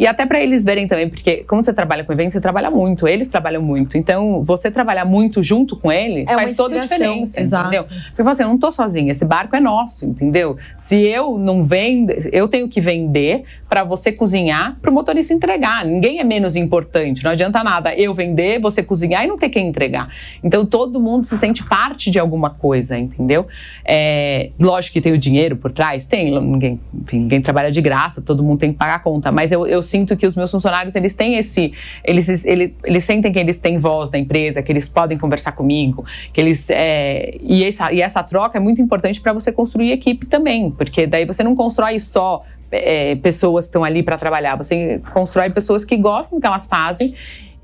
E 0.00 0.06
até 0.06 0.24
para 0.24 0.40
eles 0.40 0.64
verem 0.64 0.88
também, 0.88 1.10
porque 1.10 1.44
como 1.46 1.62
você 1.62 1.74
trabalha 1.74 2.02
com 2.04 2.10
eventos, 2.14 2.32
você 2.32 2.40
trabalha 2.40 2.70
muito, 2.70 3.06
eles 3.06 3.28
trabalham 3.28 3.60
muito. 3.60 3.98
Então, 3.98 4.42
você 4.42 4.70
trabalhar 4.70 5.04
muito 5.04 5.42
junto 5.42 5.76
com 5.76 5.92
ele 5.92 6.22
É 6.26 6.32
faz 6.34 6.56
toda 6.56 6.78
a 6.78 6.80
diferença, 6.80 7.38
exato. 7.38 7.68
entendeu? 7.68 7.86
Porque 8.06 8.22
você, 8.22 8.42
eu 8.42 8.48
não 8.48 8.58
tô 8.58 8.72
sozinha, 8.72 9.10
esse 9.10 9.26
barco 9.26 9.54
é 9.54 9.60
nosso, 9.60 10.06
entendeu? 10.06 10.56
Se 10.78 10.96
eu 10.96 11.36
não 11.36 11.62
vendo, 11.62 12.14
eu 12.32 12.48
tenho 12.48 12.66
que 12.66 12.80
vender 12.80 13.44
para 13.70 13.84
você 13.84 14.10
cozinhar, 14.10 14.76
para 14.82 14.90
o 14.90 14.92
motorista 14.92 15.32
entregar. 15.32 15.84
Ninguém 15.84 16.18
é 16.18 16.24
menos 16.24 16.56
importante. 16.56 17.22
Não 17.22 17.30
adianta 17.30 17.62
nada 17.62 17.94
eu 17.94 18.12
vender, 18.12 18.60
você 18.60 18.82
cozinhar 18.82 19.22
e 19.22 19.28
não 19.28 19.38
ter 19.38 19.48
quem 19.48 19.68
entregar. 19.68 20.12
Então 20.42 20.66
todo 20.66 20.98
mundo 20.98 21.24
se 21.24 21.38
sente 21.38 21.64
parte 21.64 22.10
de 22.10 22.18
alguma 22.18 22.50
coisa, 22.50 22.98
entendeu? 22.98 23.46
É, 23.84 24.50
lógico 24.58 24.94
que 24.94 25.00
tem 25.00 25.12
o 25.12 25.18
dinheiro 25.18 25.54
por 25.54 25.70
trás, 25.70 26.04
tem. 26.04 26.40
Ninguém, 26.40 26.80
enfim, 27.00 27.20
ninguém 27.20 27.40
trabalha 27.40 27.70
de 27.70 27.80
graça, 27.80 28.20
todo 28.20 28.42
mundo 28.42 28.58
tem 28.58 28.72
que 28.72 28.78
pagar 28.78 28.96
a 28.96 28.98
conta. 28.98 29.30
Mas 29.30 29.52
eu, 29.52 29.64
eu 29.64 29.80
sinto 29.82 30.16
que 30.16 30.26
os 30.26 30.34
meus 30.34 30.50
funcionários 30.50 30.96
eles 30.96 31.14
têm 31.14 31.36
esse, 31.36 31.72
eles, 32.02 32.44
eles, 32.44 32.72
eles 32.82 33.04
sentem 33.04 33.32
que 33.32 33.38
eles 33.38 33.60
têm 33.60 33.78
voz 33.78 34.10
na 34.10 34.18
empresa, 34.18 34.62
que 34.62 34.72
eles 34.72 34.88
podem 34.88 35.16
conversar 35.16 35.52
comigo, 35.52 36.04
que 36.32 36.40
eles 36.40 36.68
é, 36.70 37.36
e 37.40 37.64
essa 37.64 37.92
e 37.92 38.02
essa 38.02 38.20
troca 38.24 38.58
é 38.58 38.60
muito 38.60 38.82
importante 38.82 39.20
para 39.20 39.32
você 39.32 39.52
construir 39.52 39.92
equipe 39.92 40.26
também, 40.26 40.72
porque 40.72 41.06
daí 41.06 41.24
você 41.24 41.44
não 41.44 41.54
constrói 41.54 42.00
só 42.00 42.42
é, 42.70 43.16
pessoas 43.16 43.66
que 43.66 43.68
estão 43.70 43.84
ali 43.84 44.02
para 44.02 44.16
trabalhar, 44.16 44.56
você 44.56 45.00
constrói 45.12 45.50
pessoas 45.50 45.84
que 45.84 45.96
gostam 45.96 46.38
do 46.38 46.40
que 46.40 46.46
elas 46.46 46.66
fazem 46.66 47.14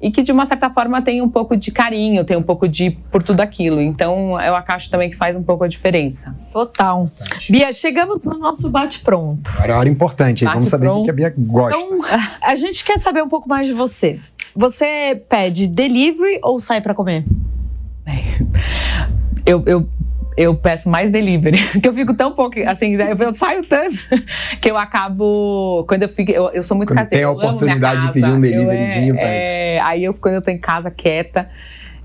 e 0.01 0.11
que 0.11 0.23
de 0.23 0.31
uma 0.31 0.45
certa 0.45 0.69
forma 0.71 1.01
tem 1.01 1.23
um 1.23 1.29
pouco 1.29 1.57
de 1.57 1.71
carinho, 1.71 2.25
tem 2.25 2.37
um 2.37 2.43
pouco 2.43 2.69
de 2.69 2.91
por 3.11 3.23
tudo 3.23 3.41
aquilo. 3.41 3.81
Então 3.81 4.41
eu 4.41 4.55
acho 4.55 4.91
também 4.91 5.11
que 5.11 5.17
faz 5.17 5.37
um 5.37 5.43
pouco 5.43 5.65
a 5.65 5.69
diferença. 5.69 6.37
Total. 6.53 7.09
Bia, 7.49 7.73
chegamos 7.73 8.25
no 8.25 8.39
nosso 8.39 8.69
bate-pronto. 8.69 9.51
Agora 9.55 9.69
é 9.69 9.73
uma 9.73 9.81
hora 9.81 9.89
importante. 9.89 10.45
Bate 10.45 10.55
vamos 10.55 10.69
saber 10.69 10.89
o 10.89 11.03
que 11.03 11.11
a 11.11 11.13
Bia 11.13 11.35
gosta. 11.37 11.79
Então, 11.79 11.99
a 12.43 12.57
gente 12.57 12.85
quer 12.85 12.99
saber 12.99 13.23
um 13.23 13.29
pouco 13.29 13.49
mais 13.49 13.67
de 13.67 13.73
você. 13.73 14.21
Você 14.55 15.23
pede 15.29 15.67
delivery 15.67 16.41
ou 16.43 16.59
sai 16.59 16.81
pra 16.81 16.95
comer? 16.95 17.25
Eu, 19.45 19.63
eu, 19.67 19.89
eu 20.37 20.55
peço 20.55 20.89
mais 20.89 21.11
delivery, 21.11 21.59
porque 21.73 21.89
eu 21.89 21.95
fico 21.95 22.15
tão 22.15 22.33
pouco, 22.33 22.59
assim, 22.67 22.95
eu, 22.95 23.17
eu 23.17 23.35
saio 23.35 23.65
tanto 23.65 23.99
que 24.61 24.71
eu 24.71 24.77
acabo. 24.77 25.85
Quando 25.89 26.03
eu 26.03 26.09
fico. 26.09 26.31
Eu, 26.31 26.51
eu 26.51 26.63
sou 26.63 26.77
muito 26.77 26.91
Quando 26.91 26.99
caseira. 26.99 27.17
tem 27.17 27.25
a 27.25 27.31
oportunidade 27.31 28.01
de 28.01 28.07
casa, 28.07 28.13
pedir 28.13 28.31
um 28.31 28.41
deliveryzinho, 28.41 29.15
é, 29.15 29.19
pede. 29.19 29.31
é, 29.31 29.81
Aí 29.83 30.05
eu, 30.05 30.15
quando 30.15 30.35
eu 30.35 30.43
tô 30.43 30.51
em 30.51 30.59
casa 30.59 30.91
quieta, 30.91 31.49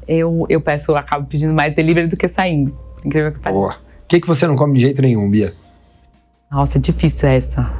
eu, 0.07 0.45
eu 0.49 0.61
peço, 0.61 0.91
eu 0.91 0.97
acabo 0.97 1.25
pedindo 1.27 1.53
mais 1.53 1.73
delivery 1.73 2.07
do 2.07 2.17
que 2.17 2.27
saindo. 2.27 2.71
Incrível 3.03 3.31
que 3.31 3.39
pareça. 3.39 3.59
O 3.59 3.73
que, 4.07 4.19
que 4.19 4.27
você 4.27 4.45
não 4.47 4.55
come 4.55 4.75
de 4.75 4.81
jeito 4.81 5.01
nenhum, 5.01 5.29
Bia? 5.29 5.53
Nossa, 6.51 6.77
é 6.77 6.81
difícil 6.81 7.29
essa. 7.29 7.71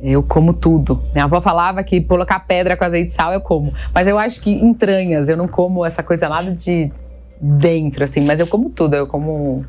Eu 0.00 0.22
como 0.22 0.52
tudo. 0.52 1.02
Minha 1.12 1.24
avó 1.24 1.40
falava 1.40 1.82
que 1.82 2.00
colocar 2.00 2.38
pedra 2.40 2.76
com 2.76 2.84
azeite 2.84 3.10
e 3.10 3.14
sal 3.14 3.32
eu 3.32 3.40
como. 3.40 3.72
Mas 3.92 4.06
eu 4.06 4.18
acho 4.18 4.40
que 4.40 4.52
entranhas, 4.52 5.28
eu 5.28 5.36
não 5.36 5.48
como 5.48 5.84
essa 5.84 6.02
coisa 6.02 6.28
nada 6.28 6.52
de 6.52 6.90
dentro, 7.40 8.04
assim. 8.04 8.20
Mas 8.20 8.38
eu 8.38 8.46
como 8.46 8.70
tudo, 8.70 8.94
eu 8.94 9.06
como. 9.06 9.64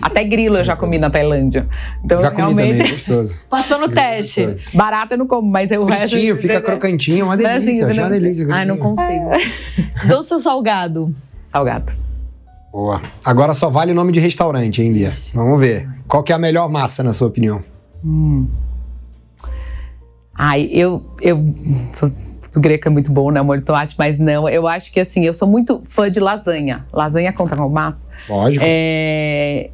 Até 0.00 0.22
grilo 0.22 0.56
eu 0.58 0.64
já 0.64 0.76
comi 0.76 0.98
na 0.98 1.10
Tailândia. 1.10 1.66
Então, 2.04 2.20
Já 2.20 2.30
comi 2.30 2.42
realmente. 2.42 2.76
também, 2.78 2.92
gostoso. 2.92 3.40
Passou 3.50 3.78
no 3.78 3.88
teste. 3.88 4.46
Gostoso. 4.46 4.76
Barata 4.76 5.14
eu 5.14 5.18
não 5.18 5.26
como, 5.26 5.50
mas 5.50 5.70
eu 5.72 5.80
o 5.82 5.84
resto. 5.84 6.10
Fritinho, 6.12 6.36
fica 6.36 6.60
crocantinho, 6.60 7.24
uma 7.26 7.36
Não 7.36 7.44
é 7.44 7.58
delícia. 7.58 7.70
assim, 7.72 7.82
achei 7.82 7.94
você 7.94 8.00
uma 8.00 8.08
não- 8.10 8.18
delícia. 8.18 8.46
Ai, 8.50 8.64
não 8.64 8.76
crocantinho. 8.76 9.24
consigo. 9.30 10.06
Doce 10.08 10.34
ou 10.34 10.40
salgado? 10.40 11.14
Salgado. 11.48 11.92
Boa. 12.72 13.02
Agora 13.24 13.52
só 13.52 13.68
vale 13.68 13.90
o 13.90 13.94
nome 13.96 14.12
de 14.12 14.20
restaurante, 14.20 14.80
hein, 14.80 14.92
Bia? 14.92 15.12
Vamos 15.34 15.58
ver. 15.58 15.88
Qual 16.06 16.22
que 16.22 16.32
é 16.32 16.36
a 16.36 16.38
melhor 16.38 16.68
massa, 16.70 17.02
na 17.02 17.12
sua 17.12 17.26
opinião? 17.26 17.60
Ai, 20.34 20.68
eu. 20.72 21.04
eu 21.20 21.36
sou, 21.92 22.08
o 22.56 22.60
greco 22.60 22.88
é 22.88 22.90
muito 22.90 23.10
bom, 23.12 23.30
né? 23.30 23.40
O 23.40 23.44
molho 23.44 23.60
de 23.60 23.66
tomate, 23.66 23.94
mas 23.98 24.18
não. 24.18 24.48
Eu 24.48 24.66
acho 24.66 24.92
que 24.92 25.00
assim, 25.00 25.24
eu 25.24 25.34
sou 25.34 25.46
muito 25.48 25.82
fã 25.84 26.10
de 26.10 26.20
lasanha. 26.20 26.84
Lasanha 26.92 27.32
conta 27.32 27.56
com 27.56 27.68
massa. 27.68 28.06
Lógico. 28.28 28.64
É. 28.66 29.70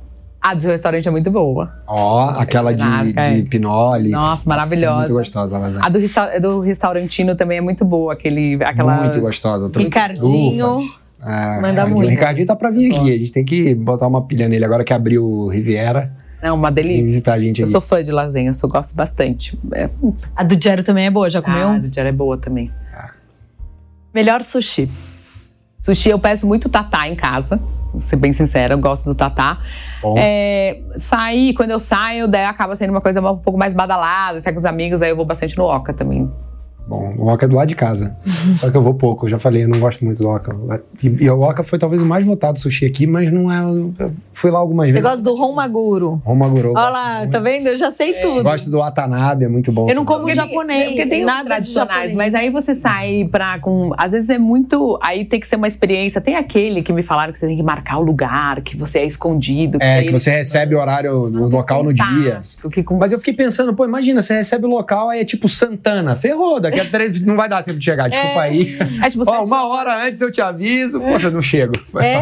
A 0.46 0.54
do 0.54 0.60
seu 0.60 0.70
restaurante 0.70 1.08
é 1.08 1.10
muito 1.10 1.28
boa. 1.28 1.72
Ó, 1.88 2.28
aquela 2.30 2.72
de, 2.72 2.84
é. 3.18 3.34
de 3.34 3.48
pinole. 3.48 4.10
Nossa, 4.10 4.48
maravilhosa. 4.48 4.98
Muito 4.98 5.14
gostosa 5.14 5.56
a 5.56 5.58
lasanha. 5.58 5.84
A 5.84 5.88
do, 5.88 5.98
resta 5.98 6.38
do 6.38 6.60
restaurantino 6.60 7.34
também 7.34 7.58
é 7.58 7.60
muito 7.60 7.84
boa, 7.84 8.12
aquele, 8.12 8.54
aquela. 8.62 8.96
Muito 9.02 9.20
gostosa. 9.20 9.68
Ricardinho. 9.76 10.78
É, 11.20 11.60
Manda 11.60 11.84
o 11.84 11.90
muito. 11.90 12.08
Ricardinho 12.08 12.46
tá 12.46 12.54
pra 12.54 12.70
vir 12.70 12.94
aqui. 12.94 13.12
A 13.12 13.18
gente 13.18 13.32
tem 13.32 13.44
que 13.44 13.74
botar 13.74 14.06
uma 14.06 14.22
pilha 14.22 14.48
nele 14.48 14.64
agora 14.64 14.84
que 14.84 14.92
abriu 14.92 15.24
o 15.24 15.48
Riviera. 15.48 16.12
Não, 16.40 16.54
uma 16.54 16.70
delícia. 16.70 17.02
visitar 17.02 17.32
a 17.32 17.40
gente 17.40 17.60
Eu 17.60 17.64
aqui. 17.64 17.72
sou 17.72 17.80
fã 17.80 18.04
de 18.04 18.12
lasanha, 18.12 18.50
eu 18.50 18.54
só 18.54 18.68
gosto 18.68 18.94
bastante. 18.94 19.58
É, 19.72 19.90
A 20.36 20.44
do 20.44 20.62
Jero 20.62 20.84
também 20.84 21.06
é 21.06 21.10
boa, 21.10 21.28
já 21.28 21.42
comeu? 21.42 21.66
Ah, 21.66 21.74
a 21.74 21.78
do 21.78 21.88
Diário 21.88 22.10
é 22.10 22.12
boa 22.12 22.38
também. 22.38 22.70
Melhor 24.14 24.44
sushi. 24.44 24.88
Sushi, 25.78 26.10
eu 26.10 26.18
peço 26.18 26.46
muito 26.46 26.68
tatá 26.68 27.08
em 27.08 27.14
casa. 27.14 27.60
Vou 27.90 28.00
ser 28.00 28.16
bem 28.16 28.32
sincera, 28.32 28.74
eu 28.74 28.78
gosto 28.78 29.06
do 29.06 29.14
tatá. 29.14 29.58
É, 30.18 30.80
sair, 30.96 31.54
quando 31.54 31.70
eu 31.70 31.78
saio, 31.78 32.28
daí 32.28 32.44
acaba 32.44 32.76
sendo 32.76 32.90
uma 32.90 33.00
coisa 33.00 33.20
um 33.20 33.38
pouco 33.38 33.58
mais 33.58 33.72
badalada, 33.72 34.40
sai 34.40 34.52
com 34.52 34.58
os 34.58 34.64
amigos, 34.64 35.00
aí 35.02 35.10
eu 35.10 35.16
vou 35.16 35.24
bastante 35.24 35.56
no 35.56 35.64
Oca 35.64 35.94
também. 35.94 36.30
Bom, 36.88 37.14
o 37.18 37.26
Oca 37.26 37.46
é 37.46 37.48
do 37.48 37.56
lado 37.56 37.68
de 37.68 37.74
casa. 37.74 38.16
Só 38.54 38.70
que 38.70 38.76
eu 38.76 38.82
vou 38.82 38.94
pouco, 38.94 39.26
eu 39.26 39.30
já 39.30 39.38
falei, 39.40 39.64
eu 39.64 39.68
não 39.68 39.80
gosto 39.80 40.04
muito 40.04 40.22
do 40.22 40.28
Oca. 40.28 40.56
E, 41.02 41.24
e 41.24 41.30
o 41.30 41.40
Oca 41.40 41.64
foi 41.64 41.80
talvez 41.80 42.00
o 42.00 42.06
mais 42.06 42.24
votado 42.24 42.60
sushi 42.60 42.86
aqui, 42.86 43.08
mas 43.08 43.32
não 43.32 43.50
é. 43.50 43.58
Eu 43.58 44.12
fui 44.32 44.52
lá 44.52 44.60
algumas 44.60 44.86
Você 44.86 44.92
vezes. 45.00 45.08
gosta 45.08 45.24
do 45.24 45.34
Romaguro? 45.34 46.22
Romaguro. 46.24 46.74
Olha 46.76 46.90
lá, 46.90 47.26
tá 47.26 47.40
vendo? 47.40 47.66
Eu 47.66 47.76
já 47.76 47.90
sei 47.90 48.14
tudo. 48.20 48.38
Eu 48.38 48.44
gosto 48.44 48.70
do 48.70 48.78
Watanabe, 48.78 49.46
é 49.46 49.48
muito 49.48 49.72
bom. 49.72 49.88
Eu 49.88 49.96
não 49.96 50.04
como 50.04 50.32
japonês. 50.32 50.86
Porque 50.88 51.06
tem 51.06 51.24
nada 51.24 51.44
tradicionais, 51.44 52.12
japonês. 52.12 52.12
mas 52.12 52.34
aí 52.36 52.50
você 52.50 52.72
sai 52.72 53.28
pra 53.32 53.58
com. 53.58 53.92
Às 53.98 54.12
vezes 54.12 54.30
é 54.30 54.38
muito. 54.38 54.96
Aí 55.02 55.24
tem 55.24 55.40
que 55.40 55.48
ser 55.48 55.56
uma 55.56 55.66
experiência. 55.66 56.20
Tem 56.20 56.36
aquele 56.36 56.84
que 56.84 56.92
me 56.92 57.02
falaram 57.02 57.32
que 57.32 57.38
você 57.38 57.48
tem 57.48 57.56
que 57.56 57.64
marcar 57.64 57.98
o 57.98 58.02
lugar, 58.02 58.60
que 58.60 58.76
você 58.76 59.00
é 59.00 59.06
escondido. 59.06 59.78
É, 59.80 59.94
aí 59.98 60.06
que 60.06 60.12
você 60.12 60.30
recebe 60.30 60.76
o 60.76 60.78
horário 60.78 61.28
no 61.30 61.48
local 61.48 61.82
no 61.82 61.92
dia. 61.92 62.42
Que 62.70 62.84
com... 62.84 62.96
Mas 62.96 63.12
eu 63.12 63.18
fiquei 63.18 63.34
pensando, 63.34 63.74
pô, 63.74 63.84
imagina, 63.84 64.22
você 64.22 64.34
recebe 64.34 64.66
o 64.66 64.68
local, 64.68 65.08
aí 65.08 65.20
é 65.20 65.24
tipo 65.24 65.48
Santana. 65.48 66.14
Ferrou, 66.14 66.60
daqui 66.60 66.75
a 66.80 66.84
três, 66.84 67.20
não 67.24 67.36
vai 67.36 67.48
dar 67.48 67.62
tempo 67.62 67.78
de 67.78 67.84
chegar, 67.84 68.08
desculpa 68.08 68.40
aí. 68.40 68.76
É 69.02 69.08
tipo, 69.10 69.22
Ó, 69.26 69.44
você- 69.44 69.52
uma 69.52 69.66
hora 69.68 70.06
antes 70.06 70.20
eu 70.20 70.30
te 70.30 70.40
aviso, 70.40 71.00
pô, 71.00 71.06
eu 71.18 71.30
não 71.30 71.42
chego. 71.42 71.72
É. 72.00 72.20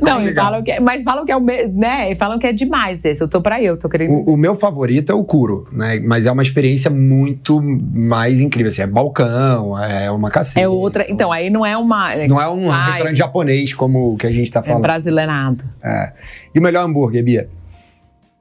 Não, 0.00 0.18
legal. 0.24 0.46
falam 0.46 0.62
que, 0.62 0.70
é- 0.72 0.80
mas 0.80 1.02
falam 1.02 1.24
que 1.24 1.32
é 1.32 1.36
o 1.36 1.40
né? 1.40 2.14
Falam 2.16 2.38
que 2.38 2.46
é 2.46 2.52
demais 2.52 3.04
esse. 3.04 3.22
Eu 3.22 3.28
tô 3.28 3.40
pra 3.40 3.62
eu, 3.62 3.76
tô 3.76 3.88
querendo. 3.88 4.12
O, 4.12 4.34
o 4.34 4.36
meu 4.36 4.54
favorito 4.54 5.10
é 5.12 5.14
o 5.14 5.24
Kuro, 5.24 5.66
né? 5.72 6.00
Mas 6.04 6.26
é 6.26 6.32
uma 6.32 6.42
experiência 6.42 6.90
muito 6.90 7.60
mais 7.62 8.40
incrível. 8.40 8.68
Assim, 8.68 8.82
é 8.82 8.86
balcão, 8.86 9.78
é 9.78 10.10
uma 10.10 10.30
cacete. 10.30 10.60
É 10.60 10.68
outra. 10.68 11.04
Então, 11.08 11.30
aí 11.32 11.50
não 11.50 11.64
é 11.64 11.76
uma. 11.76 12.14
Não 12.26 12.40
é 12.40 12.48
um 12.48 12.70
Ai, 12.70 12.86
restaurante 12.90 13.16
japonês 13.16 13.72
como 13.74 14.14
o 14.14 14.16
que 14.16 14.26
a 14.26 14.30
gente 14.30 14.50
tá 14.50 14.60
É 14.60 14.62
falando. 14.62 14.82
brasileirado. 14.82 15.64
É. 15.82 16.12
E 16.54 16.58
o 16.58 16.62
melhor 16.62 16.84
hambúrguer, 16.84 17.22
Bia? 17.22 17.48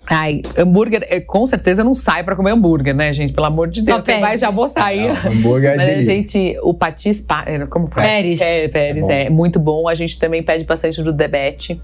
Ai, 0.07 0.41
hambúrguer, 0.57 1.05
é, 1.09 1.19
com 1.19 1.45
certeza 1.45 1.81
eu 1.81 1.85
não 1.85 1.93
saio 1.93 2.23
pra 2.23 2.35
comer 2.35 2.51
hambúrguer, 2.51 2.93
né, 2.95 3.13
gente? 3.13 3.33
Pelo 3.33 3.47
amor 3.47 3.67
de 3.67 3.79
Só 3.81 3.93
Deus. 3.93 4.03
Tem 4.03 4.15
pede. 4.15 4.21
mais, 4.27 4.39
já 4.39 4.51
vou 4.51 4.69
sair. 4.69 5.07
Não, 5.07 5.31
hambúrguer 5.31 5.71
é 5.71 5.75
Mas 5.77 5.85
a 5.85 5.89
delícia. 5.89 6.13
gente, 6.13 6.57
o 6.61 6.73
Patis, 6.73 7.21
Pa- 7.21 7.43
é, 7.47 7.65
como 7.65 7.87
Pérez. 7.87 8.39
É, 8.39 8.67
Pérez, 8.67 9.03
É 9.03 9.07
bom. 9.07 9.11
é, 9.11 9.29
muito 9.29 9.59
bom. 9.59 9.87
A 9.87 9.95
gente 9.95 10.19
também 10.19 10.43
pede 10.43 10.63
bastante 10.63 11.01
do 11.01 11.11
Debete. 11.11 11.81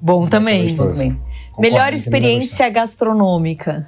Bom 0.00 0.26
também. 0.26 0.62
Gostoso. 0.64 0.92
também. 0.92 1.18
Melhor 1.58 1.88
não 1.90 1.94
experiência 1.96 2.68
gastronômica. 2.68 3.86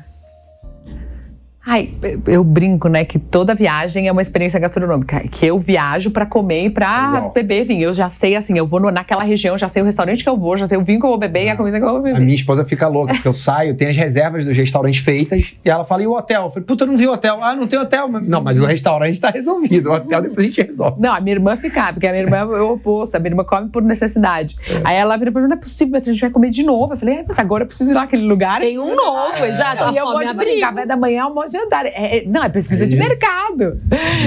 Ai, 1.69 1.91
eu 2.29 2.45
brinco, 2.45 2.89
né, 2.89 3.05
que 3.05 3.19
toda 3.19 3.53
viagem 3.53 4.07
é 4.07 4.13
uma 4.13 4.23
experiência 4.23 4.59
gastronômica. 4.61 5.21
Que 5.29 5.47
eu 5.47 5.59
viajo 5.59 6.13
pra 6.13 6.25
comer 6.25 6.67
e 6.67 6.71
pra 6.71 7.09
Igual. 7.17 7.33
beber 7.33 7.65
vinho. 7.65 7.83
Eu 7.89 7.93
já 7.93 8.09
sei, 8.09 8.37
assim, 8.37 8.57
eu 8.57 8.65
vou 8.67 8.79
no- 8.79 8.91
naquela 8.93 9.25
região, 9.25 9.59
já 9.59 9.69
sei 9.69 9.83
o 9.83 9.85
restaurante 9.85 10.23
que 10.23 10.29
eu 10.31 10.37
vou, 10.37 10.57
já 10.57 10.69
sei 10.69 10.79
o 10.79 10.85
vinho 10.85 11.01
que 11.01 11.07
eu 11.07 11.11
vou 11.11 11.19
beber 11.19 11.47
e 11.47 11.49
a 11.51 11.57
comida 11.57 11.79
que 11.79 11.85
eu 11.85 11.89
vou 11.91 11.99
A 11.99 12.03
beber. 12.03 12.21
minha 12.21 12.35
esposa 12.37 12.65
fica 12.65 12.87
louca, 12.87 13.15
porque 13.15 13.27
eu 13.27 13.33
saio, 13.33 13.75
tem 13.77 13.89
as 13.89 13.97
reservas 13.97 14.45
dos 14.45 14.57
restaurantes 14.57 15.01
feitas, 15.01 15.57
e 15.65 15.69
ela 15.69 15.85
fala, 15.85 16.03
e 16.05 16.07
o 16.07 16.13
hotel? 16.17 16.45
Eu 16.45 16.51
falei, 16.51 16.65
puta, 16.65 16.85
eu 16.85 16.89
não 16.89 16.97
vi 16.97 17.09
o 17.09 17.13
hotel. 17.13 17.39
Ah, 17.43 17.57
não 17.57 17.67
tem 17.67 17.79
hotel. 17.81 18.09
Não, 18.09 18.41
mas 18.41 18.61
o 18.61 18.65
restaurante 18.65 19.21
tá 19.21 19.31
resolvido. 19.31 19.91
O 19.91 19.95
hotel 19.95 20.23
depois 20.23 20.39
a 20.47 20.49
gente 20.49 20.63
resolve. 20.63 21.01
Não, 21.03 21.13
a 21.13 21.21
minha 21.21 21.35
irmã 21.35 21.57
fica, 21.57 21.93
porque 21.93 22.07
a 22.07 22.13
minha 22.13 22.23
irmã 22.23 22.37
é 22.37 22.45
o 22.45 22.75
oposto, 22.75 23.17
a 23.17 23.19
minha 23.19 23.33
irmã 23.33 23.43
come 23.43 23.69
por 23.71 23.83
necessidade. 23.83 24.57
Aí 24.85 24.95
ela 24.97 25.17
vira 25.17 25.33
pra 25.33 25.43
mim, 25.43 25.49
não 25.49 25.57
é 25.57 25.61
possível, 25.61 25.91
mas 25.93 26.07
a 26.09 26.13
gente 26.13 26.21
vai 26.21 26.31
comer 26.31 26.51
de 26.51 26.63
novo. 26.63 26.93
Eu 26.93 26.97
falei, 26.97 27.17
é, 27.17 27.25
mas 27.27 27.37
agora 27.41 27.65
eu 27.65 27.67
preciso 27.67 27.91
ir 27.91 27.95
lá 27.95 28.03
naquele 28.03 28.23
lugar. 28.25 28.61
Tem 28.61 28.79
um 28.79 28.95
novo, 28.95 29.45
exato. 29.45 29.83
A 29.83 29.93
E 29.93 29.97
eu 29.97 30.05
vou, 30.05 30.13
fome 30.15 30.27
tipo 30.27 30.41
assim, 30.41 30.51
abriga. 30.53 30.67
café 30.69 30.87
da 30.87 30.97
manhã, 30.97 31.25
almoço 31.25 31.56
É, 31.95 32.19
é- 32.19 32.25
não, 32.27 32.43
é 32.45 32.49
pesquisa 32.49 32.85
É 32.85 32.89
de 32.89 32.97
mercado. 32.97 33.79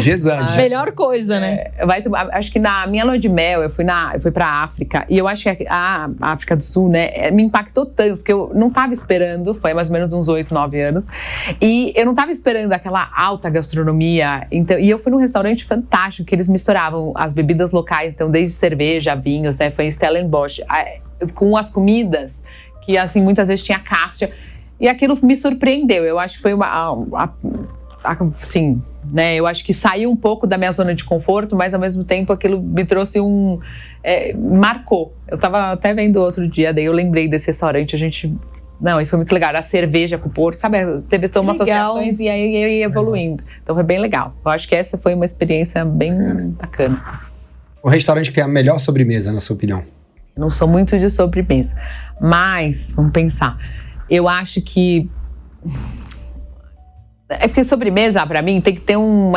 Gesante. 0.02 0.58
Melhor 0.58 0.92
coisa, 0.92 1.40
né? 1.40 1.72
É, 1.78 1.86
mas, 1.86 2.06
acho 2.32 2.52
que 2.52 2.60
na 2.60 2.86
minha 2.88 3.04
lua 3.04 3.18
de 3.20 3.30
mel, 3.30 3.62
eu 3.62 3.70
fui, 3.70 3.84
na, 3.84 4.12
eu 4.14 4.22
fui 4.22 4.32
pra 4.32 4.48
África. 4.64 5.06
E 5.10 5.18
eu 5.18 5.28
acho 5.28 5.44
que 5.56 5.66
a, 5.70 6.10
a 6.22 6.32
África 6.32 6.56
do 6.56 6.64
Sul, 6.64 6.90
né, 6.90 7.10
é, 7.14 7.32
me 7.32 7.44
impactou 7.44 7.86
tanto, 7.86 8.18
porque 8.18 8.32
eu 8.34 8.52
não 8.56 8.70
tava 8.70 8.94
esperando, 8.94 9.54
foi 9.56 9.74
mais 9.74 9.90
ou 9.90 9.94
menos 9.94 10.14
uns 10.14 10.28
8, 10.28 10.54
9 10.54 10.82
anos. 10.82 11.08
E 11.62 11.94
eu 11.96 12.06
não 12.06 12.14
tava 12.16 12.32
esperando 12.32 12.72
aquela 12.74 13.10
alta 13.16 13.50
gastronomia. 13.50 14.48
Então, 14.52 14.78
e 14.80 14.90
eu 14.90 15.00
fui 15.00 15.12
num 15.12 15.18
restaurante 15.20 15.64
fantástico, 15.66 16.28
que 16.28 16.36
eles 16.36 16.48
misturavam 16.48 17.14
as 17.16 17.34
bebidas 17.34 17.72
locais, 17.72 18.14
então 18.14 18.30
desde 18.32 18.56
cerveja, 18.56 19.16
vinhos, 19.16 19.58
né, 19.60 19.72
foi 19.72 19.86
em 19.86 19.92
Stellenbosch, 19.92 20.62
a- 20.68 20.86
com 21.34 21.58
as 21.58 21.70
comidas, 21.70 22.44
que 22.86 22.98
assim, 22.98 23.22
muitas 23.24 23.48
vezes 23.50 23.64
tinha 23.64 23.80
cástia. 23.80 24.32
E 24.80 24.88
aquilo 24.88 25.18
me 25.22 25.36
surpreendeu. 25.36 26.04
Eu 26.06 26.18
acho 26.20 26.38
que 26.38 26.42
foi 26.42 26.54
uma. 26.54 26.66
a- 26.68 27.30
a- 28.04 28.18
assim, 28.42 28.82
né? 29.12 29.36
Eu 29.36 29.46
acho 29.46 29.64
que 29.66 29.74
saiu 29.74 30.10
um 30.10 30.16
pouco 30.16 30.48
da 30.48 30.58
minha 30.58 30.72
zona 30.72 30.96
de 30.96 31.04
conforto, 31.04 31.56
mas 31.56 31.74
ao 31.74 31.80
mesmo 31.80 32.04
tempo 32.04 32.32
aquilo 32.32 32.62
me 32.62 32.86
trouxe 32.86 33.20
um. 33.20 33.60
é, 34.04 34.34
marcou. 34.34 35.14
Eu 35.28 35.38
tava 35.38 35.74
até 35.74 35.94
vendo 35.94 36.18
outro 36.18 36.48
dia, 36.48 36.74
daí 36.74 36.86
eu 36.86 36.94
lembrei 36.94 37.28
desse 37.28 37.48
restaurante, 37.48 37.96
a 37.96 38.00
gente. 38.00 38.34
Não, 38.80 39.02
e 39.02 39.06
foi 39.06 39.18
muito 39.18 39.34
legal. 39.34 39.54
A 39.54 39.62
cerveja 39.62 40.18
com 40.18 40.30
o 40.30 40.32
Porto, 40.32 40.58
sabe? 40.58 40.78
Teve 41.10 41.28
legal. 41.28 41.50
associações 41.52 42.20
e 42.22 42.30
aí 42.30 42.56
eu 42.64 42.70
ia 42.70 42.86
evoluindo. 42.86 43.44
Então 43.62 43.76
foi 43.76 43.84
bem 43.84 44.00
legal. 44.00 44.34
Eu 44.46 44.52
acho 44.52 44.66
que 44.70 44.74
essa 44.74 44.98
foi 44.98 45.14
uma 45.14 45.26
experiência 45.26 45.84
bem 45.84 46.52
bacana. 46.52 47.04
O 47.84 47.90
restaurante 47.90 48.30
que 48.30 48.36
tem 48.36 48.44
a 48.44 48.48
melhor 48.48 48.80
sobremesa, 48.80 49.34
na 49.34 49.42
sua 49.42 49.58
opinião? 49.58 49.84
Não 50.38 50.50
sou 50.50 50.66
muito 50.66 50.98
de 50.98 51.10
sobremesa. 51.10 51.76
Mas, 52.22 52.94
vamos 52.96 53.12
pensar. 53.12 53.58
Eu 54.10 54.28
acho 54.28 54.62
que. 54.62 55.10
É 57.30 57.48
porque 57.48 57.64
sobremesa, 57.64 58.26
pra 58.26 58.42
mim, 58.42 58.60
tem 58.60 58.74
que 58.74 58.82
ter 58.82 58.98
um 58.98 59.32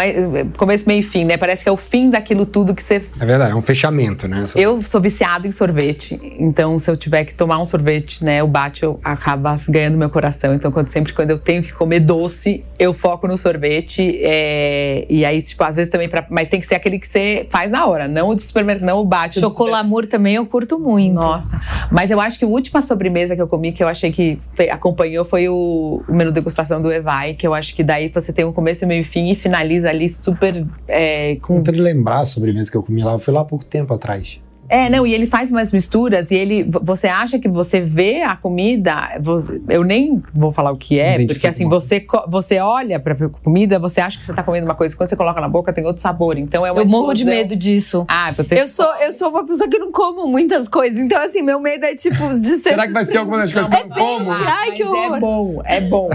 começo, 0.56 0.88
meio 0.88 1.00
e 1.00 1.02
fim, 1.02 1.24
né? 1.24 1.36
Parece 1.36 1.62
que 1.62 1.68
é 1.68 1.72
o 1.72 1.76
fim 1.76 2.08
daquilo 2.08 2.46
tudo 2.46 2.74
que 2.74 2.82
você. 2.82 3.04
É 3.20 3.26
verdade, 3.26 3.52
é 3.52 3.54
um 3.54 3.60
fechamento, 3.60 4.26
né? 4.26 4.46
Eu 4.56 4.82
sou 4.82 4.98
viciado 4.98 5.46
em 5.46 5.50
sorvete, 5.50 6.18
então 6.38 6.78
se 6.78 6.90
eu 6.90 6.96
tiver 6.96 7.26
que 7.26 7.34
tomar 7.34 7.58
um 7.58 7.66
sorvete, 7.66 8.24
né, 8.24 8.42
o 8.42 8.46
bate 8.46 8.82
eu 8.82 8.98
acaba 9.04 9.58
ganhando 9.68 9.98
meu 9.98 10.08
coração. 10.08 10.54
Então, 10.54 10.72
quando, 10.72 10.88
sempre 10.88 11.12
quando 11.12 11.30
eu 11.30 11.38
tenho 11.38 11.62
que 11.62 11.72
comer 11.72 12.00
doce, 12.00 12.64
eu 12.78 12.94
foco 12.94 13.28
no 13.28 13.36
sorvete. 13.36 14.18
é, 14.22 15.06
e 15.10 15.24
aí, 15.24 15.42
tipo, 15.42 15.62
às 15.62 15.76
vezes 15.76 15.90
também, 15.90 16.08
pra, 16.08 16.24
mas 16.30 16.48
tem 16.48 16.60
que 16.60 16.66
ser 16.66 16.76
aquele 16.76 16.98
que 16.98 17.06
você 17.06 17.46
faz 17.50 17.70
na 17.70 17.84
hora, 17.86 18.08
não 18.08 18.30
o 18.30 18.34
de 18.34 18.42
supermercado, 18.42 18.86
não 18.86 19.00
o 19.00 19.04
bate. 19.04 19.38
do 19.38 19.50
Chocolamur 19.50 20.06
também 20.06 20.36
eu 20.36 20.46
curto 20.46 20.78
muito. 20.78 21.12
nossa, 21.12 21.60
mas 21.90 22.10
eu 22.10 22.20
acho 22.20 22.38
que 22.38 22.44
a 22.44 22.48
última 22.48 22.80
sobremesa 22.80 23.36
que 23.36 23.42
eu 23.42 23.48
comi, 23.48 23.72
que 23.72 23.82
eu 23.82 23.88
achei 23.88 24.10
que 24.10 24.38
acompanhou, 24.70 25.24
foi 25.26 25.48
o, 25.48 26.02
o 26.08 26.14
menu 26.14 26.32
degustação 26.32 26.80
do 26.80 26.90
Evai, 26.90 27.34
que 27.34 27.46
eu 27.46 27.52
acho 27.52 27.74
que 27.74 27.81
daí 27.82 28.08
você 28.08 28.32
tem 28.32 28.44
um 28.44 28.52
começo, 28.52 28.86
meio 28.86 29.02
e 29.02 29.04
fim 29.04 29.30
e 29.30 29.34
finaliza 29.34 29.88
ali 29.88 30.08
super 30.08 30.66
é, 30.88 31.36
com 31.36 31.62
Tentando 31.62 31.82
lembrar 31.82 32.20
a 32.20 32.24
sobremesa 32.24 32.70
que 32.70 32.76
eu 32.76 32.82
comi 32.82 33.02
lá, 33.02 33.12
eu 33.12 33.18
fui 33.18 33.32
lá 33.32 33.40
há 33.40 33.44
pouco 33.44 33.64
tempo 33.64 33.92
atrás. 33.94 34.40
É, 34.72 34.88
não, 34.88 35.06
e 35.06 35.12
ele 35.12 35.26
faz 35.26 35.50
umas 35.50 35.70
misturas 35.70 36.30
e 36.30 36.34
ele. 36.34 36.64
vo- 36.64 36.80
Você 36.82 37.06
acha 37.06 37.38
que 37.38 37.46
você 37.48 37.80
vê 37.80 38.22
a 38.22 38.34
comida. 38.34 39.10
você- 39.20 39.60
eu 39.68 39.84
nem 39.84 40.22
vou 40.34 40.50
falar 40.50 40.70
o 40.72 40.76
que 40.78 40.98
é, 40.98 41.24
porque 41.26 41.46
assim, 41.46 41.68
você, 41.68 42.06
você 42.26 42.58
olha 42.58 42.98
pra 42.98 43.14
comida, 43.42 43.78
você 43.78 44.00
acha 44.00 44.18
que 44.18 44.24
você 44.24 44.32
tá 44.32 44.42
comendo 44.42 44.64
uma 44.64 44.74
coisa, 44.74 44.96
quando 44.96 45.10
você 45.10 45.16
coloca 45.16 45.40
na 45.42 45.48
boca 45.48 45.72
tem 45.74 45.84
outro 45.84 46.00
sabor. 46.00 46.38
Então 46.38 46.64
é 46.64 46.72
uma 46.72 46.80
Eu 46.82 46.86
morro 46.88 47.12
de 47.12 47.20
explosão. 47.20 47.42
medo 47.42 47.54
disso. 47.54 48.04
Ah, 48.08 48.32
você. 48.34 48.58
Eu 48.58 48.66
sou, 48.66 48.90
eu 48.96 49.12
sou 49.12 49.28
uma 49.28 49.44
pessoa 49.46 49.68
que 49.68 49.78
não 49.78 49.92
como 49.92 50.26
muitas 50.26 50.68
coisas. 50.68 50.98
Então, 50.98 51.22
assim, 51.22 51.42
meu 51.42 51.60
medo 51.60 51.84
é 51.84 51.94
tipo 51.94 52.26
de 52.30 52.34
ser. 52.34 52.70
Será 52.70 52.86
que 52.86 52.92
vai 52.94 53.04
ser 53.04 53.18
alguma 53.18 53.38
das 53.38 53.52
coisas 53.52 53.68
que 53.70 53.76
eu 53.82 53.88
não 53.88 53.94
como? 53.94 54.30
Ai, 54.46 54.72
que 54.72 54.84
horror. 54.84 55.16
É 55.16 55.20
bom, 55.20 55.62
é 55.66 55.80
bom. 55.82 56.08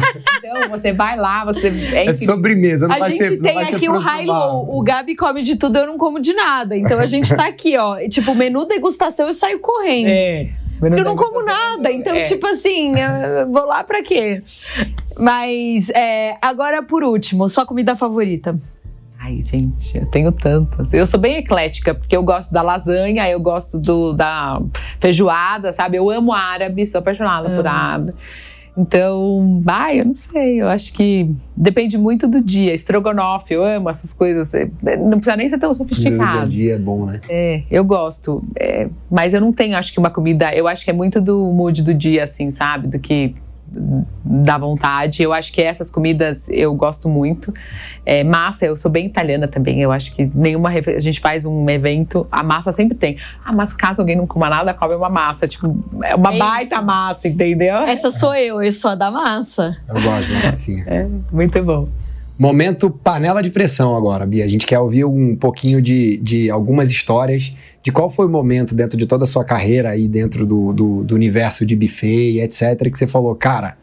Então 0.43 0.70
você 0.70 0.91
vai 0.93 1.16
lá, 1.16 1.45
você. 1.45 1.68
É, 1.93 2.05
É 2.08 2.14
sobremesa, 2.14 2.88
não 2.88 2.95
A 2.95 2.99
vai 2.99 3.12
gente 3.12 3.24
ser 3.24 3.32
não 3.36 3.41
tem 3.43 3.53
vai 3.55 3.66
ser 3.66 3.76
aqui 3.76 3.88
o 3.89 3.97
high 3.99 4.26
low. 4.26 4.78
O 4.78 4.82
Gabi 4.82 5.16
come 5.16 5.41
de 5.43 5.58
tudo, 5.58 5.78
eu 5.78 5.86
não 5.88 5.97
como 5.97 6.20
de 6.20 6.34
nada. 6.34 6.76
Então 6.76 6.99
a 6.99 7.05
gente 7.05 7.36
tá 7.36 7.45
aqui, 7.47 7.78
ó. 7.78 7.97
Tipo, 8.10 8.34
menu 8.49 8.65
degustação, 8.65 9.27
eu 9.27 9.33
saio 9.33 9.59
correndo. 9.59 10.07
É. 10.07 10.49
Porque 10.79 10.99
eu 10.99 11.03
não 11.03 11.15
como 11.15 11.43
nada. 11.43 11.91
Então, 11.91 12.15
É. 12.15 12.21
tipo 12.21 12.45
assim, 12.45 12.93
eu 12.99 13.51
vou 13.51 13.65
lá 13.65 13.83
pra 13.83 14.03
quê? 14.03 14.43
Mas, 15.17 15.89
é, 15.89 16.37
agora 16.41 16.83
por 16.83 17.03
último, 17.03 17.49
sua 17.49 17.65
comida 17.65 17.95
favorita. 17.95 18.59
Ai, 19.19 19.41
gente, 19.41 19.97
eu 19.97 20.05
tenho 20.05 20.31
tantas. 20.31 20.93
Eu 20.93 21.07
sou 21.07 21.19
bem 21.19 21.37
eclética, 21.37 21.95
porque 21.95 22.15
eu 22.15 22.21
gosto 22.21 22.51
da 22.53 22.61
lasanha, 22.61 23.27
eu 23.27 23.39
gosto 23.39 23.79
do, 23.81 24.13
da 24.13 24.61
feijoada, 24.99 25.73
sabe? 25.73 25.97
Eu 25.97 26.09
amo 26.11 26.31
árabe, 26.31 26.85
sou 26.85 26.99
apaixonada 26.99 27.49
por 27.49 27.65
árabe. 27.65 28.13
Então, 28.78 29.61
ai, 29.65 30.01
eu 30.01 30.05
não 30.05 30.15
sei, 30.15 30.61
eu 30.61 30.67
acho 30.67 30.93
que 30.93 31.30
depende 31.55 31.97
muito 31.97 32.28
do 32.28 32.39
dia. 32.39 32.73
Estrogonofe, 32.73 33.53
eu 33.55 33.63
amo 33.63 33.89
essas 33.89 34.13
coisas. 34.13 34.53
É, 34.53 34.69
Não 34.97 35.17
precisa 35.17 35.36
nem 35.36 35.49
ser 35.49 35.57
tão 35.57 35.73
sofisticado. 35.73 36.51
dia 36.51 36.75
é 36.75 36.80
bom, 36.80 37.05
né? 37.07 37.19
É, 37.28 37.63
eu 37.71 37.84
gosto. 37.84 38.43
É, 38.55 38.88
mas 39.09 39.34
eu 39.34 39.41
não 39.41 39.51
tenho, 39.51 39.75
acho 39.75 39.91
que 39.91 39.99
uma 39.99 40.11
comida. 40.11 40.53
Eu 40.53 40.67
acho 40.67 40.86
que 40.86 40.91
é 40.91 40.93
muito 40.93 41.19
do 41.19 41.51
mood 41.51 41.82
do 41.82 41.93
dia, 41.93 42.23
assim, 42.23 42.51
sabe? 42.51 42.88
Do 42.88 42.99
que 42.99 43.34
dá 44.24 44.57
vontade. 44.57 45.22
Eu 45.22 45.34
acho 45.34 45.51
que 45.51 45.61
essas 45.61 45.89
comidas 45.89 46.47
eu 46.49 46.74
gosto 46.76 47.09
muito. 47.09 47.53
É, 48.05 48.24
massa, 48.24 48.65
eu 48.65 48.76
sou 48.76 48.89
bem 48.89 49.05
italiana 49.05 49.47
também. 49.47 49.82
Eu 49.82 49.91
acho 49.91 50.13
que 50.13 50.30
nenhuma. 50.34 50.70
A 50.70 50.99
gente 50.99 51.20
faz 51.20 51.45
um 51.45 51.70
evento, 51.70 52.26
a 52.32 52.43
massa 52.43 52.72
sempre 52.72 52.97
tem. 52.97 53.18
Ah, 53.43 53.51
mas 53.51 53.74
caso 53.74 54.01
alguém 54.01 54.15
não 54.15 54.26
coma 54.28 54.49
nada, 54.49 54.74
come 54.74 54.95
uma 54.95 55.09
massa. 55.09 55.47
Tipo, 55.47 55.68
é 56.03 56.15
uma 56.15 56.34
É 56.34 56.39
baita 56.39 56.76
isso. 56.76 56.86
massa, 56.86 57.28
entendeu? 57.28 57.76
Essa 57.78 58.11
sou 58.11 58.34
eu, 58.36 58.61
eu 58.61 58.72
sou 58.72 58.91
a 58.91 58.95
da 58.95 59.11
massa. 59.11 59.78
Eu 59.88 59.95
gosto 60.01 60.32
da 60.34 60.49
massinha. 60.49 60.86
É, 60.88 61.05
muito 61.32 61.61
bom. 61.63 61.88
Momento 62.39 62.89
panela 62.89 63.41
de 63.41 63.49
pressão 63.49 63.95
agora, 63.95 64.26
Bia. 64.26 64.45
A 64.45 64.47
gente 64.47 64.65
quer 64.65 64.80
ouvir 64.80 65.03
um 65.05 65.36
pouquinho 65.36 65.82
de, 65.82 66.18
de 66.18 66.49
algumas 66.51 66.91
histórias 66.91 67.55
de 67.88 67.91
qual 67.93 68.09
foi 68.09 68.25
o 68.25 68.29
momento 68.29 68.75
dentro 68.75 68.97
de 68.97 69.05
toda 69.05 69.23
a 69.23 69.25
sua 69.25 69.45
carreira 69.45 69.91
aí 69.91 70.09
dentro 70.09 70.45
do, 70.45 70.73
do, 70.73 71.03
do 71.05 71.15
universo 71.15 71.65
de 71.65 71.73
buffet 71.73 72.33
e 72.33 72.41
etc. 72.41 72.91
que 72.91 72.97
você 72.97 73.07
falou, 73.07 73.33
cara, 73.33 73.77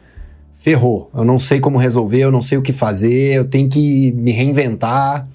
ferrou. 0.52 1.10
Eu 1.14 1.24
não 1.24 1.38
sei 1.38 1.58
como 1.58 1.78
resolver, 1.78 2.18
eu 2.18 2.30
não 2.30 2.42
sei 2.42 2.58
o 2.58 2.62
que 2.62 2.70
fazer, 2.70 3.34
eu 3.34 3.48
tenho 3.48 3.66
que 3.66 4.12
me 4.12 4.30
reinventar. 4.30 5.26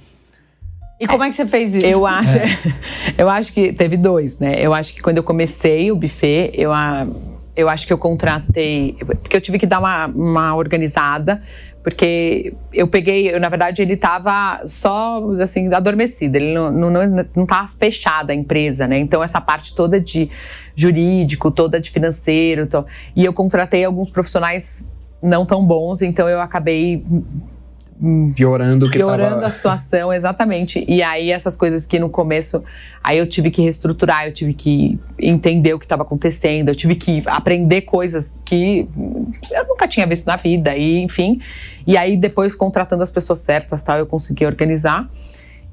E 0.99 1.07
como 1.07 1.23
é 1.23 1.29
que 1.29 1.35
você 1.35 1.47
fez 1.47 1.73
isso? 1.73 1.83
Eu 1.83 2.05
acho, 2.05 2.37
é. 2.37 2.45
eu 3.17 3.27
acho 3.27 3.51
que 3.51 3.73
teve 3.73 3.97
dois, 3.97 4.37
né? 4.37 4.53
Eu 4.59 4.71
acho 4.71 4.93
que 4.93 5.01
quando 5.01 5.17
eu 5.17 5.23
comecei 5.23 5.91
o 5.91 5.95
buffet, 5.95 6.51
eu, 6.53 6.69
eu 7.55 7.67
acho 7.67 7.87
que 7.87 7.93
eu 7.93 7.97
contratei, 7.97 8.97
porque 8.99 9.35
eu 9.35 9.41
tive 9.41 9.57
que 9.57 9.65
dar 9.65 9.79
uma, 9.79 10.05
uma 10.05 10.55
organizada, 10.55 11.41
porque 11.83 12.53
eu 12.73 12.87
peguei, 12.87 13.33
eu, 13.33 13.39
na 13.39 13.47
verdade, 13.47 13.81
ele 13.81 13.93
estava 13.93 14.61
só, 14.65 15.31
assim, 15.41 15.73
adormecido, 15.73 16.35
ele 16.35 16.53
não, 16.53 16.71
não, 16.71 16.89
não, 16.89 17.25
não 17.35 17.45
tava 17.45 17.69
fechada 17.79 18.33
a 18.33 18.35
empresa, 18.35 18.85
né? 18.85 18.99
Então, 18.99 19.23
essa 19.23 19.39
parte 19.39 19.73
toda 19.73 19.99
de 19.99 20.29
jurídico, 20.75 21.49
toda 21.49 21.79
de 21.79 21.89
financeiro, 21.89 22.67
e 23.15 23.23
eu 23.23 23.33
contratei 23.33 23.85
alguns 23.85 24.09
profissionais 24.09 24.87
não 25.21 25.45
tão 25.45 25.65
bons, 25.65 26.01
então 26.01 26.27
eu 26.29 26.41
acabei 26.41 27.03
piorando 28.35 28.85
o 28.85 28.89
que 28.89 28.97
piorando 28.97 29.35
tava... 29.35 29.47
a 29.47 29.49
situação 29.49 30.11
exatamente. 30.13 30.85
E 30.87 31.03
aí 31.03 31.31
essas 31.31 31.57
coisas 31.57 31.85
que 31.85 31.99
no 31.99 32.09
começo 32.09 32.63
aí 33.03 33.17
eu 33.17 33.27
tive 33.27 33.51
que 33.51 33.61
reestruturar 33.61 34.25
eu 34.25 34.33
tive 34.33 34.53
que 34.53 34.99
entender 35.19 35.73
o 35.73 35.79
que 35.79 35.85
estava 35.85 36.03
acontecendo 36.03 36.69
eu 36.69 36.75
tive 36.75 36.95
que 36.95 37.23
aprender 37.25 37.81
coisas 37.81 38.41
que 38.45 38.87
eu 39.51 39.67
nunca 39.67 39.87
tinha 39.87 40.07
visto 40.07 40.25
na 40.27 40.35
vida 40.35 40.75
e 40.75 40.99
enfim. 40.99 41.41
E 41.85 41.97
aí 41.97 42.15
depois 42.15 42.55
contratando 42.55 43.03
as 43.03 43.11
pessoas 43.11 43.39
certas 43.39 43.83
tal 43.83 43.97
eu 43.97 44.05
consegui 44.05 44.45
organizar 44.45 45.09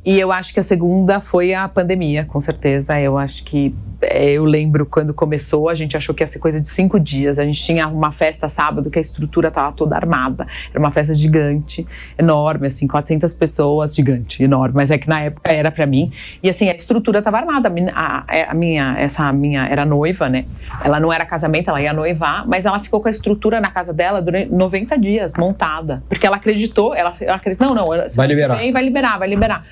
e 0.06 0.20
eu 0.20 0.30
acho 0.30 0.54
que 0.54 0.60
a 0.60 0.62
segunda 0.62 1.20
foi 1.20 1.52
a 1.52 1.68
pandemia, 1.68 2.24
com 2.24 2.40
certeza. 2.40 3.00
Eu 3.00 3.18
acho 3.18 3.42
que 3.42 3.74
é, 4.00 4.32
eu 4.32 4.44
lembro 4.44 4.86
quando 4.86 5.12
começou, 5.12 5.68
a 5.68 5.74
gente 5.74 5.96
achou 5.96 6.14
que 6.14 6.22
ia 6.22 6.28
ser 6.28 6.38
coisa 6.38 6.60
de 6.60 6.68
cinco 6.68 7.00
dias. 7.00 7.40
A 7.40 7.44
gente 7.44 7.60
tinha 7.60 7.88
uma 7.88 8.12
festa 8.12 8.48
sábado 8.48 8.88
que 8.88 9.00
a 9.00 9.02
estrutura 9.02 9.48
estava 9.48 9.72
toda 9.72 9.96
armada. 9.96 10.46
Era 10.70 10.78
uma 10.78 10.92
festa 10.92 11.12
gigante, 11.12 11.84
enorme, 12.16 12.68
assim, 12.68 12.86
400 12.86 13.34
pessoas, 13.34 13.96
gigante, 13.96 14.44
enorme. 14.44 14.76
Mas 14.76 14.92
é 14.92 14.98
que 14.98 15.08
na 15.08 15.22
época 15.22 15.50
era 15.50 15.72
para 15.72 15.86
mim. 15.86 16.12
E 16.40 16.48
assim, 16.48 16.68
a 16.68 16.74
estrutura 16.74 17.18
estava 17.18 17.38
armada. 17.38 17.72
A, 17.92 18.24
a, 18.28 18.50
a, 18.52 18.54
minha, 18.54 18.94
essa 18.98 19.32
minha 19.32 19.66
era 19.66 19.84
noiva, 19.84 20.28
né? 20.28 20.44
Ela 20.84 21.00
não 21.00 21.12
era 21.12 21.26
casamento, 21.26 21.68
ela 21.68 21.82
ia 21.82 21.92
noivar, 21.92 22.46
mas 22.46 22.64
ela 22.64 22.78
ficou 22.78 23.00
com 23.00 23.08
a 23.08 23.10
estrutura 23.10 23.60
na 23.60 23.72
casa 23.72 23.92
dela 23.92 24.22
durante 24.22 24.52
90 24.52 24.98
dias 24.98 25.32
montada, 25.36 26.04
porque 26.08 26.24
ela 26.24 26.36
acreditou, 26.36 26.94
ela, 26.94 27.12
ela 27.20 27.36
acreditou, 27.36 27.66
não, 27.66 27.74
não, 27.74 27.88
vai 28.14 28.28
liberar, 28.28 28.54
vai 28.54 28.84
liberar, 28.84 29.18
vai 29.18 29.28
liberar. 29.28 29.64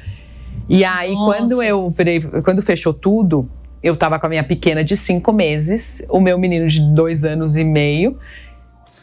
E 0.69 0.85
aí, 0.85 1.13
Nossa. 1.13 1.39
quando 1.39 1.63
eu 1.63 1.91
virei, 1.91 2.21
quando 2.21 2.63
fechou 2.63 2.93
tudo, 2.93 3.49
eu 3.83 3.95
tava 3.97 4.19
com 4.19 4.27
a 4.27 4.29
minha 4.29 4.45
pequena 4.45 4.83
de 4.83 4.97
cinco 4.97 5.33
meses, 5.33 6.03
o 6.09 6.21
meu 6.21 6.39
menino 6.39 6.67
de 6.67 6.81
dois 6.95 7.25
anos 7.25 7.57
e 7.57 7.65
meio. 7.65 8.19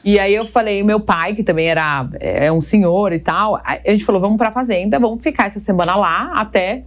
E 0.06 0.20
aí 0.20 0.34
eu 0.34 0.46
falei, 0.46 0.84
meu 0.84 1.00
pai, 1.00 1.36
que 1.36 1.44
também 1.44 1.68
era 1.68 2.08
é 2.20 2.52
um 2.52 2.62
senhor 2.62 3.14
e 3.14 3.20
tal, 3.20 3.60
a 3.64 3.80
gente 3.86 4.06
falou, 4.06 4.22
vamos 4.22 4.38
pra 4.38 4.52
fazenda, 4.52 5.00
vamos 5.00 5.22
ficar 5.24 5.48
essa 5.48 5.60
semana 5.60 5.96
lá 5.96 6.32
até. 6.34 6.84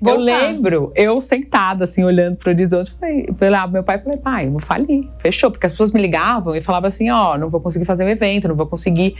Voltar. 0.00 0.20
Eu 0.20 0.24
lembro, 0.24 0.92
eu 0.94 1.20
sentada, 1.20 1.84
assim, 1.84 2.04
olhando 2.04 2.36
pro 2.36 2.50
horizonte, 2.50 2.92
falei, 2.92 3.28
falei 3.36 3.54
ah, 3.54 3.66
meu 3.66 3.82
pai, 3.82 3.98
falei, 3.98 4.18
pai, 4.18 4.46
eu 4.46 4.52
vou 4.52 4.60
falir. 4.60 5.08
Fechou, 5.18 5.50
porque 5.50 5.66
as 5.66 5.72
pessoas 5.72 5.92
me 5.92 6.00
ligavam 6.00 6.54
e 6.54 6.60
falavam 6.60 6.86
assim, 6.86 7.10
ó, 7.10 7.34
oh, 7.34 7.38
não 7.38 7.50
vou 7.50 7.60
conseguir 7.60 7.84
fazer 7.84 8.04
o 8.04 8.08
evento, 8.08 8.46
não 8.46 8.54
vou 8.54 8.66
conseguir. 8.66 9.16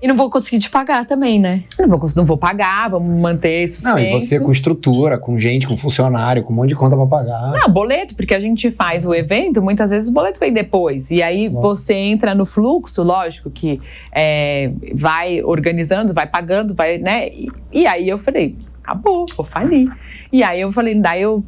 E 0.00 0.06
não 0.06 0.14
vou 0.14 0.30
conseguir 0.30 0.60
te 0.60 0.70
pagar 0.70 1.04
também, 1.06 1.40
né? 1.40 1.64
Não 1.78 1.88
vou, 1.88 2.08
não 2.14 2.24
vou 2.24 2.38
pagar, 2.38 2.88
vamos 2.88 3.20
manter 3.20 3.64
isso. 3.64 3.82
Não, 3.82 3.98
e 3.98 4.12
você 4.12 4.38
com 4.38 4.52
estrutura, 4.52 5.18
com 5.18 5.36
gente, 5.36 5.66
com 5.66 5.76
funcionário, 5.76 6.44
com 6.44 6.52
um 6.52 6.56
monte 6.56 6.68
de 6.68 6.76
conta 6.76 6.96
pra 6.96 7.04
pagar. 7.04 7.50
Não, 7.50 7.68
boleto, 7.68 8.14
porque 8.14 8.32
a 8.32 8.38
gente 8.38 8.70
faz 8.70 9.04
o 9.04 9.12
evento, 9.12 9.60
muitas 9.60 9.90
vezes 9.90 10.08
o 10.08 10.12
boleto 10.12 10.38
vem 10.38 10.52
depois. 10.52 11.10
E 11.10 11.20
aí 11.20 11.48
Bom. 11.48 11.60
você 11.60 11.94
entra 11.94 12.32
no 12.32 12.46
fluxo, 12.46 13.02
lógico, 13.02 13.50
que 13.50 13.80
é, 14.12 14.70
vai 14.94 15.42
organizando, 15.42 16.14
vai 16.14 16.28
pagando, 16.28 16.74
vai, 16.74 16.98
né? 16.98 17.28
E, 17.30 17.48
e 17.72 17.86
aí 17.86 18.08
eu 18.08 18.18
falei, 18.18 18.56
acabou, 18.80 19.26
vou 19.36 19.44
falir. 19.44 19.90
E 20.32 20.44
aí 20.44 20.60
eu 20.60 20.70
falei, 20.70 20.94
daí 21.00 21.22
eu 21.22 21.42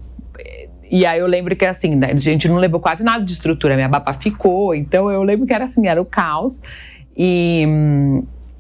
e 0.91 1.07
aí 1.07 1.21
eu 1.21 1.27
lembro 1.29 1.55
que 1.55 1.65
assim, 1.65 1.95
né, 1.95 2.11
a 2.11 2.17
gente 2.17 2.49
não 2.49 2.57
levou 2.57 2.81
quase 2.81 3.05
nada 3.05 3.25
de 3.25 3.33
estrutura, 3.33 3.77
minha 3.77 3.89
baba 3.89 4.13
ficou, 4.13 4.75
então 4.75 5.09
eu 5.09 5.23
lembro 5.23 5.47
que 5.47 5.55
era 5.55 5.65
assim, 5.65 5.87
era 5.87 6.03
o 6.03 6.05
caos. 6.05 6.61
E, 7.17 7.65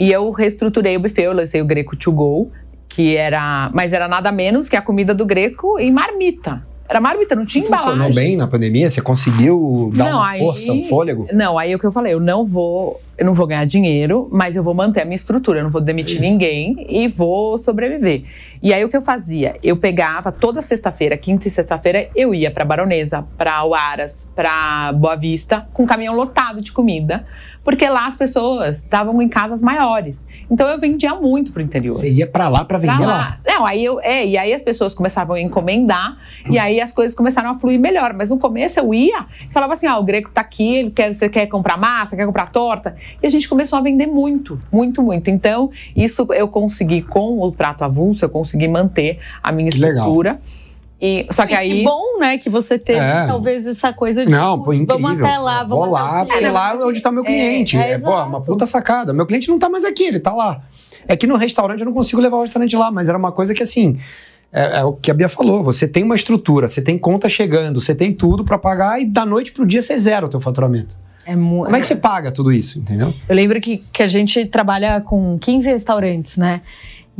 e 0.01 0.11
eu 0.11 0.30
reestruturei 0.30 0.96
o 0.96 1.01
buffet, 1.01 1.24
eu 1.24 1.34
lancei 1.34 1.61
o 1.61 1.64
Greco 1.66 1.94
to 1.94 2.11
Go, 2.11 2.51
que 2.88 3.16
era. 3.16 3.70
Mas 3.74 3.92
era 3.92 4.09
nada 4.09 4.32
menos 4.32 4.66
que 4.66 4.74
a 4.74 4.82
comida 4.82 5.14
do 5.14 5.26
Greco 5.26 5.78
em 5.78 5.92
marmita. 5.92 6.68
Era 6.88 7.01
marmita, 7.01 7.36
não 7.36 7.46
tinha 7.46 7.64
embalagem. 7.64 7.92
Funcionou 7.92 8.14
bem 8.14 8.36
na 8.36 8.48
pandemia? 8.48 8.90
Você 8.90 9.01
conseguiu 9.01 9.92
dar 9.94 10.11
não, 10.11 10.18
uma 10.18 10.28
aí, 10.28 10.40
força, 10.40 10.72
um 10.72 10.84
fôlego? 10.86 11.28
Não, 11.32 11.57
aí 11.57 11.70
é 11.70 11.76
o 11.76 11.78
que 11.78 11.86
eu 11.86 11.92
falei, 11.92 12.14
eu 12.14 12.18
não 12.18 12.44
vou, 12.44 13.01
eu 13.16 13.24
não 13.24 13.32
vou 13.32 13.46
ganhar 13.46 13.64
dinheiro, 13.64 14.28
mas 14.32 14.57
eu 14.57 14.62
vou 14.64 14.74
manter 14.74 15.03
a 15.03 15.05
minha 15.05 15.14
estrutura, 15.14 15.61
eu 15.61 15.62
não 15.62 15.70
vou 15.70 15.80
demitir 15.80 16.16
Isso. 16.16 16.24
ninguém 16.24 16.84
e 16.88 17.07
vou 17.07 17.57
sobreviver. 17.59 18.24
E 18.61 18.74
aí 18.74 18.84
o 18.84 18.88
que 18.88 18.96
eu 18.96 19.03
fazia? 19.03 19.55
Eu 19.62 19.76
pegava 19.76 20.32
toda 20.32 20.61
sexta-feira, 20.61 21.16
quinta 21.16 21.46
e 21.46 21.51
sexta-feira, 21.53 22.09
eu 22.16 22.34
ia 22.34 22.51
para 22.51 22.64
Baronesa, 22.64 23.24
para 23.38 23.62
Uaras, 23.64 24.26
para 24.34 24.92
Boa 24.94 25.14
Vista, 25.14 25.68
com 25.72 25.84
um 25.84 25.86
caminhão 25.86 26.16
lotado 26.16 26.61
de 26.61 26.72
comida 26.72 27.24
porque 27.62 27.88
lá 27.88 28.06
as 28.06 28.16
pessoas 28.16 28.82
estavam 28.82 29.20
em 29.20 29.28
casas 29.28 29.62
maiores. 29.62 30.26
Então 30.50 30.68
eu 30.68 30.78
vendia 30.78 31.14
muito 31.14 31.52
pro 31.52 31.62
interior. 31.62 31.94
Você 31.94 32.11
ia 32.11 32.26
para 32.26 32.48
lá 32.48 32.64
para 32.64 32.78
vender 32.78 32.96
pra 32.96 33.06
lá. 33.06 33.16
lá. 33.16 33.40
Não, 33.46 33.66
aí 33.66 33.84
eu, 33.84 34.00
é, 34.00 34.26
e 34.26 34.38
aí 34.38 34.52
as 34.52 34.62
pessoas 34.62 34.94
começavam 34.94 35.36
a 35.36 35.40
encomendar 35.40 36.16
e 36.48 36.58
aí 36.58 36.80
as 36.80 36.92
coisas 36.92 37.16
começaram 37.16 37.50
a 37.50 37.58
fluir 37.58 37.78
melhor. 37.78 38.12
Mas 38.14 38.30
no 38.30 38.38
começo 38.38 38.80
eu 38.80 38.94
ia 38.94 39.26
e 39.48 39.52
falava 39.52 39.74
assim: 39.74 39.86
"Ah, 39.86 39.98
o 39.98 40.02
Greco 40.02 40.30
tá 40.30 40.40
aqui, 40.40 40.76
ele 40.76 40.90
quer, 40.90 41.12
você 41.12 41.28
quer 41.28 41.46
comprar 41.46 41.76
massa, 41.76 42.16
quer 42.16 42.26
comprar 42.26 42.50
torta?" 42.50 42.96
E 43.22 43.26
a 43.26 43.30
gente 43.30 43.48
começou 43.48 43.78
a 43.78 43.82
vender 43.82 44.06
muito, 44.06 44.61
muito, 44.72 45.02
muito. 45.02 45.30
Então, 45.30 45.70
isso 45.94 46.26
eu 46.32 46.48
consegui 46.48 47.02
com 47.02 47.40
o 47.40 47.52
prato 47.52 47.84
avulso, 47.84 48.24
eu 48.24 48.28
consegui 48.28 48.68
manter 48.68 49.18
a 49.42 49.52
minha 49.52 49.68
estrutura. 49.68 50.30
Legal. 50.30 50.40
E, 51.01 51.26
só 51.30 51.46
que 51.46 51.55
e 51.55 51.57
aí. 51.57 51.78
Que 51.78 51.84
bom, 51.84 52.18
né? 52.18 52.36
Que 52.36 52.51
você 52.51 52.78
teve 52.78 52.98
é. 52.98 53.26
talvez 53.26 53.66
essa 53.66 53.92
coisa 53.92 54.24
de. 54.24 54.30
Não, 54.30 54.62
pô, 54.62 54.72
incrível. 54.72 54.98
Vamos 55.01 55.22
até 55.22 55.38
lá, 55.38 55.64
vamos 55.64 55.86
Vou 55.86 55.90
lá, 55.90 56.26
porque 56.26 56.44
é, 56.44 56.51
lá 56.51 56.74
é 56.74 56.84
onde 56.84 56.98
está 56.98 57.09
o 57.09 57.12
meu 57.12 57.24
cliente. 57.24 57.78
É, 57.78 57.92
é, 57.92 57.92
é 57.92 57.98
pô, 57.98 58.11
uma 58.11 58.42
puta 58.42 58.66
sacada. 58.66 59.12
Meu 59.12 59.26
cliente 59.26 59.48
não 59.48 59.55
está 59.55 59.68
mais 59.68 59.84
aqui, 59.84 60.05
ele 60.05 60.18
está 60.18 60.34
lá. 60.34 60.61
É 61.09 61.16
que 61.16 61.26
no 61.26 61.36
restaurante 61.36 61.80
eu 61.80 61.86
não 61.86 61.94
consigo 61.94 62.20
levar 62.20 62.36
o 62.36 62.42
restaurante 62.42 62.76
lá, 62.76 62.90
mas 62.90 63.09
era 63.09 63.16
uma 63.16 63.32
coisa 63.32 63.55
que 63.55 63.62
assim. 63.62 63.98
É, 64.53 64.80
é, 64.80 64.84
o 64.84 64.92
que 64.92 65.12
a 65.12 65.14
Bia 65.14 65.28
falou, 65.28 65.62
você 65.62 65.86
tem 65.86 66.03
uma 66.03 66.16
estrutura, 66.16 66.66
você 66.66 66.82
tem 66.82 66.98
conta 66.98 67.28
chegando, 67.28 67.80
você 67.80 67.94
tem 67.94 68.12
tudo 68.12 68.44
para 68.44 68.59
pagar 68.59 69.01
e 69.01 69.07
da 69.07 69.24
noite 69.24 69.53
pro 69.53 69.64
dia 69.64 69.80
você 69.80 69.96
zera 69.96 70.26
o 70.26 70.28
teu 70.28 70.40
faturamento. 70.40 70.96
É 71.24 71.34
Como 71.34 71.76
é 71.76 71.78
que 71.78 71.86
você 71.86 71.94
paga 71.94 72.32
tudo 72.32 72.53
isso, 72.53 72.80
entendeu? 72.80 73.14
Eu 73.28 73.36
lembro 73.36 73.61
que, 73.61 73.78
que 73.92 74.03
a 74.03 74.09
gente 74.09 74.46
trabalha 74.46 75.01
com 75.01 75.38
15 75.38 75.70
restaurantes, 75.70 76.36
né? 76.36 76.62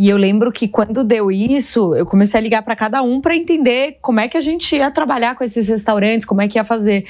E 0.01 0.09
eu 0.09 0.17
lembro 0.17 0.51
que 0.51 0.67
quando 0.67 1.05
deu 1.05 1.31
isso, 1.31 1.95
eu 1.95 2.07
comecei 2.07 2.41
a 2.41 2.43
ligar 2.43 2.63
para 2.63 2.75
cada 2.75 3.03
um 3.03 3.21
para 3.21 3.37
entender 3.37 3.99
como 4.01 4.19
é 4.19 4.29
que 4.29 4.37
a 4.39 4.41
gente 4.41 4.75
ia 4.75 4.91
trabalhar 4.91 5.35
com 5.35 5.45
esses 5.45 5.69
restaurantes, 5.69 6.25
como 6.25 6.41
é 6.41 6.49
que 6.49 6.57
ia 6.57 6.65
fazer. 6.65 7.05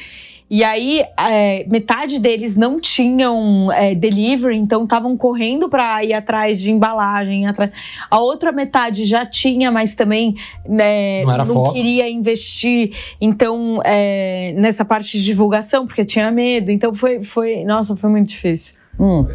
E 0.51 0.64
aí, 0.64 1.05
é, 1.16 1.64
metade 1.70 2.18
deles 2.18 2.57
não 2.57 2.80
tinham 2.80 3.70
é, 3.70 3.95
delivery, 3.95 4.57
então 4.57 4.82
estavam 4.82 5.16
correndo 5.16 5.68
para 5.68 6.05
ir 6.05 6.12
atrás 6.12 6.61
de 6.61 6.72
embalagem. 6.72 7.47
Atrás. 7.47 7.70
A 8.11 8.18
outra 8.18 8.51
metade 8.51 9.05
já 9.05 9.24
tinha, 9.24 9.70
mas 9.70 9.95
também 9.95 10.34
né, 10.68 11.22
não, 11.24 11.45
não 11.45 11.72
queria 11.72 12.11
investir. 12.11 12.91
Então, 13.20 13.80
é, 13.84 14.53
nessa 14.57 14.84
parte 14.84 15.16
de 15.16 15.24
divulgação, 15.24 15.86
porque 15.86 16.05
tinha 16.05 16.28
medo. 16.32 16.72
Então, 16.72 16.93
foi, 16.93 17.22
foi 17.22 17.62
nossa, 17.62 17.95
foi 17.95 18.11
muito 18.11 18.30
difícil. 18.30 18.74
Hum. 18.99 19.28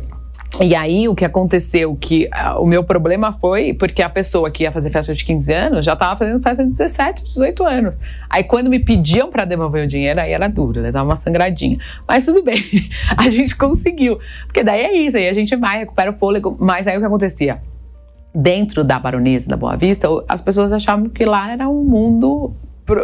E 0.61 0.73
aí, 0.73 1.07
o 1.09 1.13
que 1.13 1.25
aconteceu, 1.25 1.97
que 1.99 2.27
uh, 2.27 2.61
o 2.61 2.65
meu 2.65 2.83
problema 2.83 3.33
foi 3.33 3.73
porque 3.73 4.01
a 4.01 4.09
pessoa 4.09 4.49
que 4.49 4.63
ia 4.63 4.71
fazer 4.71 4.89
festa 4.89 5.13
de 5.13 5.25
15 5.25 5.53
anos 5.53 5.85
já 5.85 5.93
estava 5.93 6.15
fazendo 6.15 6.41
festa 6.41 6.63
de 6.63 6.71
17, 6.71 7.25
18 7.25 7.63
anos. 7.65 7.99
Aí, 8.29 8.43
quando 8.43 8.69
me 8.69 8.79
pediam 8.79 9.29
para 9.29 9.43
devolver 9.43 9.83
o 9.83 9.87
dinheiro, 9.87 10.19
aí 10.19 10.31
era 10.31 10.47
duro, 10.47 10.81
né? 10.81 10.93
Dava 10.93 11.09
uma 11.09 11.15
sangradinha. 11.17 11.77
Mas 12.07 12.25
tudo 12.25 12.41
bem, 12.41 12.63
a 13.17 13.29
gente 13.29 13.55
conseguiu. 13.55 14.17
Porque 14.45 14.63
daí 14.63 14.81
é 14.81 14.97
isso, 14.97 15.17
aí 15.17 15.27
a 15.27 15.33
gente 15.33 15.53
vai, 15.57 15.79
recupera 15.79 16.11
o 16.11 16.13
fôlego. 16.13 16.55
Mas 16.57 16.87
aí 16.87 16.95
o 16.95 17.01
que 17.01 17.05
acontecia? 17.05 17.61
Dentro 18.33 18.83
da 18.83 18.97
baronesa 18.97 19.49
da 19.49 19.57
Boa 19.57 19.75
Vista, 19.75 20.07
as 20.27 20.39
pessoas 20.39 20.71
achavam 20.71 21.09
que 21.09 21.25
lá 21.25 21.51
era 21.51 21.67
um 21.67 21.83
mundo, 21.83 22.53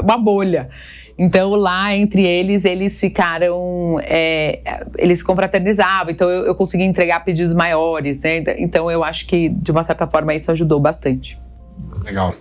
uma 0.01 0.17
bolha. 0.17 0.69
Então, 1.17 1.51
lá 1.51 1.95
entre 1.95 2.25
eles, 2.25 2.65
eles 2.65 2.99
ficaram. 2.99 3.99
É, 4.01 4.59
eles 4.97 5.21
confraternizavam, 5.21 6.11
então 6.11 6.29
eu, 6.29 6.45
eu 6.45 6.55
consegui 6.55 6.83
entregar 6.83 7.23
pedidos 7.23 7.53
maiores, 7.53 8.21
né? 8.21 8.43
Então, 8.57 8.89
eu 8.89 9.03
acho 9.03 9.27
que, 9.27 9.49
de 9.49 9.71
uma 9.71 9.83
certa 9.83 10.07
forma, 10.07 10.33
isso 10.33 10.51
ajudou 10.51 10.79
bastante. 10.79 11.39
Legal. 12.03 12.33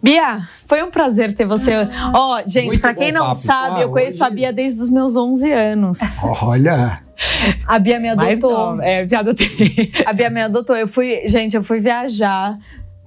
Bia, 0.00 0.38
foi 0.66 0.82
um 0.82 0.90
prazer 0.90 1.34
ter 1.34 1.44
você. 1.44 1.72
Ah. 1.72 2.12
Ó, 2.14 2.38
oh, 2.38 2.48
gente, 2.48 2.78
para 2.78 2.94
quem 2.94 3.10
não 3.10 3.26
papo. 3.26 3.40
sabe, 3.40 3.76
ah, 3.78 3.82
eu 3.82 3.90
conheço 3.90 4.22
hoje... 4.22 4.24
a 4.24 4.30
Bia 4.30 4.52
desde 4.52 4.82
os 4.82 4.90
meus 4.90 5.16
11 5.16 5.52
anos. 5.52 5.98
Olha! 6.42 7.02
A 7.66 7.78
Bia 7.80 7.98
me 7.98 8.08
adotou. 8.10 8.80
é, 8.80 9.02
eu 9.02 9.08
te 9.08 9.16
adotei. 9.16 9.92
A 10.06 10.12
Bia 10.12 10.30
me 10.30 10.40
adotou. 10.40 10.76
Eu 10.76 10.86
fui, 10.86 11.26
gente, 11.26 11.56
eu 11.56 11.64
fui 11.64 11.80
viajar 11.80 12.56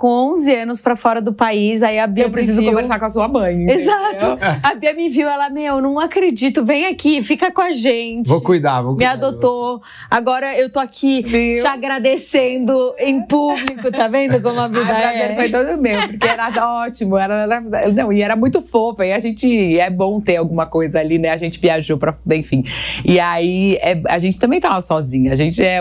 com 0.02 0.32
11 0.34 0.56
anos 0.56 0.82
pra 0.82 0.96
fora 0.96 1.22
do 1.22 1.32
país. 1.32 1.84
Aí 1.84 2.00
a 2.00 2.08
Bia 2.08 2.24
Eu 2.24 2.32
preciso 2.32 2.56
me 2.58 2.64
viu. 2.64 2.72
conversar 2.72 2.98
com 2.98 3.06
a 3.06 3.10
sua 3.10 3.28
mãe. 3.28 3.70
Exato. 3.70 4.26
entendeu? 4.26 4.38
A 4.64 4.74
Bia 4.74 4.94
me 4.96 5.10
viu, 5.10 5.30
ela, 5.30 5.48
meu, 5.52 5.80
não 5.80 6.00
acredito, 6.00 6.66
vem 6.66 6.88
aqui, 6.88 7.22
fica 7.22 7.52
com 7.52 7.62
a 7.62 7.70
gente. 7.72 8.28
Vou 8.28 8.42
cuidar, 8.42 8.82
vou 8.82 8.94
Me 8.94 8.98
cuidar. 8.98 9.16
de 9.16 9.26
adotou. 9.26 9.80
Agora 10.10 10.58
eu 10.58 10.72
tô 10.72 10.80
aqui 10.80 11.22
Viu? 11.22 11.62
te 11.62 11.68
agradecendo 11.68 12.96
em 12.98 13.22
público, 13.28 13.92
tá 13.92 14.08
vendo 14.08 14.42
como 14.42 14.60
a 14.60 14.68
vida 14.68 14.84
prazer 14.86 15.32
é? 15.32 15.36
foi 15.36 15.50
todo 15.50 15.80
meu, 15.80 16.00
porque 16.08 16.28
era 16.28 16.50
ótimo. 16.84 17.16
Era, 17.18 17.44
era- 17.44 17.92
não, 17.92 18.12
e 18.12 18.24
era 18.24 18.36
muito 18.36 18.60
fofa. 18.62 19.06
E 19.06 19.14
a 19.14 19.20
gente. 19.20 19.78
É 19.78 19.90
bom 19.92 20.20
ter 20.20 20.38
alguma 20.38 20.66
coisa 20.66 21.00
ali, 21.00 21.20
né? 21.20 21.30
A 21.30 21.38
gente 21.38 21.60
viajou 21.60 21.98
pra. 21.98 22.16
Enfim. 22.32 22.64
E 23.06 23.20
aí, 23.20 23.76
é, 23.82 24.02
a 24.08 24.18
gente 24.18 24.40
também 24.40 24.60
tava 24.60 24.82
sozinha. 24.82 25.32
A 25.32 25.36
gente, 25.36 25.62
é, 25.64 25.78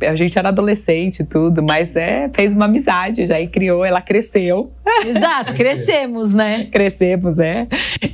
é- 0.00 0.08
a 0.08 0.14
gente 0.16 0.38
era 0.38 0.48
adolescente 0.50 1.20
e 1.20 1.24
tudo, 1.24 1.62
mas 1.62 1.96
é, 1.96 2.30
fez 2.34 2.52
uma 2.52 2.66
amizade 2.66 3.26
já 3.26 3.40
e 3.40 3.46
criou. 3.62 3.84
Ela 3.84 4.00
cresceu. 4.02 4.72
Exato, 5.06 5.54
crescemos, 5.54 6.32
né? 6.34 6.64
Crescemos, 6.72 7.38
é. 7.38 7.66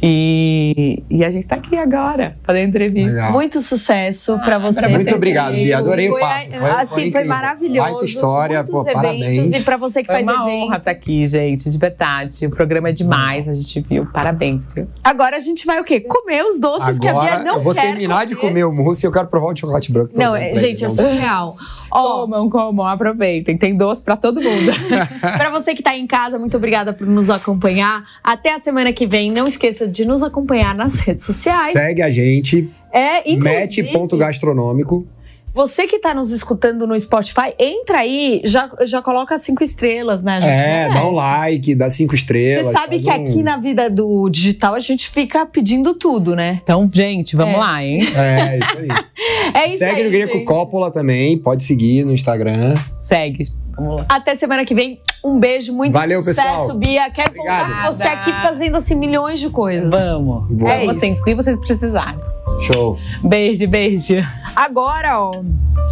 E, 0.03 1.03
e 1.11 1.25
a 1.25 1.31
gente 1.31 1.47
tá 1.47 1.57
aqui 1.57 1.77
agora, 1.77 2.37
fazendo 2.45 2.69
entrevista. 2.69 3.11
Legal. 3.11 3.33
Muito 3.33 3.61
sucesso 3.63 4.39
pra 4.45 4.59
você. 4.59 4.81
pra 4.81 4.89
Muito 4.91 5.09
você 5.09 5.15
obrigado. 5.15 5.55
Bia. 5.55 5.79
Adorei 5.79 6.09
Foi, 6.09 6.21
o 6.21 6.25
papo. 6.25 6.51
Foi, 6.59 6.71
assim, 6.71 6.95
foi, 6.95 7.03
incrível. 7.09 7.29
maravilhoso. 7.29 7.91
Baita 7.91 8.05
história, 8.05 8.65
pô, 8.65 8.81
eventos. 8.83 8.93
parabéns. 8.93 9.53
E 9.55 9.61
pra 9.61 9.77
você 9.77 10.03
que 10.03 10.07
Foi 10.07 10.17
faz 10.17 10.27
uma 10.27 10.49
evento. 10.49 10.65
honra 10.67 10.77
estar 10.77 10.91
aqui, 10.91 11.27
gente, 11.27 11.71
de 11.71 11.79
verdade. 11.79 12.47
O 12.47 12.51
programa 12.51 12.89
é 12.91 12.93
demais, 12.93 13.49
a 13.49 13.55
gente 13.55 13.81
viu. 13.81 14.07
Parabéns, 14.13 14.69
viu? 14.75 14.87
Agora 15.03 15.37
a 15.37 15.41
gente 15.41 15.65
vai 15.67 15.81
o 15.81 15.85
quê? 15.85 16.01
Comer 16.01 16.43
os 16.45 16.61
doces 16.61 16.99
que 16.99 17.09
a 17.09 17.13
Bia 17.13 17.23
Agora 17.23 17.45
não 17.45 17.55
eu 17.57 17.63
vou 17.63 17.75
quer 17.75 17.83
terminar 17.83 18.27
de 18.27 18.37
comer 18.37 18.65
o 18.65 18.73
mousse 18.73 19.05
e 19.05 19.09
eu 19.09 19.13
quero 19.13 19.29
provar 19.29 19.53
o 19.53 19.57
chocolate 19.57 19.91
branco. 19.93 20.13
Não, 20.17 20.33
também 20.33 20.51
é- 20.53 20.55
gente, 20.57 20.85
é 20.85 20.89
surreal. 20.89 21.55
Ó, 21.91 22.21
Comam, 22.27 22.51
comam, 22.51 22.87
aproveitem. 22.87 23.57
Tem 23.57 23.75
doce 23.77 24.03
pra 24.03 24.17
todo 24.17 24.41
mundo. 24.43 24.73
Pra 25.49 25.51
você 25.51 25.75
que 25.75 25.83
tá 25.83 25.97
em 25.97 26.07
casa, 26.07 26.39
muito 26.39 26.57
obrigada 26.57 26.93
por 26.93 27.07
nos 27.07 27.31
acompanhar. 27.31 28.05
Até 28.23 28.55
a 28.55 28.59
semana 28.59 28.93
que 28.93 29.07
vem. 29.07 29.31
Não 29.31 29.47
esqueça 29.47 29.87
de 29.87 30.05
nos 30.05 30.23
acompanhar 30.23 30.75
nas 30.75 31.01
redes 31.01 31.25
sociais. 31.25 31.73
Segue 31.73 32.03
a 32.03 32.11
gente, 32.11 32.69
É, 32.93 33.21
inclusive, 33.31 33.93
match.gastronômico. 33.93 35.07
você 35.55 35.87
que 35.87 35.99
tá 35.99 36.15
nos 36.15 36.31
escutando 36.31 36.87
no 36.87 36.99
Spotify, 36.99 37.53
entra 37.59 37.99
aí, 37.99 38.41
já, 38.45 38.71
já 38.85 39.03
coloca 39.03 39.37
cinco 39.39 39.63
estrelas, 39.65 40.23
né? 40.23 40.37
A 40.37 40.41
gente 40.41 40.51
É, 40.63 40.89
dá 40.93 41.07
um 41.07 41.11
like, 41.13 41.75
dá 41.75 41.91
cinco 41.91 42.15
estrelas. 42.15 42.67
Você 42.67 42.73
sabe 42.73 42.99
que 43.01 43.09
um- 43.09 43.13
aqui 43.13 43.43
na 43.43 43.57
vida 43.57 43.91
do 43.91 44.29
digital 44.29 44.75
a 44.75 44.81
gente 44.81 45.09
fica 45.09 45.45
pedindo 45.47 45.95
tudo, 45.95 46.37
né? 46.37 46.61
Então, 46.63 46.89
gente, 46.93 47.35
vamos 47.35 47.55
É. 47.55 47.59
lá, 47.59 47.83
hein? 47.85 48.01
É, 48.17 48.59
isso 48.59 48.79
aí. 48.79 48.89
É 49.55 49.67
isso 49.69 49.79
Segue 49.79 50.01
aí, 50.01 50.05
no 50.05 50.11
Greco 50.11 50.35
gente. 50.35 50.45
Coppola 50.45 50.91
também, 50.93 51.37
pode 51.39 51.65
seguir 51.65 52.05
no 52.05 52.13
Instagram. 52.13 52.75
Segue. 53.01 53.47
Vamos 53.79 53.97
lá. 54.01 54.07
Até 54.09 54.35
semana 54.35 54.65
que 54.65 54.75
vem. 54.75 55.01
Um 55.25 55.39
beijo, 55.39 55.73
muito 55.73 55.93
Valeu, 55.93 56.23
sucesso, 56.23 56.49
pessoal. 56.49 56.75
Bia. 56.79 57.11
Quero 57.11 57.31
Obrigado. 57.31 57.67
contar 57.67 57.87
com 57.87 57.93
você 57.93 58.03
aqui 58.09 58.33
fazendo 58.43 58.77
assim 58.77 58.95
milhões 58.95 59.41
de 59.41 59.51
coisas. 59.51 59.89
Vamos. 59.89 60.45
Boa. 60.51 60.73
É 60.73 60.79
Vamos 60.81 60.97
isso. 60.97 61.07
assim, 61.07 61.21
o 61.21 61.25
que 61.25 61.35
vocês 61.35 61.57
precisarem. 61.59 62.19
Show. 62.67 62.99
Beijo, 63.23 63.67
beijo. 63.69 64.15
Agora, 64.57 65.21
ó. 65.21 65.33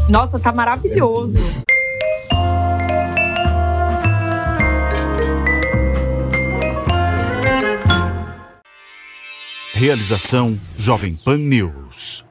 Nossa, 0.08 0.38
tá 0.38 0.52
maravilhoso. 0.52 1.64
Realização 9.72 10.58
Jovem 10.78 11.14
Pan 11.14 11.36
News. 11.38 12.25